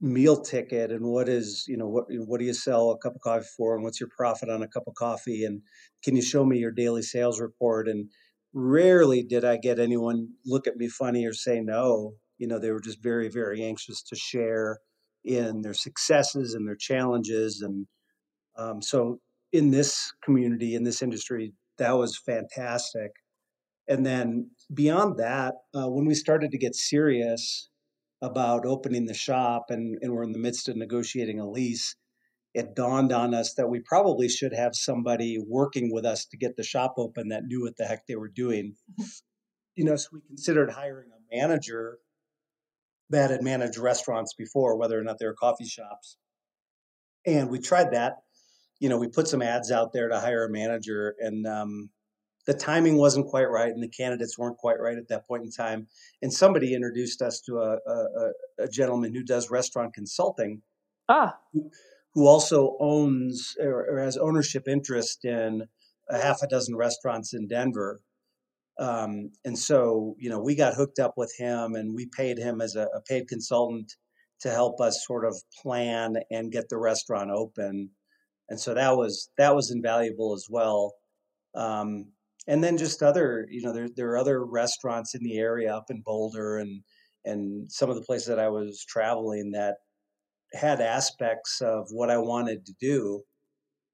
meal 0.00 0.36
ticket 0.36 0.90
and 0.90 1.06
what 1.06 1.28
is 1.28 1.64
you 1.66 1.76
know 1.76 1.88
what 1.88 2.04
what 2.26 2.38
do 2.38 2.44
you 2.44 2.52
sell 2.52 2.90
a 2.90 2.98
cup 2.98 3.14
of 3.14 3.20
coffee 3.22 3.46
for 3.56 3.74
and 3.74 3.82
what's 3.82 4.00
your 4.00 4.08
profit 4.14 4.50
on 4.50 4.62
a 4.62 4.68
cup 4.68 4.82
of 4.86 4.94
coffee 4.94 5.44
and 5.44 5.62
can 6.02 6.14
you 6.14 6.20
show 6.20 6.44
me 6.44 6.58
your 6.58 6.72
daily 6.72 7.00
sales 7.00 7.40
report 7.40 7.88
and 7.88 8.10
rarely 8.52 9.22
did 9.22 9.44
i 9.44 9.56
get 9.56 9.78
anyone 9.78 10.28
look 10.44 10.66
at 10.66 10.76
me 10.76 10.88
funny 10.88 11.24
or 11.24 11.32
say 11.32 11.60
no 11.60 12.12
you 12.38 12.46
know 12.46 12.58
they 12.58 12.70
were 12.70 12.80
just 12.80 13.02
very 13.02 13.28
very 13.28 13.62
anxious 13.62 14.02
to 14.02 14.14
share 14.14 14.78
in 15.24 15.62
their 15.62 15.72
successes 15.72 16.52
and 16.52 16.68
their 16.68 16.76
challenges 16.76 17.62
and 17.62 17.86
um, 18.58 18.82
so 18.82 19.20
in 19.54 19.70
this 19.70 20.12
community 20.24 20.74
in 20.74 20.84
this 20.84 21.00
industry 21.00 21.54
that 21.78 21.92
was 21.92 22.18
fantastic 22.18 23.12
and 23.88 24.04
then 24.04 24.50
beyond 24.72 25.18
that 25.18 25.54
uh, 25.74 25.88
when 25.88 26.06
we 26.06 26.14
started 26.14 26.50
to 26.50 26.58
get 26.58 26.74
serious 26.74 27.68
about 28.22 28.64
opening 28.64 29.06
the 29.06 29.14
shop 29.14 29.66
and, 29.68 29.98
and 30.00 30.12
we're 30.12 30.22
in 30.22 30.32
the 30.32 30.38
midst 30.38 30.68
of 30.68 30.76
negotiating 30.76 31.38
a 31.38 31.48
lease, 31.48 31.96
it 32.54 32.74
dawned 32.74 33.12
on 33.12 33.34
us 33.34 33.54
that 33.54 33.68
we 33.68 33.80
probably 33.80 34.28
should 34.28 34.54
have 34.54 34.74
somebody 34.74 35.38
working 35.46 35.92
with 35.92 36.06
us 36.06 36.24
to 36.26 36.36
get 36.36 36.56
the 36.56 36.62
shop 36.62 36.94
open 36.96 37.28
that 37.28 37.44
knew 37.44 37.62
what 37.62 37.76
the 37.76 37.84
heck 37.84 38.06
they 38.06 38.16
were 38.16 38.28
doing. 38.28 38.74
you 39.74 39.84
know, 39.84 39.96
so 39.96 40.08
we 40.12 40.20
considered 40.28 40.70
hiring 40.70 41.10
a 41.10 41.36
manager 41.36 41.98
that 43.10 43.30
had 43.30 43.42
managed 43.42 43.76
restaurants 43.76 44.32
before, 44.32 44.78
whether 44.78 44.98
or 44.98 45.02
not 45.02 45.18
they 45.18 45.26
were 45.26 45.34
coffee 45.34 45.66
shops. 45.66 46.16
And 47.26 47.50
we 47.50 47.58
tried 47.58 47.90
that. 47.92 48.14
You 48.84 48.90
know, 48.90 48.98
we 48.98 49.08
put 49.08 49.28
some 49.28 49.40
ads 49.40 49.70
out 49.70 49.92
there 49.92 50.08
to 50.08 50.20
hire 50.20 50.44
a 50.44 50.50
manager, 50.50 51.14
and 51.18 51.46
um, 51.46 51.90
the 52.46 52.54
timing 52.54 52.96
wasn't 52.96 53.28
quite 53.28 53.50
right 53.50 53.72
and 53.72 53.82
the 53.82 53.88
candidates 53.88 54.38
weren't 54.38 54.58
quite 54.58 54.80
right 54.80 54.98
at 54.98 55.08
that 55.08 55.26
point 55.26 55.44
in 55.44 55.50
time. 55.50 55.86
And 56.20 56.32
somebody 56.32 56.74
introduced 56.74 57.22
us 57.22 57.40
to 57.46 57.56
a, 57.58 57.78
a, 57.86 58.64
a 58.64 58.68
gentleman 58.68 59.14
who 59.14 59.22
does 59.22 59.50
restaurant 59.50 59.94
consulting. 59.94 60.62
Ah. 61.08 61.36
Who, 61.52 61.70
who 62.14 62.26
also 62.26 62.76
owns 62.80 63.56
or, 63.60 63.86
or, 63.90 63.98
has 63.98 64.16
ownership 64.16 64.68
interest 64.68 65.24
in 65.24 65.66
a 66.08 66.18
half 66.18 66.42
a 66.42 66.46
dozen 66.46 66.76
restaurants 66.76 67.34
in 67.34 67.48
Denver. 67.48 68.00
Um, 68.78 69.32
and 69.44 69.58
so, 69.58 70.14
you 70.18 70.30
know, 70.30 70.40
we 70.40 70.54
got 70.54 70.74
hooked 70.74 70.98
up 70.98 71.14
with 71.16 71.34
him 71.36 71.74
and 71.74 71.94
we 71.94 72.08
paid 72.16 72.38
him 72.38 72.60
as 72.60 72.76
a, 72.76 72.86
a 72.94 73.00
paid 73.08 73.28
consultant 73.28 73.92
to 74.40 74.50
help 74.50 74.80
us 74.80 75.04
sort 75.06 75.24
of 75.24 75.34
plan 75.62 76.16
and 76.30 76.52
get 76.52 76.68
the 76.68 76.78
restaurant 76.78 77.30
open. 77.30 77.90
And 78.48 78.60
so 78.60 78.74
that 78.74 78.96
was 78.96 79.30
that 79.38 79.54
was 79.54 79.70
invaluable 79.70 80.34
as 80.34 80.46
well. 80.50 80.94
Um, 81.54 82.12
and 82.46 82.62
then 82.62 82.76
just 82.76 83.02
other 83.02 83.46
you 83.50 83.62
know 83.62 83.72
there, 83.72 83.88
there 83.96 84.10
are 84.10 84.18
other 84.18 84.44
restaurants 84.44 85.14
in 85.14 85.22
the 85.22 85.38
area 85.38 85.74
up 85.74 85.86
in 85.90 86.02
boulder 86.04 86.58
and 86.58 86.82
and 87.24 87.70
some 87.70 87.90
of 87.90 87.96
the 87.96 88.02
places 88.02 88.26
that 88.28 88.38
i 88.38 88.48
was 88.48 88.84
traveling 88.88 89.50
that 89.52 89.76
had 90.52 90.80
aspects 90.80 91.60
of 91.60 91.86
what 91.90 92.10
i 92.10 92.18
wanted 92.18 92.64
to 92.66 92.74
do 92.80 93.22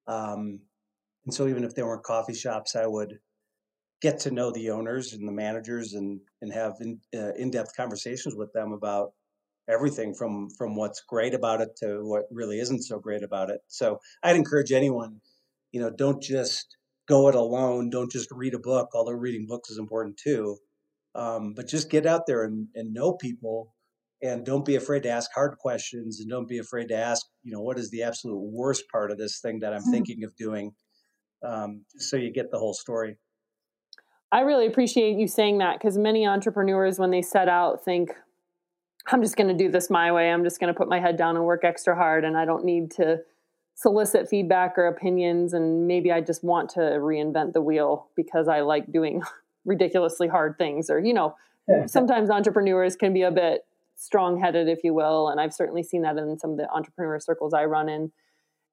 um, 0.06 0.60
and 1.24 1.34
so 1.34 1.46
even 1.46 1.64
if 1.64 1.74
they 1.74 1.82
weren't 1.82 2.02
coffee 2.02 2.34
shops 2.34 2.76
i 2.76 2.86
would 2.86 3.18
get 4.02 4.18
to 4.18 4.30
know 4.30 4.50
the 4.50 4.70
owners 4.70 5.12
and 5.12 5.26
the 5.28 5.32
managers 5.32 5.94
and 5.94 6.20
and 6.42 6.52
have 6.52 6.74
in, 6.80 6.98
uh, 7.14 7.32
in-depth 7.34 7.76
conversations 7.76 8.34
with 8.34 8.52
them 8.52 8.72
about 8.72 9.12
everything 9.70 10.14
from 10.14 10.48
from 10.58 10.74
what's 10.74 11.02
great 11.08 11.34
about 11.34 11.60
it 11.60 11.68
to 11.76 12.00
what 12.02 12.24
really 12.30 12.58
isn't 12.58 12.82
so 12.82 12.98
great 12.98 13.22
about 13.22 13.50
it 13.50 13.60
so 13.68 13.98
i'd 14.22 14.36
encourage 14.36 14.72
anyone 14.72 15.20
you 15.72 15.80
know 15.80 15.90
don't 15.90 16.22
just 16.22 16.76
go 17.10 17.28
it 17.28 17.34
alone. 17.34 17.90
Don't 17.90 18.10
just 18.10 18.30
read 18.30 18.54
a 18.54 18.58
book, 18.58 18.90
although 18.94 19.12
reading 19.12 19.46
books 19.46 19.68
is 19.68 19.78
important 19.78 20.16
too. 20.16 20.56
Um, 21.16 21.54
but 21.54 21.66
just 21.66 21.90
get 21.90 22.06
out 22.06 22.22
there 22.26 22.44
and, 22.44 22.68
and 22.76 22.94
know 22.94 23.14
people 23.14 23.74
and 24.22 24.46
don't 24.46 24.64
be 24.64 24.76
afraid 24.76 25.02
to 25.02 25.08
ask 25.08 25.28
hard 25.34 25.58
questions 25.58 26.20
and 26.20 26.30
don't 26.30 26.46
be 26.46 26.58
afraid 26.58 26.86
to 26.88 26.94
ask, 26.94 27.26
you 27.42 27.52
know, 27.52 27.62
what 27.62 27.78
is 27.78 27.90
the 27.90 28.04
absolute 28.04 28.38
worst 28.38 28.84
part 28.92 29.10
of 29.10 29.18
this 29.18 29.40
thing 29.40 29.58
that 29.60 29.72
I'm 29.72 29.80
mm-hmm. 29.80 29.90
thinking 29.90 30.24
of 30.24 30.36
doing? 30.36 30.70
Um, 31.44 31.84
so 31.96 32.16
you 32.16 32.32
get 32.32 32.52
the 32.52 32.58
whole 32.58 32.74
story. 32.74 33.18
I 34.30 34.42
really 34.42 34.68
appreciate 34.68 35.16
you 35.16 35.26
saying 35.26 35.58
that 35.58 35.78
because 35.80 35.98
many 35.98 36.28
entrepreneurs, 36.28 37.00
when 37.00 37.10
they 37.10 37.22
set 37.22 37.48
out, 37.48 37.84
think, 37.84 38.10
I'm 39.06 39.22
just 39.22 39.36
going 39.36 39.48
to 39.48 39.54
do 39.54 39.70
this 39.70 39.90
my 39.90 40.12
way. 40.12 40.30
I'm 40.30 40.44
just 40.44 40.60
going 40.60 40.72
to 40.72 40.76
put 40.76 40.88
my 40.88 41.00
head 41.00 41.16
down 41.16 41.36
and 41.36 41.44
work 41.44 41.64
extra 41.64 41.96
hard, 41.96 42.24
and 42.24 42.36
I 42.36 42.44
don't 42.44 42.64
need 42.64 42.90
to 42.92 43.20
solicit 43.80 44.28
feedback 44.28 44.76
or 44.76 44.86
opinions 44.86 45.54
and 45.54 45.86
maybe 45.86 46.12
I 46.12 46.20
just 46.20 46.44
want 46.44 46.68
to 46.70 46.80
reinvent 46.80 47.54
the 47.54 47.62
wheel 47.62 48.08
because 48.14 48.46
I 48.46 48.60
like 48.60 48.92
doing 48.92 49.22
ridiculously 49.64 50.28
hard 50.28 50.58
things 50.58 50.90
or 50.90 50.98
you 50.98 51.14
know 51.14 51.34
sometimes 51.86 52.28
entrepreneurs 52.28 52.94
can 52.94 53.14
be 53.14 53.22
a 53.22 53.30
bit 53.30 53.64
strong-headed 53.96 54.68
if 54.68 54.84
you 54.84 54.92
will 54.92 55.28
and 55.28 55.40
I've 55.40 55.54
certainly 55.54 55.82
seen 55.82 56.02
that 56.02 56.18
in 56.18 56.38
some 56.38 56.50
of 56.50 56.56
the 56.58 56.68
entrepreneur 56.70 57.18
circles 57.20 57.54
I 57.54 57.64
run 57.64 57.88
in 57.88 58.12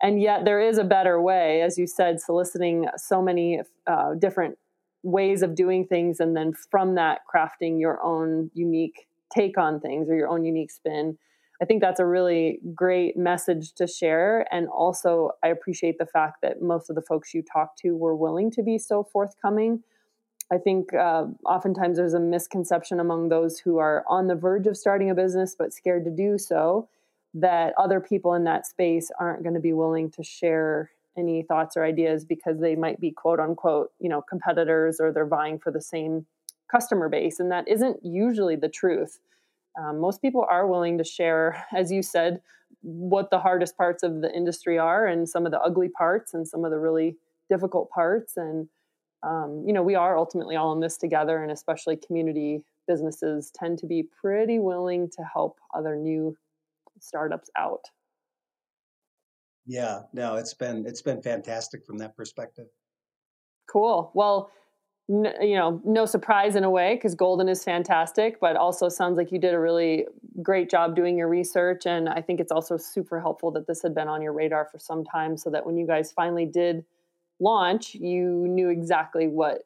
and 0.02 0.22
yet 0.22 0.44
there 0.44 0.60
is 0.60 0.78
a 0.78 0.84
better 0.84 1.22
way 1.22 1.62
as 1.62 1.78
you 1.78 1.88
said 1.88 2.20
soliciting 2.20 2.88
so 2.98 3.22
many 3.22 3.62
uh, 3.86 4.16
different 4.20 4.58
ways 5.04 5.42
of 5.42 5.56
doing 5.56 5.86
things 5.88 6.20
and 6.20 6.36
then 6.36 6.52
from 6.70 6.96
that 6.96 7.20
crafting 7.34 7.80
your 7.80 8.04
own 8.04 8.52
unique 8.54 9.07
take 9.34 9.58
on 9.58 9.80
things 9.80 10.10
or 10.10 10.16
your 10.16 10.30
own 10.30 10.46
unique 10.46 10.72
spin 10.72 11.18
I 11.62 11.66
think 11.66 11.82
that's 11.82 12.00
a 12.00 12.06
really 12.06 12.60
great 12.76 13.18
message 13.18 13.74
to 13.74 13.88
share. 13.88 14.46
And 14.52 14.68
also, 14.68 15.32
I 15.44 15.48
appreciate 15.48 15.98
the 15.98 16.06
fact 16.06 16.42
that 16.44 16.62
most 16.62 16.90
of 16.90 16.96
the 16.96 17.02
folks 17.02 17.34
you 17.34 17.42
talked 17.42 17.80
to 17.80 17.96
were 17.96 18.16
willing 18.16 18.52
to 18.52 18.64
be 18.64 18.78
so 18.78 19.04
forthcoming. 19.04 19.82
I 20.52 20.58
think 20.58 20.94
uh, 20.94 21.26
oftentimes 21.46 21.98
there's 21.98 22.14
a 22.14 22.20
misconception 22.20 23.00
among 23.00 23.30
those 23.30 23.60
who 23.60 23.80
are 23.80 24.06
on 24.08 24.28
the 24.28 24.36
verge 24.36 24.68
of 24.68 24.78
starting 24.78 25.10
a 25.10 25.16
business 25.16 25.56
but 25.58 25.74
scared 25.74 26.06
to 26.06 26.12
do 26.12 26.38
so 26.38 26.88
that 27.34 27.74
other 27.78 28.00
people 28.00 28.34
in 28.34 28.44
that 28.46 28.66
space 28.66 29.12
aren't 29.20 29.44
going 29.44 29.56
to 29.56 29.60
be 29.60 29.74
willing 29.74 30.10
to 30.12 30.24
share 30.24 30.92
any 31.18 31.42
thoughts 31.42 31.76
or 31.76 31.84
ideas 31.84 32.24
because 32.24 32.60
they 32.60 32.76
might 32.76 33.02
be 33.02 33.12
quote 33.12 33.40
unquote, 33.40 33.92
you 34.00 34.08
know, 34.08 34.22
competitors 34.22 35.00
or 35.00 35.12
they're 35.12 35.26
vying 35.26 35.58
for 35.58 35.72
the 35.72 35.82
same 35.82 36.26
customer 36.72 37.10
base. 37.10 37.40
And 37.40 37.52
that 37.52 37.68
isn't 37.68 37.98
usually 38.04 38.56
the 38.56 38.70
truth 38.70 39.20
um, 39.78 40.00
most 40.00 40.22
people 40.22 40.46
are 40.50 40.68
willing 40.68 40.98
to 40.98 41.04
share, 41.04 41.66
as 41.76 41.92
you 41.92 42.02
said, 42.02 42.42
what 42.82 43.30
the 43.30 43.40
hardest 43.40 43.78
parts 43.78 44.04
of 44.04 44.22
the 44.22 44.34
industry 44.34 44.78
are 44.78 45.06
and 45.06 45.30
some 45.30 45.46
of 45.46 45.52
the 45.52 45.60
ugly 45.62 45.90
parts 45.90 46.34
and 46.34 46.48
some 46.48 46.66
of 46.66 46.72
the 46.72 46.80
really 46.80 47.16
difficult 47.50 47.90
parts. 47.92 48.38
And, 48.38 48.68
um, 49.24 49.64
you 49.66 49.74
know, 49.74 49.84
we 49.84 49.96
are 49.96 50.18
ultimately 50.18 50.56
all 50.56 50.74
in 50.74 50.80
this 50.80 50.98
together, 50.98 51.42
and 51.42 51.52
especially 51.52 51.96
community 51.96 52.64
businesses 52.88 53.52
tend 53.54 53.78
to 53.80 53.86
be 53.86 54.04
pretty 54.04 54.60
willing 54.60 55.10
to 55.10 55.24
help 55.24 55.58
other 55.76 55.96
new 55.96 56.36
startups 57.00 57.50
out. 57.58 57.82
Yeah, 59.66 60.04
no, 60.14 60.36
it's 60.36 60.54
been 60.54 60.86
it's 60.88 61.02
been 61.02 61.22
fantastic 61.22 61.86
from 61.86 61.98
that 61.98 62.16
perspective. 62.16 62.68
Cool. 63.70 64.12
Well, 64.14 64.50
n- 65.10 65.34
you 65.42 65.56
know, 65.56 65.82
no 65.86 66.06
surprise 66.06 66.56
in 66.56 66.64
a 66.64 66.70
way 66.70 66.96
because 66.96 67.16
Golden 67.16 67.50
is 67.50 67.64
fantastic, 67.64 68.40
but 68.40 68.56
also 68.56 68.90
sounds 68.90 69.18
like 69.18 69.32
you 69.32 69.40
did 69.40 69.54
a 69.54 69.60
really 69.60 70.06
great 70.42 70.70
job 70.70 70.96
doing 70.96 71.18
your 71.18 71.28
research. 71.28 71.86
And 71.86 72.10
I 72.10 72.22
think 72.22 72.40
it's 72.40 72.52
also 72.52 72.78
super 72.78 73.20
helpful 73.20 73.52
that 73.52 73.68
this 73.68 73.82
had 73.82 73.96
been 73.96 74.08
on 74.08 74.22
your 74.22 74.34
radar 74.34 74.68
for 74.72 74.80
some 74.80 75.04
time 75.04 75.38
so 75.38 75.50
that 75.50 75.66
when 75.66 75.78
you 75.78 75.88
guys 75.88 76.12
finally 76.12 76.46
did 76.46 76.86
launch, 77.40 77.96
you 77.96 78.48
knew 78.48 78.70
exactly 78.70 79.28
what 79.28 79.64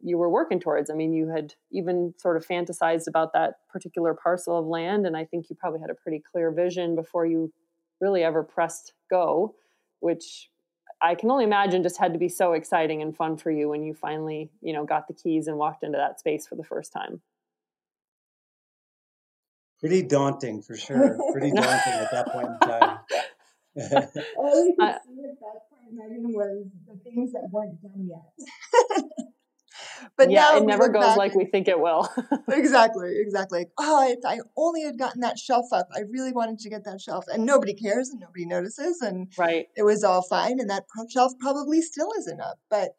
you 0.00 0.18
were 0.18 0.28
working 0.28 0.60
towards. 0.60 0.90
I 0.90 0.94
mean, 0.94 1.14
you 1.14 1.28
had 1.28 1.54
even 1.72 2.12
sort 2.18 2.36
of 2.36 2.46
fantasized 2.46 3.06
about 3.08 3.32
that 3.32 3.54
particular 3.70 4.14
parcel 4.14 4.58
of 4.58 4.66
land. 4.66 5.06
And 5.06 5.16
I 5.16 5.24
think 5.24 5.48
you 5.48 5.56
probably 5.56 5.80
had 5.80 5.90
a 5.90 5.94
pretty 5.94 6.22
clear 6.30 6.50
vision 6.50 6.94
before 6.94 7.24
you 7.24 7.52
really 8.00 8.22
ever 8.22 8.42
pressed 8.42 8.92
go, 9.10 9.54
which 10.00 10.50
I 11.04 11.14
can 11.14 11.30
only 11.30 11.44
imagine 11.44 11.82
just 11.82 11.98
had 11.98 12.14
to 12.14 12.18
be 12.18 12.30
so 12.30 12.54
exciting 12.54 13.02
and 13.02 13.14
fun 13.14 13.36
for 13.36 13.50
you 13.50 13.68
when 13.68 13.82
you 13.82 13.92
finally, 13.92 14.50
you 14.62 14.72
know, 14.72 14.86
got 14.86 15.06
the 15.06 15.12
keys 15.12 15.46
and 15.48 15.58
walked 15.58 15.82
into 15.82 15.98
that 15.98 16.18
space 16.18 16.46
for 16.46 16.54
the 16.54 16.64
first 16.64 16.92
time. 16.92 17.20
Pretty 19.80 20.02
daunting 20.02 20.62
for 20.62 20.78
sure. 20.78 21.18
Pretty 21.32 21.50
daunting 21.54 21.92
at 21.92 22.10
that 22.10 22.28
point 22.28 22.48
in 22.48 22.58
time. 22.58 22.98
All 24.38 24.64
you 24.64 24.74
could 24.80 24.94
see 25.04 25.24
at 25.24 25.40
that 25.40 25.68
point, 25.68 25.92
Megan, 25.92 26.32
was 26.32 26.68
the 26.88 26.96
things 27.04 27.32
that 27.32 27.50
weren't 27.50 27.82
done 27.82 28.08
yet. 28.08 29.26
But 30.16 30.30
yeah, 30.30 30.56
it 30.56 30.64
never 30.64 30.88
goes 30.88 31.04
back, 31.04 31.16
like 31.16 31.34
we 31.34 31.44
think 31.44 31.68
it 31.68 31.78
will. 31.78 32.08
exactly, 32.48 33.16
exactly. 33.18 33.66
Oh, 33.78 34.06
if 34.08 34.18
I 34.26 34.40
only 34.56 34.82
had 34.82 34.98
gotten 34.98 35.20
that 35.20 35.38
shelf 35.38 35.66
up, 35.72 35.88
I 35.94 36.00
really 36.10 36.32
wanted 36.32 36.58
to 36.60 36.70
get 36.70 36.84
that 36.84 37.00
shelf, 37.00 37.24
and 37.32 37.44
nobody 37.44 37.74
cares 37.74 38.10
and 38.10 38.20
nobody 38.20 38.46
notices, 38.46 39.00
and 39.00 39.32
right, 39.38 39.66
it 39.76 39.82
was 39.82 40.04
all 40.04 40.22
fine, 40.22 40.60
and 40.60 40.70
that 40.70 40.84
shelf 41.10 41.32
probably 41.40 41.82
still 41.82 42.10
isn't 42.18 42.40
up. 42.40 42.58
But 42.70 42.90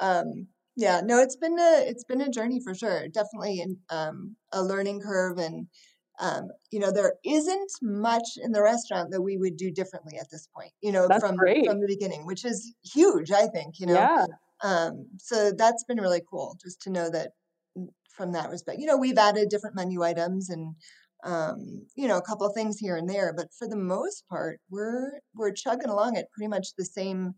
um, 0.00 0.48
yeah, 0.76 1.00
no, 1.04 1.18
it's 1.20 1.36
been 1.36 1.58
a 1.58 1.84
it's 1.86 2.04
been 2.04 2.20
a 2.20 2.30
journey 2.30 2.60
for 2.62 2.74
sure. 2.74 3.08
Definitely 3.08 3.60
in, 3.60 3.78
um, 3.90 4.36
a 4.52 4.62
learning 4.62 5.00
curve, 5.00 5.38
and 5.38 5.68
um, 6.20 6.48
you 6.70 6.80
know, 6.80 6.92
there 6.92 7.14
isn't 7.24 7.72
much 7.82 8.38
in 8.42 8.52
the 8.52 8.62
restaurant 8.62 9.10
that 9.10 9.22
we 9.22 9.36
would 9.36 9.56
do 9.56 9.70
differently 9.70 10.16
at 10.18 10.30
this 10.30 10.48
point. 10.54 10.72
You 10.80 10.92
know, 10.92 11.06
That's 11.08 11.24
from 11.24 11.36
great. 11.36 11.66
from 11.66 11.80
the 11.80 11.86
beginning, 11.86 12.26
which 12.26 12.44
is 12.44 12.74
huge. 12.84 13.30
I 13.30 13.46
think. 13.46 13.78
You 13.78 13.86
know, 13.86 13.94
yeah. 13.94 14.26
Um, 14.64 15.06
so 15.18 15.52
that's 15.56 15.84
been 15.84 16.00
really 16.00 16.22
cool 16.30 16.56
just 16.64 16.82
to 16.82 16.90
know 16.90 17.10
that 17.10 17.30
mm, 17.78 17.88
from 18.16 18.32
that 18.32 18.50
respect. 18.50 18.80
You 18.80 18.86
know, 18.86 18.96
we've 18.98 19.18
added 19.18 19.50
different 19.50 19.76
menu 19.76 20.02
items 20.02 20.50
and 20.50 20.74
um, 21.24 21.86
you 21.96 22.06
know, 22.08 22.18
a 22.18 22.22
couple 22.22 22.46
of 22.46 22.54
things 22.54 22.78
here 22.78 22.96
and 22.96 23.08
there, 23.08 23.32
but 23.34 23.48
for 23.58 23.66
the 23.68 23.76
most 23.76 24.24
part, 24.28 24.60
we're 24.70 25.20
we're 25.34 25.52
chugging 25.52 25.88
along 25.88 26.16
at 26.18 26.30
pretty 26.32 26.48
much 26.48 26.68
the 26.76 26.84
same 26.84 27.34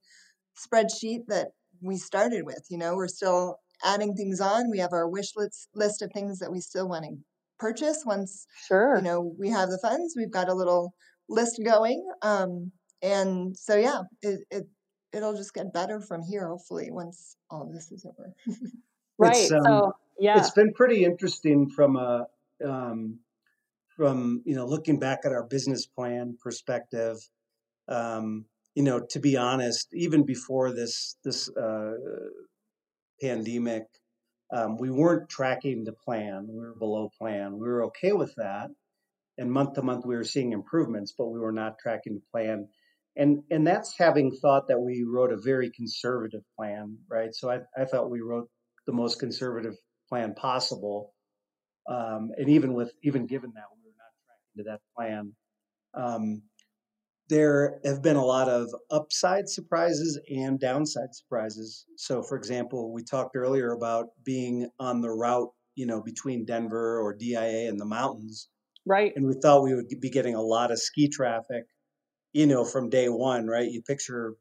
spreadsheet 0.57 1.27
that 1.29 1.49
we 1.83 1.97
started 1.97 2.45
with. 2.45 2.65
You 2.71 2.79
know, 2.79 2.97
we're 2.97 3.09
still 3.09 3.59
adding 3.85 4.15
things 4.15 4.41
on. 4.41 4.71
We 4.71 4.79
have 4.79 4.93
our 4.93 5.09
wish 5.09 5.33
list 5.37 5.69
list 5.75 6.03
of 6.03 6.11
things 6.13 6.39
that 6.41 6.51
we 6.53 6.61
still 6.61 6.89
want 6.89 7.05
to 7.05 7.17
purchase 7.59 8.03
once 8.05 8.47
sure 8.69 8.97
you 8.97 9.03
know 9.03 9.35
we 9.39 9.51
have 9.51 9.69
the 9.71 9.79
funds. 9.83 10.15
We've 10.17 10.31
got 10.31 10.49
a 10.49 10.55
little 10.55 10.95
list 11.29 11.61
going, 11.65 12.05
um, 12.23 12.73
and 13.03 13.57
so 13.57 13.77
yeah, 13.77 14.03
it, 14.23 14.41
it 14.51 14.65
it'll 15.17 15.37
just 15.37 15.55
get 15.55 15.73
better 15.73 16.01
from 16.01 16.23
here, 16.23 16.49
hopefully, 16.49 16.91
once 16.91 17.37
all 17.51 17.71
this 17.73 17.91
is 17.91 18.05
over. 18.05 18.35
right. 19.19 19.51
Um, 19.53 19.65
so 19.65 19.93
yeah, 20.19 20.39
it's 20.39 20.51
been 20.51 20.73
pretty 20.73 21.05
interesting 21.05 21.69
from 21.71 21.97
a 21.97 22.27
um, 22.65 23.19
from 23.97 24.43
you 24.45 24.55
know 24.55 24.67
looking 24.67 24.99
back 24.99 25.21
at 25.25 25.33
our 25.33 25.45
business 25.45 25.87
plan 25.87 26.37
perspective. 26.41 27.17
Um, 27.89 28.45
you 28.75 28.83
know, 28.83 29.01
to 29.11 29.19
be 29.19 29.37
honest, 29.37 29.89
even 29.95 30.25
before 30.25 30.73
this 30.73 31.17
this 31.25 31.49
uh, 31.57 31.95
pandemic, 33.21 33.85
um, 34.53 34.77
we 34.77 34.91
weren't 34.91 35.29
tracking 35.29 35.85
the 35.85 35.93
plan. 35.93 36.47
We 36.49 36.59
were 36.59 36.75
below 36.75 37.11
plan. 37.19 37.55
We 37.55 37.67
were 37.67 37.85
okay 37.87 38.13
with 38.13 38.35
that, 38.37 38.69
and 39.39 39.51
month 39.51 39.75
to 39.75 39.83
month 39.83 40.05
we 40.05 40.17
were 40.17 40.25
seeing 40.25 40.53
improvements, 40.53 41.15
but 41.17 41.29
we 41.29 41.41
were 41.41 41.53
not 41.53 41.79
tracking 41.79 42.15
the 42.15 42.23
plan 42.31 42.69
and 43.17 43.43
and 43.51 43.67
that's 43.67 43.97
having 43.99 44.31
thought 44.31 44.69
that 44.69 44.79
we 44.79 45.05
wrote 45.09 45.33
a 45.33 45.37
very 45.37 45.71
conservative 45.71 46.43
plan, 46.57 46.99
right? 47.11 47.35
So 47.35 47.51
I, 47.51 47.61
I 47.77 47.85
thought 47.85 48.11
we 48.11 48.21
wrote 48.21 48.49
the 48.87 48.93
most 48.93 49.19
conservative 49.19 49.75
plan 50.09 50.35
possible, 50.35 51.13
um, 51.89 52.31
and 52.37 52.49
even 52.49 52.75
with 52.75 52.93
even 53.03 53.27
given 53.27 53.53
that 53.55 53.65
we 53.75 53.83
were 53.85 53.95
not 53.97 54.13
tracking 54.25 54.59
to 54.59 54.71
that 54.71 54.81
plan, 54.97 55.33
um, 55.95 56.43
there 57.29 57.81
have 57.85 58.03
been 58.03 58.17
a 58.17 58.25
lot 58.25 58.49
of 58.49 58.69
upside 58.91 59.49
surprises 59.49 60.21
and 60.29 60.61
downside 60.61 61.13
surprises. 61.13 61.87
So, 61.97 62.23
for 62.23 62.37
example, 62.37 62.93
we 62.93 63.03
talked 63.03 63.35
earlier 63.35 63.73
about 63.73 64.07
being 64.25 64.69
on 64.79 65.01
the 65.01 65.11
route, 65.11 65.51
you 65.75 65.87
know, 65.87 66.03
between 66.03 66.45
Denver 66.45 67.01
or 67.01 67.15
DIA 67.15 67.69
and 67.69 67.81
the 67.81 67.87
mountains, 67.87 68.49
right? 68.85 69.13
And 69.17 69.27
we 69.27 69.35
thought 69.43 69.63
we 69.63 69.75
would 69.75 69.89
be 70.01 70.11
getting 70.11 70.35
a 70.35 70.43
lot 70.43 70.71
of 70.71 70.79
ski 70.79 71.09
traffic 71.09 71.65
you 72.33 72.47
know, 72.47 72.65
from 72.65 72.91
day 72.91 73.09
one, 73.09 73.47
right? 73.47 73.71
You 73.71 73.83
picture 73.83 74.37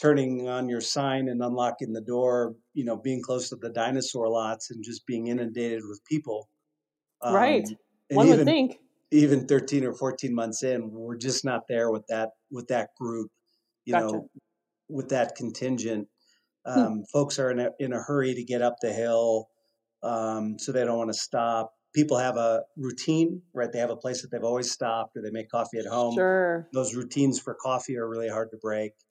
turning 0.00 0.48
on 0.48 0.68
your 0.68 0.80
sign 0.80 1.28
and 1.28 1.42
unlocking 1.42 1.92
the 1.92 2.00
door, 2.00 2.54
you 2.72 2.84
know, 2.84 2.96
being 2.96 3.22
close 3.22 3.48
to 3.48 3.56
the 3.56 3.70
dinosaur 3.70 4.28
lots 4.28 4.70
and 4.70 4.82
just 4.82 5.06
being 5.06 5.28
inundated 5.28 5.82
with 5.88 6.04
people. 6.04 6.48
Um, 7.22 7.34
right. 7.34 7.68
One 8.10 8.26
even, 8.26 8.38
would 8.38 8.46
think. 8.46 8.78
Even 9.10 9.46
13 9.46 9.84
or 9.84 9.94
14 9.94 10.34
months 10.34 10.62
in, 10.62 10.90
we're 10.90 11.16
just 11.16 11.44
not 11.44 11.68
there 11.68 11.90
with 11.90 12.06
that 12.08 12.30
with 12.50 12.66
that 12.68 12.90
group, 12.98 13.30
you 13.84 13.92
gotcha. 13.92 14.06
know, 14.06 14.30
with 14.88 15.08
that 15.10 15.36
contingent. 15.36 16.08
Hmm. 16.66 16.78
Um, 16.80 16.92
hmm. 16.92 17.02
Folks 17.12 17.38
are 17.38 17.50
in 17.50 17.60
a, 17.60 17.70
in 17.78 17.92
a 17.92 18.02
hurry 18.02 18.34
to 18.34 18.42
get 18.42 18.62
up 18.62 18.76
the 18.80 18.92
hill, 18.92 19.48
um, 20.02 20.58
so 20.58 20.72
they 20.72 20.84
don't 20.84 20.98
want 20.98 21.12
to 21.12 21.18
stop 21.18 21.74
people 21.94 22.18
have 22.18 22.36
a 22.36 22.62
routine, 22.76 23.40
right? 23.54 23.72
They 23.72 23.78
have 23.78 23.90
a 23.90 23.96
place 23.96 24.22
that 24.22 24.30
they've 24.30 24.44
always 24.44 24.70
stopped, 24.70 25.16
or 25.16 25.22
they 25.22 25.30
make 25.30 25.48
coffee 25.48 25.78
at 25.78 25.86
home. 25.86 26.14
Sure. 26.14 26.68
Those 26.72 26.94
routines 26.94 27.38
for 27.38 27.54
coffee 27.54 27.96
are 27.96 28.08
really 28.08 28.28
hard 28.28 28.50
to 28.50 28.58
break. 28.58 28.92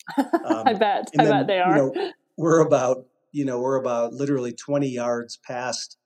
Um, 0.46 0.64
I 0.68 0.74
bet. 0.74 1.08
I 1.18 1.24
then, 1.24 1.32
bet 1.32 1.48
they 1.48 1.60
are. 1.60 1.78
You 1.78 1.94
know, 1.96 2.12
we're 2.36 2.60
about, 2.60 3.06
you 3.32 3.46
know, 3.46 3.62
we're 3.62 3.78
about 3.78 4.12
literally 4.12 4.52
20 4.52 4.90
yards 4.90 5.38
past 5.38 5.98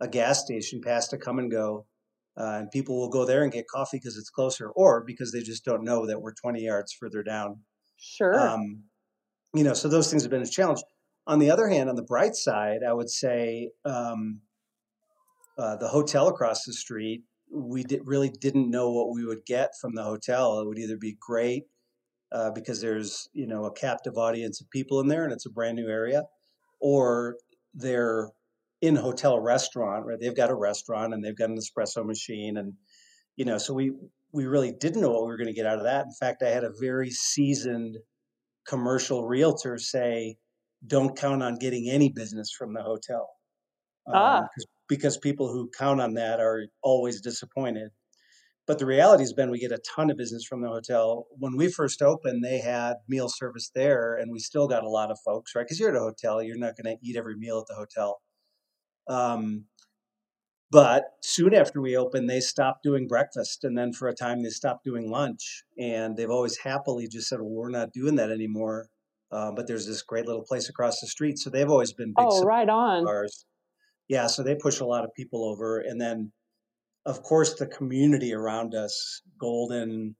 a 0.00 0.06
gas 0.06 0.44
station, 0.44 0.82
past 0.82 1.14
a 1.14 1.18
Kum 1.18 1.48
& 1.48 1.50
Go. 1.50 1.86
Uh, 2.38 2.58
and 2.60 2.70
people 2.70 2.98
will 2.98 3.08
go 3.08 3.24
there 3.24 3.42
and 3.42 3.50
get 3.50 3.66
coffee 3.66 3.96
because 3.96 4.18
it's 4.18 4.28
closer, 4.28 4.68
or 4.68 5.02
because 5.02 5.32
they 5.32 5.40
just 5.40 5.64
don't 5.64 5.82
know 5.82 6.06
that 6.06 6.20
we're 6.20 6.34
20 6.34 6.60
yards 6.60 6.92
further 6.92 7.22
down. 7.22 7.60
Sure. 7.96 8.38
Um, 8.38 8.82
you 9.54 9.64
know, 9.64 9.72
so 9.72 9.88
those 9.88 10.10
things 10.10 10.22
have 10.22 10.30
been 10.30 10.42
a 10.42 10.46
challenge. 10.46 10.82
On 11.26 11.38
the 11.38 11.50
other 11.50 11.68
hand, 11.68 11.88
on 11.88 11.96
the 11.96 12.02
bright 12.02 12.34
side, 12.34 12.80
I 12.86 12.92
would 12.92 13.08
say 13.08 13.70
um, 13.86 14.42
uh, 15.58 15.76
the 15.76 15.88
hotel 15.88 16.28
across 16.28 16.64
the 16.64 16.72
street, 16.72 17.22
we 17.52 17.82
did, 17.82 18.00
really 18.04 18.28
didn't 18.28 18.70
know 18.70 18.90
what 18.90 19.14
we 19.14 19.24
would 19.24 19.44
get 19.46 19.70
from 19.80 19.94
the 19.94 20.02
hotel. 20.02 20.60
It 20.60 20.66
would 20.66 20.78
either 20.78 20.96
be 20.96 21.16
great 21.20 21.64
uh, 22.32 22.50
because 22.50 22.80
there's 22.80 23.28
you 23.32 23.46
know 23.46 23.64
a 23.64 23.72
captive 23.72 24.18
audience 24.18 24.60
of 24.60 24.70
people 24.70 25.00
in 25.00 25.08
there 25.08 25.24
and 25.24 25.32
it's 25.32 25.46
a 25.46 25.50
brand 25.50 25.76
new 25.76 25.88
area, 25.88 26.24
or 26.80 27.36
they're 27.74 28.30
in 28.82 28.96
hotel 28.96 29.38
restaurant, 29.40 30.04
right? 30.04 30.18
They've 30.20 30.36
got 30.36 30.50
a 30.50 30.54
restaurant 30.54 31.14
and 31.14 31.24
they've 31.24 31.36
got 31.36 31.50
an 31.50 31.58
espresso 31.58 32.04
machine, 32.04 32.56
and 32.56 32.74
you 33.36 33.44
know, 33.44 33.58
so 33.58 33.72
we 33.72 33.92
we 34.32 34.46
really 34.46 34.72
didn't 34.72 35.00
know 35.00 35.10
what 35.10 35.22
we 35.22 35.28
were 35.28 35.38
going 35.38 35.46
to 35.46 35.54
get 35.54 35.66
out 35.66 35.78
of 35.78 35.84
that. 35.84 36.04
In 36.04 36.12
fact, 36.12 36.42
I 36.42 36.50
had 36.50 36.64
a 36.64 36.72
very 36.80 37.10
seasoned 37.10 37.96
commercial 38.66 39.26
realtor 39.26 39.78
say, 39.78 40.36
"Don't 40.86 41.16
count 41.16 41.42
on 41.42 41.56
getting 41.56 41.88
any 41.88 42.10
business 42.10 42.50
from 42.52 42.74
the 42.74 42.82
hotel." 42.82 43.30
Ah. 44.12 44.40
Um, 44.40 44.48
because 44.88 45.16
people 45.16 45.52
who 45.52 45.70
count 45.76 46.00
on 46.00 46.14
that 46.14 46.40
are 46.40 46.66
always 46.82 47.20
disappointed. 47.20 47.90
But 48.66 48.80
the 48.80 48.86
reality 48.86 49.22
has 49.22 49.32
been 49.32 49.50
we 49.50 49.60
get 49.60 49.70
a 49.70 49.78
ton 49.78 50.10
of 50.10 50.16
business 50.16 50.44
from 50.44 50.60
the 50.60 50.68
hotel. 50.68 51.26
When 51.38 51.56
we 51.56 51.70
first 51.70 52.02
opened, 52.02 52.44
they 52.44 52.58
had 52.58 52.94
meal 53.08 53.28
service 53.28 53.70
there, 53.74 54.16
and 54.16 54.32
we 54.32 54.40
still 54.40 54.66
got 54.66 54.82
a 54.82 54.88
lot 54.88 55.12
of 55.12 55.20
folks, 55.24 55.54
right? 55.54 55.64
Because 55.64 55.78
you're 55.78 55.90
at 55.90 55.96
a 55.96 56.00
hotel, 56.00 56.42
you're 56.42 56.58
not 56.58 56.74
going 56.76 56.96
to 56.96 57.06
eat 57.06 57.16
every 57.16 57.36
meal 57.36 57.60
at 57.60 57.66
the 57.68 57.74
hotel. 57.74 58.20
Um, 59.08 59.66
but 60.72 61.04
soon 61.22 61.54
after 61.54 61.80
we 61.80 61.96
opened, 61.96 62.28
they 62.28 62.40
stopped 62.40 62.82
doing 62.82 63.06
breakfast, 63.06 63.62
and 63.62 63.78
then 63.78 63.92
for 63.92 64.08
a 64.08 64.14
time 64.14 64.42
they 64.42 64.50
stopped 64.50 64.84
doing 64.84 65.08
lunch. 65.08 65.62
And 65.78 66.16
they've 66.16 66.28
always 66.28 66.58
happily 66.58 67.06
just 67.06 67.28
said, 67.28 67.40
"Well, 67.40 67.50
we're 67.50 67.70
not 67.70 67.92
doing 67.92 68.16
that 68.16 68.32
anymore." 68.32 68.88
Uh, 69.30 69.52
but 69.52 69.68
there's 69.68 69.86
this 69.86 70.02
great 70.02 70.26
little 70.26 70.42
place 70.42 70.68
across 70.68 71.00
the 71.00 71.06
street, 71.06 71.38
so 71.38 71.50
they've 71.50 71.70
always 71.70 71.92
been 71.92 72.14
big 72.16 72.26
oh, 72.28 72.42
right 72.42 72.68
on. 72.68 73.06
ours. 73.06 73.44
Yeah, 74.08 74.26
so 74.28 74.42
they 74.42 74.54
push 74.54 74.80
a 74.80 74.86
lot 74.86 75.04
of 75.04 75.14
people 75.14 75.44
over, 75.44 75.80
and 75.80 76.00
then 76.00 76.32
of 77.06 77.22
course, 77.22 77.54
the 77.54 77.66
community 77.66 78.34
around 78.34 78.74
us, 78.74 79.22
Golden, 79.38 80.16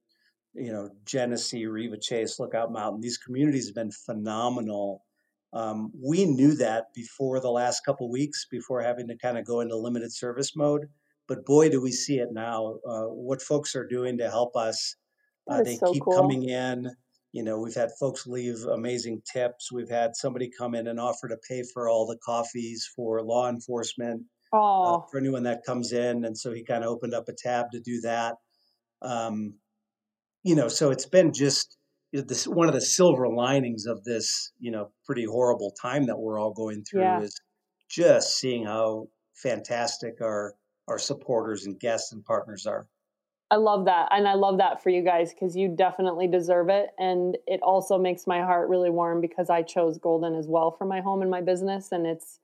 you 0.55 0.73
know, 0.73 0.89
Genesee, 1.05 1.67
Riva 1.67 1.99
Chase, 1.99 2.39
Lookout 2.39 2.73
Mountain, 2.73 3.01
these 3.01 3.19
communities 3.19 3.67
have 3.67 3.75
been 3.75 3.91
phenomenal. 3.91 5.05
Um, 5.53 5.93
we 6.01 6.25
knew 6.25 6.55
that 6.57 6.87
before 6.95 7.41
the 7.41 7.51
last 7.51 7.85
couple 7.85 8.11
weeks, 8.11 8.47
before 8.51 8.81
having 8.81 9.09
to 9.09 9.19
kind 9.19 9.37
of 9.37 9.45
go 9.45 9.61
into 9.61 9.77
limited 9.77 10.13
service 10.13 10.55
mode. 10.55 10.87
But 11.29 11.45
boy, 11.45 11.71
do 11.71 11.83
we 11.83 11.91
see 11.91 12.19
it 12.19 12.29
now. 12.33 12.79
Uh, 12.89 13.07
what 13.07 13.43
folks 13.43 13.75
are 13.75 13.87
doing 13.87 14.17
to 14.19 14.31
help 14.31 14.55
us, 14.55 14.95
uh, 15.51 15.65
they 15.65 15.77
so 15.77 15.93
keep 15.93 16.05
cool. 16.05 16.17
coming 16.17 16.49
in. 16.49 16.89
You 17.37 17.43
know, 17.43 17.59
we've 17.61 17.75
had 17.75 17.91
folks 18.01 18.27
leave 18.27 18.65
amazing 18.65 19.21
tips. 19.31 19.71
We've 19.71 19.91
had 19.91 20.17
somebody 20.17 20.49
come 20.49 20.75
in 20.75 20.87
and 20.87 20.99
offer 20.99 21.29
to 21.29 21.37
pay 21.47 21.63
for 21.75 21.87
all 21.87 22.07
the 22.07 22.17
coffees 22.25 22.89
for 22.97 23.23
law 23.23 23.51
enforcement 23.51 24.23
uh, 24.55 25.01
for 25.11 25.19
anyone 25.19 25.43
that 25.43 25.63
comes 25.63 25.93
in. 25.93 26.25
And 26.25 26.39
so 26.39 26.51
he 26.51 26.65
kind 26.65 26.83
of 26.83 26.89
opened 26.89 27.13
up 27.13 27.29
a 27.29 27.35
tab 27.35 27.67
to 27.73 27.81
do 27.81 28.01
that. 28.01 28.37
Um, 29.03 29.59
you 30.45 30.55
know, 30.55 30.69
so 30.69 30.91
it's 30.91 31.05
been 31.05 31.31
just 31.31 31.77
this 32.11 32.49
one 32.49 32.69
of 32.69 32.75
the 32.75 32.81
silver 32.81 33.29
linings 33.29 33.85
of 33.85 34.03
this, 34.05 34.53
you 34.59 34.71
know, 34.71 34.91
pretty 35.05 35.27
horrible 35.27 35.73
time 35.73 36.07
that 36.07 36.19
we're 36.19 36.41
all 36.41 36.55
going 36.55 36.85
through 36.85 37.03
Yeah. 37.03 37.21
is 37.21 37.39
just 37.91 38.39
seeing 38.39 38.65
how 38.65 39.09
fantastic 39.35 40.23
our 40.23 40.55
our 40.89 40.99
supporters 40.99 41.67
and 41.67 41.79
guests 41.79 42.13
and 42.13 42.25
partners 42.25 42.65
are. 42.65 42.87
I 43.51 43.57
love 43.57 43.85
that. 43.85 44.09
And 44.11 44.27
I 44.27 44.35
love 44.35 44.59
that 44.59 44.83
for 44.83 44.91
you 44.91 45.03
guys 45.03 45.33
because 45.33 45.57
you 45.57 45.69
definitely 45.69 46.27
deserve 46.27 46.69
it. 46.69 46.91
And 46.99 47.37
it 47.47 47.61
also 47.63 47.97
makes 47.97 48.27
my 48.27 48.41
heart 48.41 48.69
really 48.69 48.91
warm 48.91 49.21
because 49.21 49.51
I 49.51 49.63
chose 49.63 49.99
Golden 49.99 50.35
as 50.35 50.49
well 50.49 50.73
for 50.73 50.85
my 50.85 51.01
home 51.01 51.23
and 51.23 51.31
my 51.31 51.41
business. 51.41 51.93
And 51.93 52.07
it's 52.07 52.41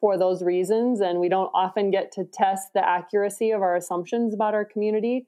for 0.00 0.16
those 0.16 0.42
reasons. 0.42 1.00
And 1.00 1.18
we 1.18 1.28
don't 1.28 1.50
often 1.52 1.90
get 1.90 2.12
to 2.12 2.24
test 2.24 2.74
the 2.74 2.88
accuracy 2.88 3.50
of 3.50 3.60
our 3.62 3.74
assumptions 3.74 4.34
about 4.34 4.54
our 4.54 4.64
community. 4.64 5.26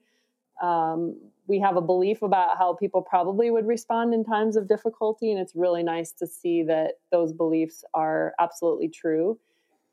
Um, 0.61 1.17
we 1.47 1.59
have 1.59 1.75
a 1.75 1.81
belief 1.81 2.21
about 2.21 2.57
how 2.57 2.73
people 2.73 3.01
probably 3.01 3.51
would 3.51 3.67
respond 3.67 4.13
in 4.13 4.23
times 4.23 4.55
of 4.55 4.69
difficulty. 4.69 5.31
And 5.31 5.39
it's 5.39 5.55
really 5.55 5.83
nice 5.83 6.13
to 6.13 6.27
see 6.27 6.63
that 6.63 6.99
those 7.11 7.33
beliefs 7.33 7.83
are 7.93 8.33
absolutely 8.39 8.87
true. 8.87 9.37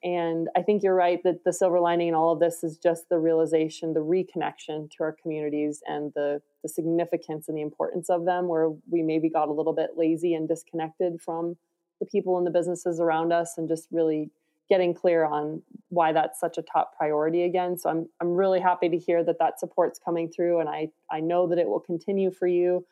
And 0.05 0.49
I 0.55 0.63
think 0.63 0.83
you're 0.83 0.95
right 0.95 1.21
that 1.25 1.45
the 1.45 1.53
silver 1.53 1.81
lining 1.81 2.09
in 2.09 2.15
all 2.15 2.33
of 2.33 2.39
this 2.39 2.63
is 2.63 2.77
just 2.77 3.09
the 3.09 3.19
realization, 3.19 3.95
the 3.95 4.01
reconnection 4.01 4.91
to 4.93 5.03
our 5.03 5.17
communities 5.21 5.83
and 5.87 6.13
the, 6.15 6.41
the 6.63 6.69
significance 6.69 7.49
and 7.49 7.57
the 7.57 7.63
importance 7.63 8.11
of 8.11 8.25
them, 8.25 8.47
where 8.47 8.71
we 8.91 9.03
maybe 9.03 9.29
got 9.29 9.49
a 9.49 9.53
little 9.53 9.73
bit 9.73 9.91
lazy 9.97 10.35
and 10.35 10.49
disconnected 10.49 11.21
from 11.21 11.57
the 11.99 12.07
people 12.07 12.37
and 12.37 12.47
the 12.47 12.51
businesses 12.51 13.01
around 13.01 13.33
us 13.33 13.55
and 13.57 13.69
just 13.69 13.89
really 13.91 14.31
getting 14.69 14.93
clear 14.93 15.25
on 15.25 15.63
why 15.89 16.13
that's 16.13 16.39
such 16.41 16.59
a 16.59 16.63
top 16.63 16.97
priority 16.97 17.45
again. 17.45 17.79
So 17.79 17.89
I'm 17.89 18.09
I'm 18.21 18.35
really 18.35 18.61
happy 18.61 18.89
to 18.89 18.99
hear 18.99 19.25
that 19.25 19.39
that 19.39 19.61
support's 19.61 19.99
coming 19.99 20.29
through, 20.29 20.61
and 20.61 20.69
I 20.69 20.91
I 21.11 21.21
know 21.21 21.47
that 21.49 21.59
it 21.59 21.69
will 21.69 21.81
continue 21.81 22.31
for 22.31 22.47
you. 22.47 22.85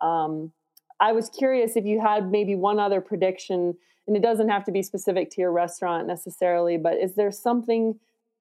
Um, 0.00 0.52
I 1.00 1.12
was 1.12 1.28
curious 1.30 1.76
if 1.76 1.84
you 1.84 2.00
had 2.00 2.30
maybe 2.30 2.54
one 2.54 2.78
other 2.78 3.00
prediction, 3.00 3.76
and 4.06 4.16
it 4.16 4.22
doesn't 4.22 4.48
have 4.48 4.64
to 4.64 4.72
be 4.72 4.82
specific 4.82 5.30
to 5.30 5.40
your 5.40 5.52
restaurant 5.52 6.06
necessarily, 6.06 6.76
but 6.76 6.98
is 6.98 7.14
there 7.14 7.30
something 7.30 7.98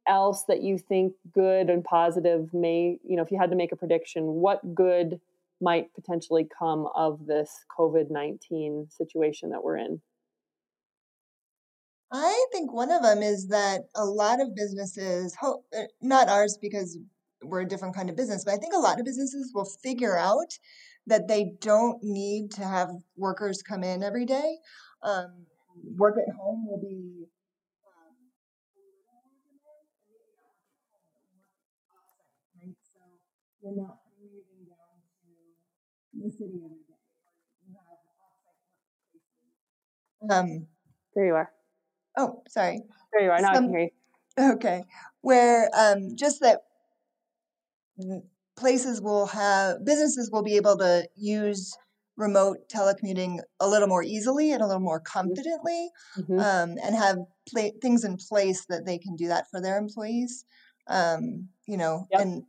else 0.08 0.46
that 0.48 0.64
you 0.64 0.78
think 0.78 1.14
good 1.32 1.70
and 1.70 1.84
positive 1.84 2.52
may 2.54 2.98
you 3.08 3.16
know 3.16 3.22
if 3.22 3.32
you 3.32 3.38
had 3.40 3.52
to 3.52 3.56
make 3.56 3.72
a 3.72 3.76
prediction, 3.76 4.24
what 4.24 4.74
good 4.74 5.20
might 5.60 5.94
potentially 5.94 6.48
come 6.58 6.88
of 6.96 7.28
this 7.28 7.52
COVID 7.78 8.10
nineteen 8.10 8.88
situation 8.90 9.50
that 9.52 9.64
we're 9.64 9.78
in? 9.78 10.02
I 12.12 12.46
think 12.52 12.74
one 12.74 12.92
of 12.92 13.04
them 13.04 13.22
is 13.22 13.48
that 13.50 13.84
a 13.96 14.04
lot 14.04 14.42
of 14.42 14.54
businesses, 14.54 15.36
uh, 15.42 15.54
not 16.02 16.28
ours 16.28 16.58
because 16.62 16.98
we're 17.42 17.62
a 17.62 17.68
different 17.68 17.96
kind 17.96 18.10
of 18.10 18.18
business, 18.18 18.44
but 18.44 18.54
I 18.54 18.58
think 18.58 18.74
a 18.74 18.80
lot 18.80 19.00
of 19.00 19.06
businesses 19.06 19.52
will 19.54 19.70
figure 19.82 20.18
out 20.18 20.58
that 21.08 21.28
they 21.28 21.54
don't 21.62 22.04
need 22.04 22.52
to 22.52 22.64
have 22.64 22.90
workers 23.16 23.62
come 23.62 23.84
in 23.84 24.04
every 24.04 24.26
day. 24.26 24.58
Um, 25.04 25.46
work 25.98 26.16
at 26.18 26.34
home 26.36 26.68
will 26.68 26.80
be 26.82 27.28
um, 27.86 28.16
a 28.16 28.80
little 28.80 29.02
more 29.06 29.24
demand, 29.44 29.86
and 29.92 30.04
maybe 30.08 30.32
not 30.36 30.56
work 30.88 31.04
at 31.04 31.12
home, 31.16 31.38
but 31.38 31.82
work 31.84 32.00
offsite, 32.00 32.28
right? 32.58 32.76
So 32.82 33.00
you're 33.62 33.76
not 33.78 34.02
commuting 34.08 34.66
down 34.68 35.02
to 35.22 35.30
the 36.18 36.30
city 36.32 36.60
every 36.66 36.84
day, 36.88 37.02
you 37.68 37.74
have 37.76 38.00
offsite. 40.28 40.32
Um, 40.32 40.68
There 41.16 41.26
you 41.26 41.36
are. 41.36 41.52
oh, 42.18 42.44
sorry. 42.48 42.84
There 43.12 43.24
you 43.26 43.32
are. 43.32 43.42
Now 43.42 43.52
I 43.52 43.54
can 43.56 43.70
hear 43.70 43.80
you. 43.80 43.92
Okay, 44.40 44.84
where 45.22 45.70
um, 45.78 46.16
just 46.16 46.40
that 46.42 46.62
places 48.58 49.02
will 49.02 49.26
have 49.28 49.84
businesses 49.86 50.30
will 50.32 50.44
be 50.44 50.56
able 50.56 50.78
to 50.78 51.08
use 51.16 51.76
remote 52.18 52.68
telecommuting 52.70 53.40
a 53.60 53.68
little 53.68 53.88
more 53.88 54.04
easily 54.04 54.52
and 54.52 54.62
a 54.62 54.68
little 54.68 54.82
more 54.82 55.00
confidently, 55.00 55.90
Mhm. 56.18 56.40
um, 56.40 56.78
and 56.84 56.96
have 56.96 57.18
pla- 57.50 57.72
things 57.82 58.04
in 58.04 58.18
place 58.18 58.66
that 58.68 58.86
they 58.86 58.98
can 58.98 59.16
do 59.16 59.28
that 59.28 59.50
for 59.50 59.62
their 59.62 59.78
employees. 59.78 60.46
Um, 60.88 61.50
you 61.66 61.78
know, 61.78 62.08
Yep. 62.12 62.22
and 62.22 62.46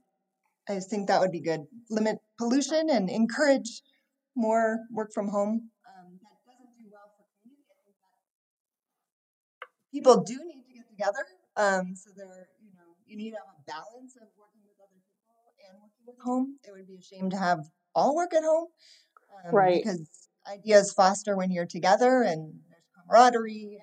I 0.68 0.80
think 0.80 1.08
that 1.08 1.20
would 1.20 1.30
be 1.32 1.40
good. 1.40 1.66
Limit 1.90 2.18
pollution 2.38 2.88
and 2.90 3.08
encourage 3.10 3.82
more 4.34 4.86
work 4.90 5.12
from 5.12 5.28
home. 5.28 5.70
Um, 5.86 6.18
that 6.22 6.38
doesn't 6.46 6.74
do 6.76 6.88
well 6.90 7.12
for 7.16 7.24
community. 7.42 7.66
I 7.70 7.84
think 7.84 7.96
that 8.00 9.90
people 9.92 10.22
do 10.22 10.44
need 10.44 10.64
to 10.66 10.72
get 10.72 10.88
together. 10.88 11.26
Um, 11.56 11.94
so 11.94 12.10
there, 12.16 12.48
you 12.60 12.72
know, 12.74 12.96
you 13.06 13.16
need 13.16 13.30
to 13.32 13.36
have 13.36 13.54
a 13.58 13.62
balance 13.66 14.16
of 14.16 14.28
working 14.38 14.62
with 14.64 14.80
other 14.80 15.00
people 15.06 15.54
and 15.68 15.80
working 15.82 16.06
with 16.06 16.18
home. 16.20 16.58
It 16.64 16.72
would 16.72 16.86
be 16.86 16.96
a 16.96 17.02
shame 17.02 17.28
to 17.30 17.36
have 17.36 17.70
all 17.94 18.14
work 18.16 18.32
at 18.32 18.42
home, 18.42 18.68
um, 19.46 19.54
Right. 19.54 19.82
Because 19.82 20.28
ideas 20.50 20.92
foster 20.92 21.36
when 21.36 21.50
you're 21.50 21.66
together, 21.66 22.22
and 22.22 22.54
there's 22.68 22.84
camaraderie, 22.96 23.78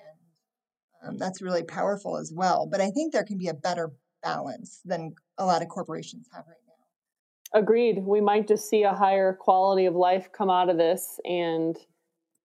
and 1.02 1.10
um, 1.10 1.18
that's 1.18 1.40
really 1.40 1.62
powerful 1.62 2.16
as 2.16 2.32
well. 2.34 2.66
But 2.70 2.80
I 2.80 2.90
think 2.90 3.12
there 3.12 3.24
can 3.24 3.38
be 3.38 3.48
a 3.48 3.54
better 3.54 3.92
balance 4.22 4.80
than 4.84 5.14
a 5.38 5.46
lot 5.46 5.62
of 5.62 5.68
corporations 5.68 6.28
have 6.32 6.44
right 6.46 6.56
now. 6.66 7.60
Agreed. 7.60 8.04
We 8.04 8.20
might 8.20 8.46
just 8.46 8.68
see 8.68 8.82
a 8.82 8.92
higher 8.92 9.32
quality 9.32 9.86
of 9.86 9.94
life 9.94 10.30
come 10.32 10.50
out 10.50 10.68
of 10.68 10.76
this. 10.76 11.18
And 11.24 11.76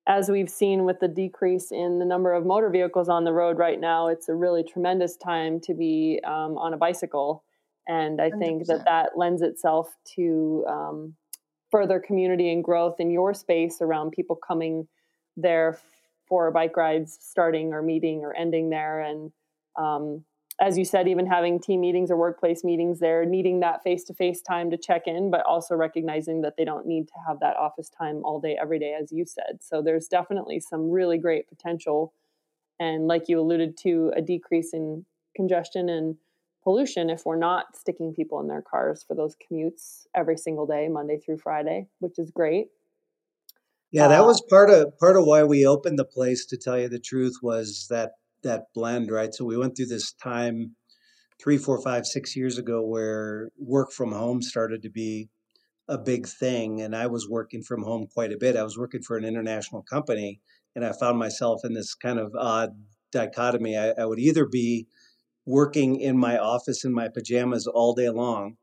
as 0.08 0.30
we've 0.30 0.50
seen 0.50 0.86
with 0.86 1.00
the 1.00 1.08
decrease 1.08 1.72
in 1.72 2.00
the 2.00 2.06
number 2.06 2.34
of 2.34 2.46
motor 2.46 2.70
vehicles 2.70 3.10
on 3.10 3.24
the 3.24 3.34
road 3.34 3.58
right 3.58 3.80
now, 3.80 4.08
it's 4.08 4.30
a 4.30 4.36
really 4.36 4.64
tremendous 4.64 5.18
time 5.18 5.60
to 5.62 5.74
be 5.74 6.20
um, 6.26 6.58
on 6.58 6.74
a 6.74 6.78
bicycle. 6.78 7.44
And 7.88 8.20
I 8.20 8.32
think 8.32 8.66
that 8.66 8.86
that 8.86 9.12
lends 9.16 9.44
itself 9.44 9.96
to 10.16 10.66
um, 10.68 11.14
further 11.72 12.00
community 12.00 12.52
and 12.52 12.64
growth 12.64 13.00
in 13.00 13.12
your 13.12 13.34
space 13.34 13.80
around 13.82 14.12
people 14.12 14.36
coming 14.36 14.88
there 15.36 15.80
for 16.28 16.52
bike 16.52 16.78
rides, 16.78 17.18
starting 17.22 17.74
or 17.74 17.82
meeting 17.82 18.22
or 18.24 18.36
ending 18.36 18.70
there. 18.70 19.00
And 19.00 19.32
um, 19.78 20.24
as 20.60 20.78
you 20.78 20.86
said, 20.86 21.08
even 21.08 21.28
having 21.28 21.60
team 21.60 21.82
meetings 21.82 22.10
or 22.10 22.16
workplace 22.16 22.64
meetings 22.64 23.00
there, 23.00 23.26
needing 23.26 23.60
that 23.60 23.84
face 23.84 24.04
to 24.06 24.14
face 24.14 24.42
time 24.42 24.72
to 24.72 24.78
check 24.78 25.04
in, 25.06 25.30
but 25.30 25.46
also 25.46 25.76
recognizing 25.76 26.42
that 26.42 26.54
they 26.58 26.64
don't 26.64 26.88
need 26.88 27.08
to 27.08 27.14
have 27.28 27.40
that 27.42 27.58
office 27.58 27.90
time 27.90 28.22
all 28.24 28.40
day, 28.40 28.58
every 28.60 28.80
day, 28.80 28.96
as 29.00 29.12
you 29.12 29.26
said. 29.26 29.60
So 29.62 29.82
there's 29.82 30.08
definitely 30.08 30.62
some 30.62 30.90
really 30.90 31.18
great 31.18 31.50
potential. 31.50 32.14
And 32.80 33.08
like 33.08 33.28
you 33.28 33.40
alluded 33.40 33.78
to, 33.80 34.14
a 34.16 34.22
decrease 34.22 34.74
in 34.74 35.06
congestion 35.36 35.90
and 35.90 36.16
pollution 36.66 37.10
if 37.10 37.26
we're 37.26 37.38
not 37.38 37.78
sticking 37.78 38.14
people 38.14 38.42
in 38.42 38.48
their 38.48 38.62
cars 38.62 39.06
for 39.08 39.16
those 39.16 39.38
commutes 39.38 40.08
every 40.14 40.36
single 40.36 40.66
day, 40.66 40.90
Monday 40.90 41.18
through 41.18 41.38
Friday, 41.38 41.88
which 42.00 42.20
is 42.20 42.32
great. 42.32 42.68
Yeah, 43.92 44.10
that 44.10 44.22
uh, 44.22 44.26
was 44.26 44.44
part 44.50 44.70
of 44.70 44.98
part 45.00 45.16
of 45.16 45.26
why 45.26 45.44
we 45.44 45.66
opened 45.66 45.98
the 45.98 46.06
place. 46.06 46.46
To 46.48 46.58
tell 46.58 46.78
you 46.78 46.90
the 46.90 47.00
truth, 47.00 47.36
was 47.42 47.88
that 47.90 48.12
that 48.44 48.64
blend, 48.74 49.10
right? 49.12 49.34
So 49.34 49.46
we 49.46 49.58
went 49.58 49.78
through 49.78 49.86
this 49.86 50.12
time 50.12 50.76
three, 51.42 51.58
four, 51.58 51.82
five, 51.82 52.06
six 52.06 52.36
years 52.36 52.58
ago 52.58 52.82
where 52.82 53.50
work 53.58 53.92
from 53.92 54.12
home 54.12 54.42
started 54.42 54.82
to 54.82 54.90
be 54.90 55.30
a 55.88 55.98
big 55.98 56.28
thing, 56.28 56.82
and 56.82 56.96
I 56.96 57.08
was 57.08 57.30
working 57.30 57.62
from 57.62 57.84
home 57.84 58.08
quite 58.12 58.34
a 58.34 58.38
bit. 58.38 58.58
I 58.58 58.64
was 58.64 58.78
working 58.78 59.04
for 59.04 59.18
an 59.18 59.24
international 59.24 59.84
company, 59.84 60.42
and 60.76 60.84
I 60.84 60.92
found 61.00 61.20
myself 61.20 61.62
in 61.64 61.74
this 61.74 61.94
kind 61.94 62.20
of 62.20 62.34
odd 62.38 62.72
dichotomy. 63.12 63.78
I, 63.78 63.92
I 63.92 64.06
would 64.06 64.20
either 64.20 64.46
be 64.46 64.88
working 65.46 66.00
in 66.00 66.18
my 66.18 66.38
office 66.38 66.84
in 66.84 66.94
my 66.94 67.08
pajamas 67.08 67.68
all 67.68 67.94
day 67.94 68.10
long, 68.10 68.58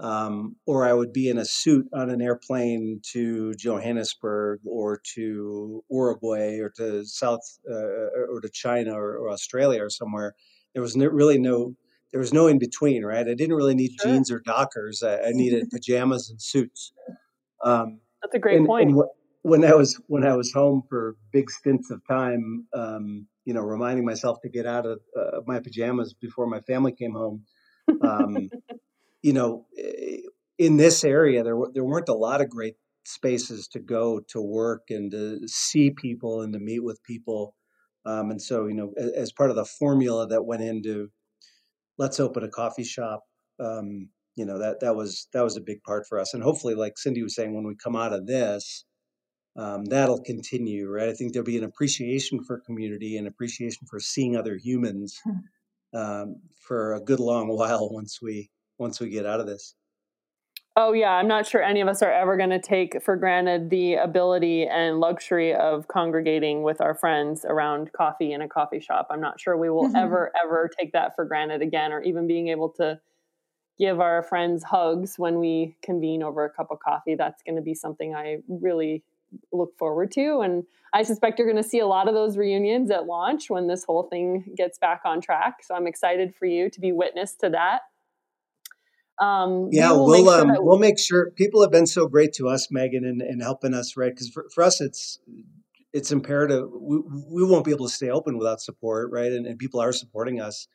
um, 0.00 0.56
or 0.66 0.86
I 0.86 0.92
would 0.92 1.12
be 1.12 1.28
in 1.28 1.38
a 1.38 1.44
suit 1.44 1.86
on 1.92 2.10
an 2.10 2.20
airplane 2.20 3.00
to 3.12 3.54
Johannesburg 3.54 4.60
or 4.64 5.00
to 5.14 5.84
Uruguay 5.90 6.58
or 6.58 6.70
to 6.76 7.04
South 7.04 7.40
uh, 7.70 8.24
or 8.30 8.40
to 8.40 8.48
China 8.52 8.94
or, 8.94 9.16
or, 9.16 9.30
Australia 9.30 9.82
or 9.82 9.90
somewhere. 9.90 10.34
There 10.74 10.82
was 10.82 10.96
no, 10.96 11.06
really 11.06 11.38
no 11.38 11.74
there 12.12 12.20
was 12.20 12.32
no 12.32 12.46
in 12.46 12.58
between, 12.58 13.04
right? 13.04 13.26
I 13.28 13.34
didn't 13.34 13.56
really 13.56 13.74
need 13.74 13.92
sure. 14.00 14.12
jeans 14.12 14.30
or 14.30 14.40
Dockers. 14.40 15.02
I, 15.02 15.16
I 15.16 15.30
needed 15.32 15.68
pajamas 15.72 16.30
and 16.30 16.40
suits. 16.40 16.92
Um, 17.64 18.00
That's 18.22 18.34
a 18.34 18.38
great 18.38 18.58
and, 18.58 18.66
point. 18.66 18.90
And 18.90 19.02
when 19.42 19.64
I 19.64 19.74
was 19.74 20.00
when 20.06 20.24
I 20.24 20.34
was 20.36 20.52
home 20.52 20.82
for 20.88 21.16
big 21.32 21.50
stints 21.50 21.90
of 21.90 22.00
time, 22.08 22.66
um, 22.72 23.26
you 23.48 23.54
know, 23.54 23.62
reminding 23.62 24.04
myself 24.04 24.42
to 24.42 24.50
get 24.50 24.66
out 24.66 24.84
of 24.84 25.00
uh, 25.18 25.40
my 25.46 25.58
pajamas 25.58 26.12
before 26.12 26.46
my 26.46 26.60
family 26.60 26.92
came 26.92 27.14
home. 27.14 27.44
Um, 28.02 28.50
you 29.22 29.32
know, 29.32 29.64
eh, 29.78 30.18
in 30.58 30.76
this 30.76 31.02
area, 31.02 31.42
there 31.42 31.56
there 31.72 31.82
weren't 31.82 32.10
a 32.10 32.14
lot 32.14 32.42
of 32.42 32.50
great 32.50 32.74
spaces 33.06 33.66
to 33.68 33.78
go 33.78 34.20
to 34.28 34.42
work 34.42 34.82
and 34.90 35.10
to 35.12 35.48
see 35.48 35.90
people 35.90 36.42
and 36.42 36.52
to 36.52 36.58
meet 36.58 36.84
with 36.84 37.02
people. 37.04 37.54
Um, 38.04 38.30
and 38.30 38.42
so, 38.42 38.66
you 38.66 38.74
know, 38.74 38.92
as, 38.98 39.12
as, 39.12 39.32
part 39.32 39.48
of 39.48 39.56
the 39.56 39.64
formula 39.64 40.26
that 40.28 40.44
went 40.44 40.62
into 40.62 41.08
let's 41.96 42.20
open 42.20 42.44
a 42.44 42.50
coffee 42.50 42.84
shop, 42.84 43.22
um, 43.58 44.10
you 44.36 44.44
know, 44.44 44.58
that 44.58 44.80
that 44.80 44.94
was 44.94 45.26
that 45.32 45.42
was 45.42 45.56
a 45.56 45.62
big 45.62 45.82
part 45.84 46.06
for 46.06 46.20
us. 46.20 46.34
And 46.34 46.42
hopefully, 46.42 46.74
like 46.74 46.98
Cindy 46.98 47.22
was 47.22 47.34
saying, 47.34 47.54
when 47.54 47.66
we 47.66 47.76
come 47.82 47.96
out 47.96 48.12
of 48.12 48.26
this, 48.26 48.84
um, 49.56 49.84
that'll 49.86 50.22
continue, 50.22 50.88
right? 50.88 51.08
I 51.08 51.14
think 51.14 51.32
there'll 51.32 51.46
be 51.46 51.58
an 51.58 51.64
appreciation 51.64 52.44
for 52.44 52.60
community 52.60 53.16
and 53.16 53.26
appreciation 53.26 53.86
for 53.88 53.98
seeing 53.98 54.36
other 54.36 54.56
humans 54.56 55.20
um, 55.94 56.36
for 56.60 56.94
a 56.94 57.00
good 57.00 57.20
long 57.20 57.48
while 57.48 57.88
once 57.90 58.20
we 58.22 58.50
once 58.78 59.00
we 59.00 59.08
get 59.08 59.26
out 59.26 59.40
of 59.40 59.46
this. 59.46 59.74
Oh 60.80 60.92
yeah, 60.92 61.10
I'm 61.10 61.26
not 61.26 61.44
sure 61.44 61.60
any 61.60 61.80
of 61.80 61.88
us 61.88 62.02
are 62.02 62.12
ever 62.12 62.36
going 62.36 62.50
to 62.50 62.60
take 62.60 63.02
for 63.02 63.16
granted 63.16 63.68
the 63.68 63.94
ability 63.94 64.64
and 64.64 65.00
luxury 65.00 65.52
of 65.52 65.88
congregating 65.88 66.62
with 66.62 66.80
our 66.80 66.94
friends 66.94 67.44
around 67.44 67.92
coffee 67.92 68.32
in 68.32 68.42
a 68.42 68.48
coffee 68.48 68.78
shop. 68.78 69.08
I'm 69.10 69.20
not 69.20 69.40
sure 69.40 69.56
we 69.56 69.70
will 69.70 69.90
ever 69.96 70.30
ever 70.40 70.70
take 70.78 70.92
that 70.92 71.16
for 71.16 71.24
granted 71.24 71.62
again 71.62 71.90
or 71.90 72.00
even 72.02 72.28
being 72.28 72.46
able 72.46 72.68
to 72.74 73.00
give 73.76 73.98
our 73.98 74.22
friends 74.22 74.62
hugs 74.62 75.18
when 75.18 75.40
we 75.40 75.76
convene 75.82 76.22
over 76.22 76.44
a 76.44 76.50
cup 76.50 76.70
of 76.70 76.78
coffee. 76.78 77.16
That's 77.16 77.42
going 77.42 77.56
to 77.56 77.62
be 77.62 77.74
something 77.74 78.14
I 78.14 78.38
really 78.48 79.02
look 79.52 79.76
forward 79.78 80.10
to. 80.12 80.40
And 80.40 80.64
I 80.92 81.02
suspect 81.02 81.38
you're 81.38 81.50
going 81.50 81.62
to 81.62 81.68
see 81.68 81.80
a 81.80 81.86
lot 81.86 82.08
of 82.08 82.14
those 82.14 82.36
reunions 82.36 82.90
at 82.90 83.06
launch 83.06 83.50
when 83.50 83.66
this 83.66 83.84
whole 83.84 84.04
thing 84.04 84.52
gets 84.56 84.78
back 84.78 85.02
on 85.04 85.20
track. 85.20 85.62
So 85.62 85.74
I'm 85.74 85.86
excited 85.86 86.34
for 86.34 86.46
you 86.46 86.70
to 86.70 86.80
be 86.80 86.92
witness 86.92 87.34
to 87.36 87.50
that. 87.50 87.82
Um, 89.20 89.68
yeah, 89.72 89.90
we 89.92 89.98
will 89.98 90.06
we'll 90.06 90.24
sure 90.24 90.56
um, 90.56 90.56
we'll 90.60 90.78
make 90.78 90.98
sure 90.98 91.30
people 91.32 91.60
have 91.62 91.72
been 91.72 91.86
so 91.86 92.06
great 92.06 92.32
to 92.34 92.48
us, 92.48 92.68
Megan, 92.70 93.04
and, 93.04 93.20
and 93.20 93.42
helping 93.42 93.74
us, 93.74 93.96
right? 93.96 94.14
Because 94.14 94.28
for, 94.28 94.46
for 94.54 94.62
us, 94.62 94.80
it's 94.80 95.18
it's 95.92 96.12
imperative. 96.12 96.68
We, 96.70 97.00
we 97.28 97.44
won't 97.44 97.64
be 97.64 97.72
able 97.72 97.88
to 97.88 97.92
stay 97.92 98.10
open 98.10 98.38
without 98.38 98.60
support, 98.60 99.10
right? 99.10 99.32
And, 99.32 99.44
and 99.44 99.58
people 99.58 99.80
are 99.80 99.92
supporting 99.92 100.40
us, 100.40 100.68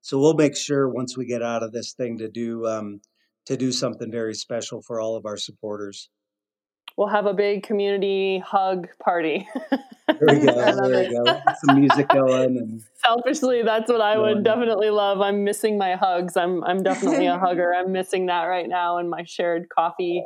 so 0.00 0.18
we'll 0.18 0.32
make 0.32 0.56
sure 0.56 0.88
once 0.88 1.18
we 1.18 1.26
get 1.26 1.42
out 1.42 1.62
of 1.62 1.72
this 1.72 1.92
thing 1.92 2.16
to 2.18 2.28
do 2.30 2.66
um, 2.66 3.02
to 3.44 3.58
do 3.58 3.70
something 3.70 4.10
very 4.10 4.34
special 4.34 4.80
for 4.80 4.98
all 4.98 5.14
of 5.14 5.26
our 5.26 5.36
supporters 5.36 6.08
we'll 6.96 7.08
have 7.08 7.26
a 7.26 7.34
big 7.34 7.62
community 7.62 8.38
hug 8.38 8.88
party. 9.02 9.48
there 9.70 10.18
we 10.22 10.46
go. 10.46 10.88
There 10.88 11.08
we 11.08 11.14
go. 11.14 11.40
Some 11.64 11.80
music 11.80 12.08
going. 12.12 12.56
And 12.56 12.82
Selfishly, 12.96 13.62
that's 13.62 13.90
what 13.90 14.00
I 14.00 14.18
would 14.18 14.44
definitely 14.44 14.90
love. 14.90 15.20
I'm 15.20 15.44
missing 15.44 15.78
my 15.78 15.94
hugs. 15.94 16.36
I'm 16.36 16.62
I'm 16.64 16.82
definitely 16.82 17.26
a 17.26 17.38
hugger. 17.38 17.72
I'm 17.74 17.92
missing 17.92 18.26
that 18.26 18.44
right 18.44 18.68
now 18.68 18.98
and 18.98 19.08
my 19.08 19.24
shared 19.24 19.68
coffee 19.68 20.24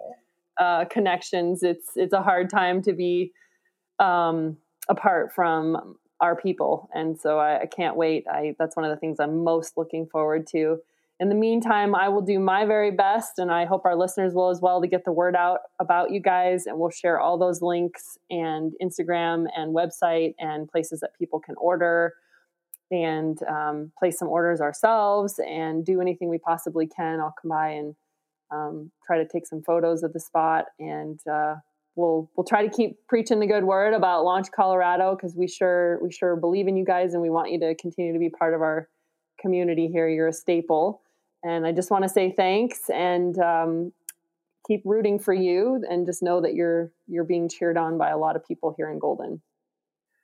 uh, 0.59 0.85
connections. 0.87 1.63
It's 1.63 1.91
it's 1.97 2.13
a 2.13 2.23
hard 2.23 2.51
time 2.51 2.83
to 2.83 2.93
be 2.93 3.33
um, 3.99 4.57
apart 4.89 5.33
from 5.33 5.97
our 6.21 6.37
people, 6.37 6.89
and 6.95 7.19
so 7.19 7.39
I, 7.39 7.63
I 7.63 7.67
can't 7.67 7.97
wait. 7.97 8.25
I 8.31 8.55
that's 8.59 8.77
one 8.77 8.85
of 8.85 8.91
the 8.91 8.97
things 8.97 9.19
I'm 9.21 9.45
most 9.45 9.77
looking 9.77 10.07
forward 10.07 10.47
to 10.49 10.79
in 11.25 11.31
the 11.31 11.35
meantime, 11.35 11.95
I 11.95 12.11
will 12.11 12.21
do 12.21 12.39
my 12.39 12.67
very 12.67 12.91
best, 12.91 13.39
and 13.39 13.51
I 13.51 13.65
hope 13.65 13.87
our 13.87 13.97
listeners 13.97 14.35
will 14.35 14.51
as 14.51 14.61
well, 14.61 14.83
to 14.83 14.87
get 14.87 15.07
the 15.07 15.11
word 15.11 15.35
out 15.35 15.61
about 15.81 16.11
you 16.11 16.21
guys. 16.21 16.67
And 16.67 16.79
we'll 16.79 16.91
share 16.91 17.19
all 17.19 17.39
those 17.39 17.63
links 17.63 18.19
and 18.29 18.75
Instagram 18.83 19.47
and 19.57 19.75
website 19.75 20.35
and 20.39 20.69
places 20.69 21.01
that 21.01 21.13
people 21.19 21.41
can 21.41 21.55
order 21.57 22.13
and 22.91 23.39
um, 23.45 23.91
place 23.99 24.19
some 24.19 24.29
orders 24.29 24.61
ourselves 24.61 25.41
and 25.49 25.87
do 25.87 26.03
anything 26.03 26.29
we 26.29 26.37
possibly 26.37 26.87
can. 26.87 27.21
I'll 27.21 27.35
come 27.41 27.49
by 27.49 27.71
and 27.71 27.95
um, 28.51 28.91
try 29.07 29.17
to 29.17 29.27
take 29.27 29.47
some 29.47 29.63
photos 29.63 30.03
of 30.03 30.13
the 30.13 30.21
spot, 30.21 30.67
and 30.79 31.19
uh, 31.27 31.55
we'll 31.97 32.31
we'll 32.37 32.45
try 32.45 32.67
to 32.67 32.71
keep 32.71 32.99
preaching 33.09 33.41
the 33.41 33.47
good 33.47 33.65
word 33.65 33.95
about 33.95 34.25
Launch 34.25 34.49
Colorado 34.55 35.17
because 35.17 35.35
we 35.35 35.49
sure 35.49 35.99
we 36.03 36.13
sure 36.13 36.37
believe 36.37 36.69
in 36.69 36.77
you 36.77 36.85
guys, 36.85 37.15
and 37.15 37.23
we 37.23 37.31
want 37.31 37.51
you 37.51 37.59
to 37.61 37.75
continue 37.77 38.13
to 38.13 38.19
be 38.19 38.29
part 38.29 38.53
of 38.53 38.61
our 38.61 38.91
community 39.41 39.89
here. 39.89 40.07
You're 40.07 40.29
a 40.29 40.33
staple. 40.35 41.01
And 41.47 41.67
I 41.67 41.73
just 41.73 41.91
want 41.91 42.05
to 42.05 42.09
say 42.09 42.33
thanks 42.35 42.89
and 42.89 43.39
um, 43.39 43.93
keep 44.67 44.81
rooting 44.87 45.19
for 45.19 45.35
you, 45.35 45.85
and 45.89 46.07
just 46.07 46.23
know 46.23 46.41
that 46.41 46.55
you're 46.55 46.91
you're 47.07 47.25
being 47.25 47.51
cheered 47.51 47.77
on 47.77 47.99
by 47.99 48.09
a 48.09 48.17
lot 48.17 48.35
of 48.35 48.47
people 48.47 48.75
here 48.77 48.91
in 48.91 48.99
Golden. 48.99 49.43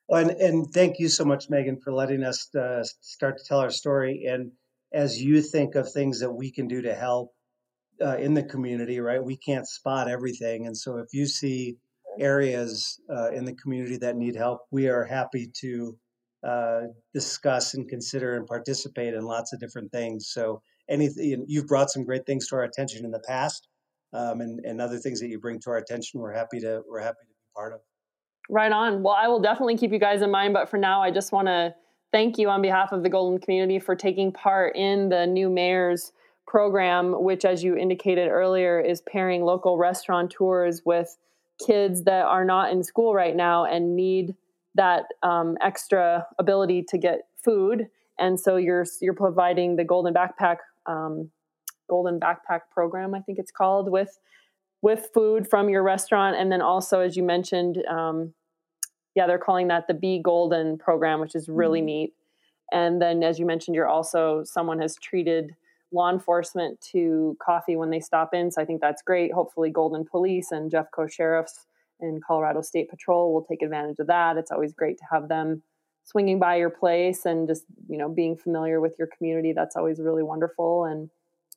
Well, 0.08 0.22
and, 0.22 0.30
and 0.40 0.66
thank 0.72 0.98
you 0.98 1.08
so 1.08 1.24
much, 1.24 1.50
Megan, 1.50 1.78
for 1.84 1.92
letting 1.92 2.24
us 2.24 2.48
uh, 2.54 2.82
start 3.00 3.36
to 3.38 3.44
tell 3.46 3.60
our 3.60 3.70
story. 3.70 4.24
And 4.26 4.52
as 4.92 5.22
you 5.22 5.42
think 5.42 5.74
of 5.74 5.92
things 5.92 6.20
that 6.20 6.32
we 6.32 6.50
can 6.50 6.66
do 6.66 6.82
to 6.82 6.94
help 6.94 7.32
uh, 8.02 8.16
in 8.16 8.32
the 8.32 8.42
community, 8.42 8.98
right? 8.98 9.22
We 9.22 9.36
can't 9.36 9.68
spot 9.68 10.08
everything, 10.08 10.66
and 10.66 10.76
so 10.76 10.96
if 10.96 11.08
you 11.12 11.26
see 11.26 11.76
areas 12.18 12.98
uh, 13.14 13.30
in 13.30 13.44
the 13.44 13.54
community 13.54 13.98
that 13.98 14.16
need 14.16 14.36
help, 14.36 14.62
we 14.70 14.88
are 14.88 15.04
happy 15.04 15.50
to 15.60 15.96
uh, 16.42 16.80
discuss 17.12 17.74
and 17.74 17.88
consider 17.88 18.36
and 18.36 18.46
participate 18.46 19.12
in 19.14 19.22
lots 19.22 19.52
of 19.52 19.60
different 19.60 19.92
things. 19.92 20.30
So 20.32 20.62
anything 20.90 21.44
you've 21.46 21.66
brought 21.66 21.90
some 21.90 22.04
great 22.04 22.26
things 22.26 22.48
to 22.48 22.56
our 22.56 22.64
attention 22.64 23.04
in 23.04 23.10
the 23.10 23.22
past, 23.26 23.68
um, 24.12 24.40
and 24.40 24.60
and 24.64 24.80
other 24.80 24.98
things 24.98 25.20
that 25.20 25.28
you 25.28 25.38
bring 25.38 25.60
to 25.60 25.70
our 25.70 25.76
attention. 25.78 26.20
We're 26.20 26.34
happy 26.34 26.60
to 26.60 26.82
we're 26.88 27.00
happy 27.00 27.18
to 27.22 27.28
be 27.28 27.34
part 27.56 27.72
of. 27.72 27.80
Right 28.48 28.72
on. 28.72 29.02
Well, 29.02 29.14
I 29.16 29.28
will 29.28 29.40
definitely 29.40 29.76
keep 29.76 29.92
you 29.92 30.00
guys 30.00 30.22
in 30.22 30.30
mind, 30.30 30.54
but 30.54 30.68
for 30.68 30.76
now, 30.76 31.02
I 31.02 31.10
just 31.10 31.30
want 31.32 31.46
to 31.46 31.74
thank 32.12 32.36
you 32.36 32.50
on 32.50 32.62
behalf 32.62 32.92
of 32.92 33.02
the 33.02 33.08
Golden 33.08 33.38
community 33.38 33.78
for 33.78 33.94
taking 33.94 34.32
part 34.32 34.74
in 34.74 35.08
the 35.08 35.26
new 35.26 35.48
mayor's 35.48 36.12
program, 36.46 37.22
which, 37.22 37.44
as 37.44 37.62
you 37.62 37.76
indicated 37.76 38.28
earlier, 38.28 38.80
is 38.80 39.02
pairing 39.02 39.44
local 39.44 39.78
restaurateurs 39.78 40.82
with 40.84 41.16
kids 41.64 42.04
that 42.04 42.24
are 42.24 42.44
not 42.44 42.72
in 42.72 42.82
school 42.82 43.14
right 43.14 43.36
now 43.36 43.64
and 43.64 43.94
need 43.94 44.34
that 44.74 45.04
um, 45.22 45.56
extra 45.60 46.26
ability 46.38 46.84
to 46.88 46.98
get 46.98 47.20
food. 47.44 47.86
And 48.18 48.38
so 48.38 48.56
you're 48.56 48.86
you're 49.00 49.14
providing 49.14 49.76
the 49.76 49.84
Golden 49.84 50.12
Backpack 50.12 50.56
um, 50.86 51.30
Golden 51.88 52.20
Backpack 52.20 52.62
Program, 52.70 53.14
I 53.14 53.20
think 53.20 53.38
it's 53.38 53.50
called, 53.50 53.90
with 53.90 54.18
with 54.82 55.10
food 55.12 55.46
from 55.48 55.68
your 55.68 55.82
restaurant, 55.82 56.36
and 56.36 56.50
then 56.50 56.62
also, 56.62 57.00
as 57.00 57.14
you 57.16 57.22
mentioned, 57.22 57.84
um, 57.86 58.32
yeah, 59.14 59.26
they're 59.26 59.38
calling 59.38 59.68
that 59.68 59.86
the 59.86 59.94
Be 59.94 60.20
Golden 60.22 60.78
program, 60.78 61.20
which 61.20 61.34
is 61.34 61.48
really 61.48 61.80
mm-hmm. 61.80 61.86
neat. 61.86 62.14
And 62.72 63.02
then, 63.02 63.22
as 63.22 63.38
you 63.38 63.46
mentioned, 63.46 63.74
you're 63.74 63.88
also 63.88 64.44
someone 64.44 64.80
has 64.80 64.96
treated 64.96 65.54
law 65.92 66.10
enforcement 66.10 66.80
to 66.92 67.36
coffee 67.44 67.76
when 67.76 67.90
they 67.90 68.00
stop 68.00 68.32
in. 68.32 68.50
So 68.50 68.62
I 68.62 68.64
think 68.64 68.80
that's 68.80 69.02
great. 69.02 69.32
Hopefully, 69.32 69.70
Golden 69.70 70.04
Police 70.04 70.52
and 70.52 70.70
Jeffco 70.70 71.10
Sheriffs 71.10 71.66
and 72.00 72.24
Colorado 72.24 72.62
State 72.62 72.88
Patrol 72.88 73.34
will 73.34 73.42
take 73.42 73.62
advantage 73.62 73.98
of 73.98 74.06
that. 74.06 74.36
It's 74.36 74.50
always 74.50 74.72
great 74.72 74.98
to 74.98 75.04
have 75.10 75.28
them 75.28 75.62
swinging 76.10 76.38
by 76.38 76.56
your 76.56 76.70
place 76.70 77.24
and 77.24 77.46
just 77.46 77.64
you 77.88 77.96
know 77.96 78.08
being 78.08 78.36
familiar 78.36 78.80
with 78.80 78.94
your 78.98 79.08
community 79.16 79.52
that's 79.52 79.76
always 79.76 80.00
really 80.00 80.22
wonderful 80.22 80.84
and 80.84 81.08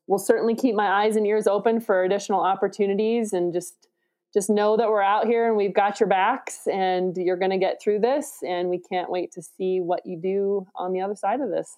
we'll 0.08 0.20
certainly 0.20 0.54
keep 0.54 0.76
my 0.76 1.04
eyes 1.04 1.16
and 1.16 1.26
ears 1.26 1.48
open 1.48 1.80
for 1.80 2.04
additional 2.04 2.42
opportunities 2.42 3.34
and 3.34 3.54
just 3.54 3.88
just 4.34 4.50
know 4.50 4.78
that 4.78 4.90
we're 4.90 5.02
out 5.02 5.26
here 5.26 5.48
and 5.48 5.56
we've 5.56 5.74
got 5.74 6.00
your 6.00 6.10
backs 6.10 6.68
and 6.68 7.16
you're 7.18 7.38
going 7.38 7.52
to 7.52 7.58
get 7.58 7.82
through 7.82 8.00
this 8.00 8.38
and 8.48 8.70
we 8.70 8.80
can't 8.80 9.10
wait 9.10 9.32
to 9.32 9.42
see 9.42 9.80
what 9.80 10.02
you 10.06 10.20
do 10.22 10.66
on 10.76 10.92
the 10.94 11.02
other 11.02 11.16
side 11.16 11.42
of 11.42 11.50
this 11.50 11.78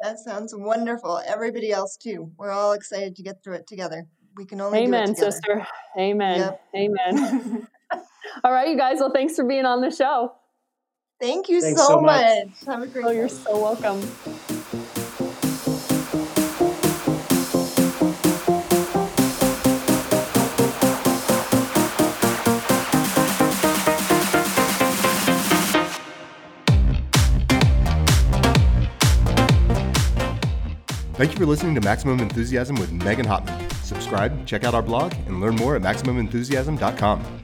that 0.00 0.18
sounds 0.18 0.52
wonderful 0.56 1.20
everybody 1.26 1.70
else 1.70 1.96
too 1.96 2.30
we're 2.36 2.50
all 2.50 2.72
excited 2.72 3.14
to 3.14 3.22
get 3.22 3.42
through 3.44 3.54
it 3.54 3.66
together 3.68 4.06
we 4.36 4.44
can 4.44 4.60
only 4.60 4.78
do 4.78 4.82
it 4.82 4.86
together. 4.86 5.04
amen 5.04 5.14
sister 5.14 5.66
amen 5.96 6.38
yep. 6.40 6.60
amen 6.74 7.68
All 8.42 8.52
right, 8.52 8.68
you 8.68 8.76
guys. 8.76 8.98
Well, 8.98 9.12
thanks 9.12 9.36
for 9.36 9.44
being 9.44 9.64
on 9.64 9.80
the 9.80 9.90
show. 9.90 10.32
Thank 11.20 11.48
you 11.48 11.60
Thanks 11.60 11.80
so, 11.80 11.86
so 11.86 12.00
much. 12.00 12.46
much. 12.46 12.64
Have 12.66 12.82
a 12.82 12.86
great 12.86 13.04
Oh, 13.04 13.10
you're 13.10 13.28
so 13.28 13.60
welcome. 13.60 14.00
Thank 31.16 31.30
you 31.30 31.38
for 31.38 31.46
listening 31.46 31.76
to 31.76 31.80
Maximum 31.80 32.18
Enthusiasm 32.18 32.74
with 32.76 32.90
Megan 32.92 33.24
Hottman. 33.24 33.72
Subscribe, 33.84 34.44
check 34.46 34.64
out 34.64 34.74
our 34.74 34.82
blog, 34.82 35.14
and 35.26 35.40
learn 35.40 35.54
more 35.54 35.76
at 35.76 35.82
MaximumEnthusiasm.com. 35.82 37.43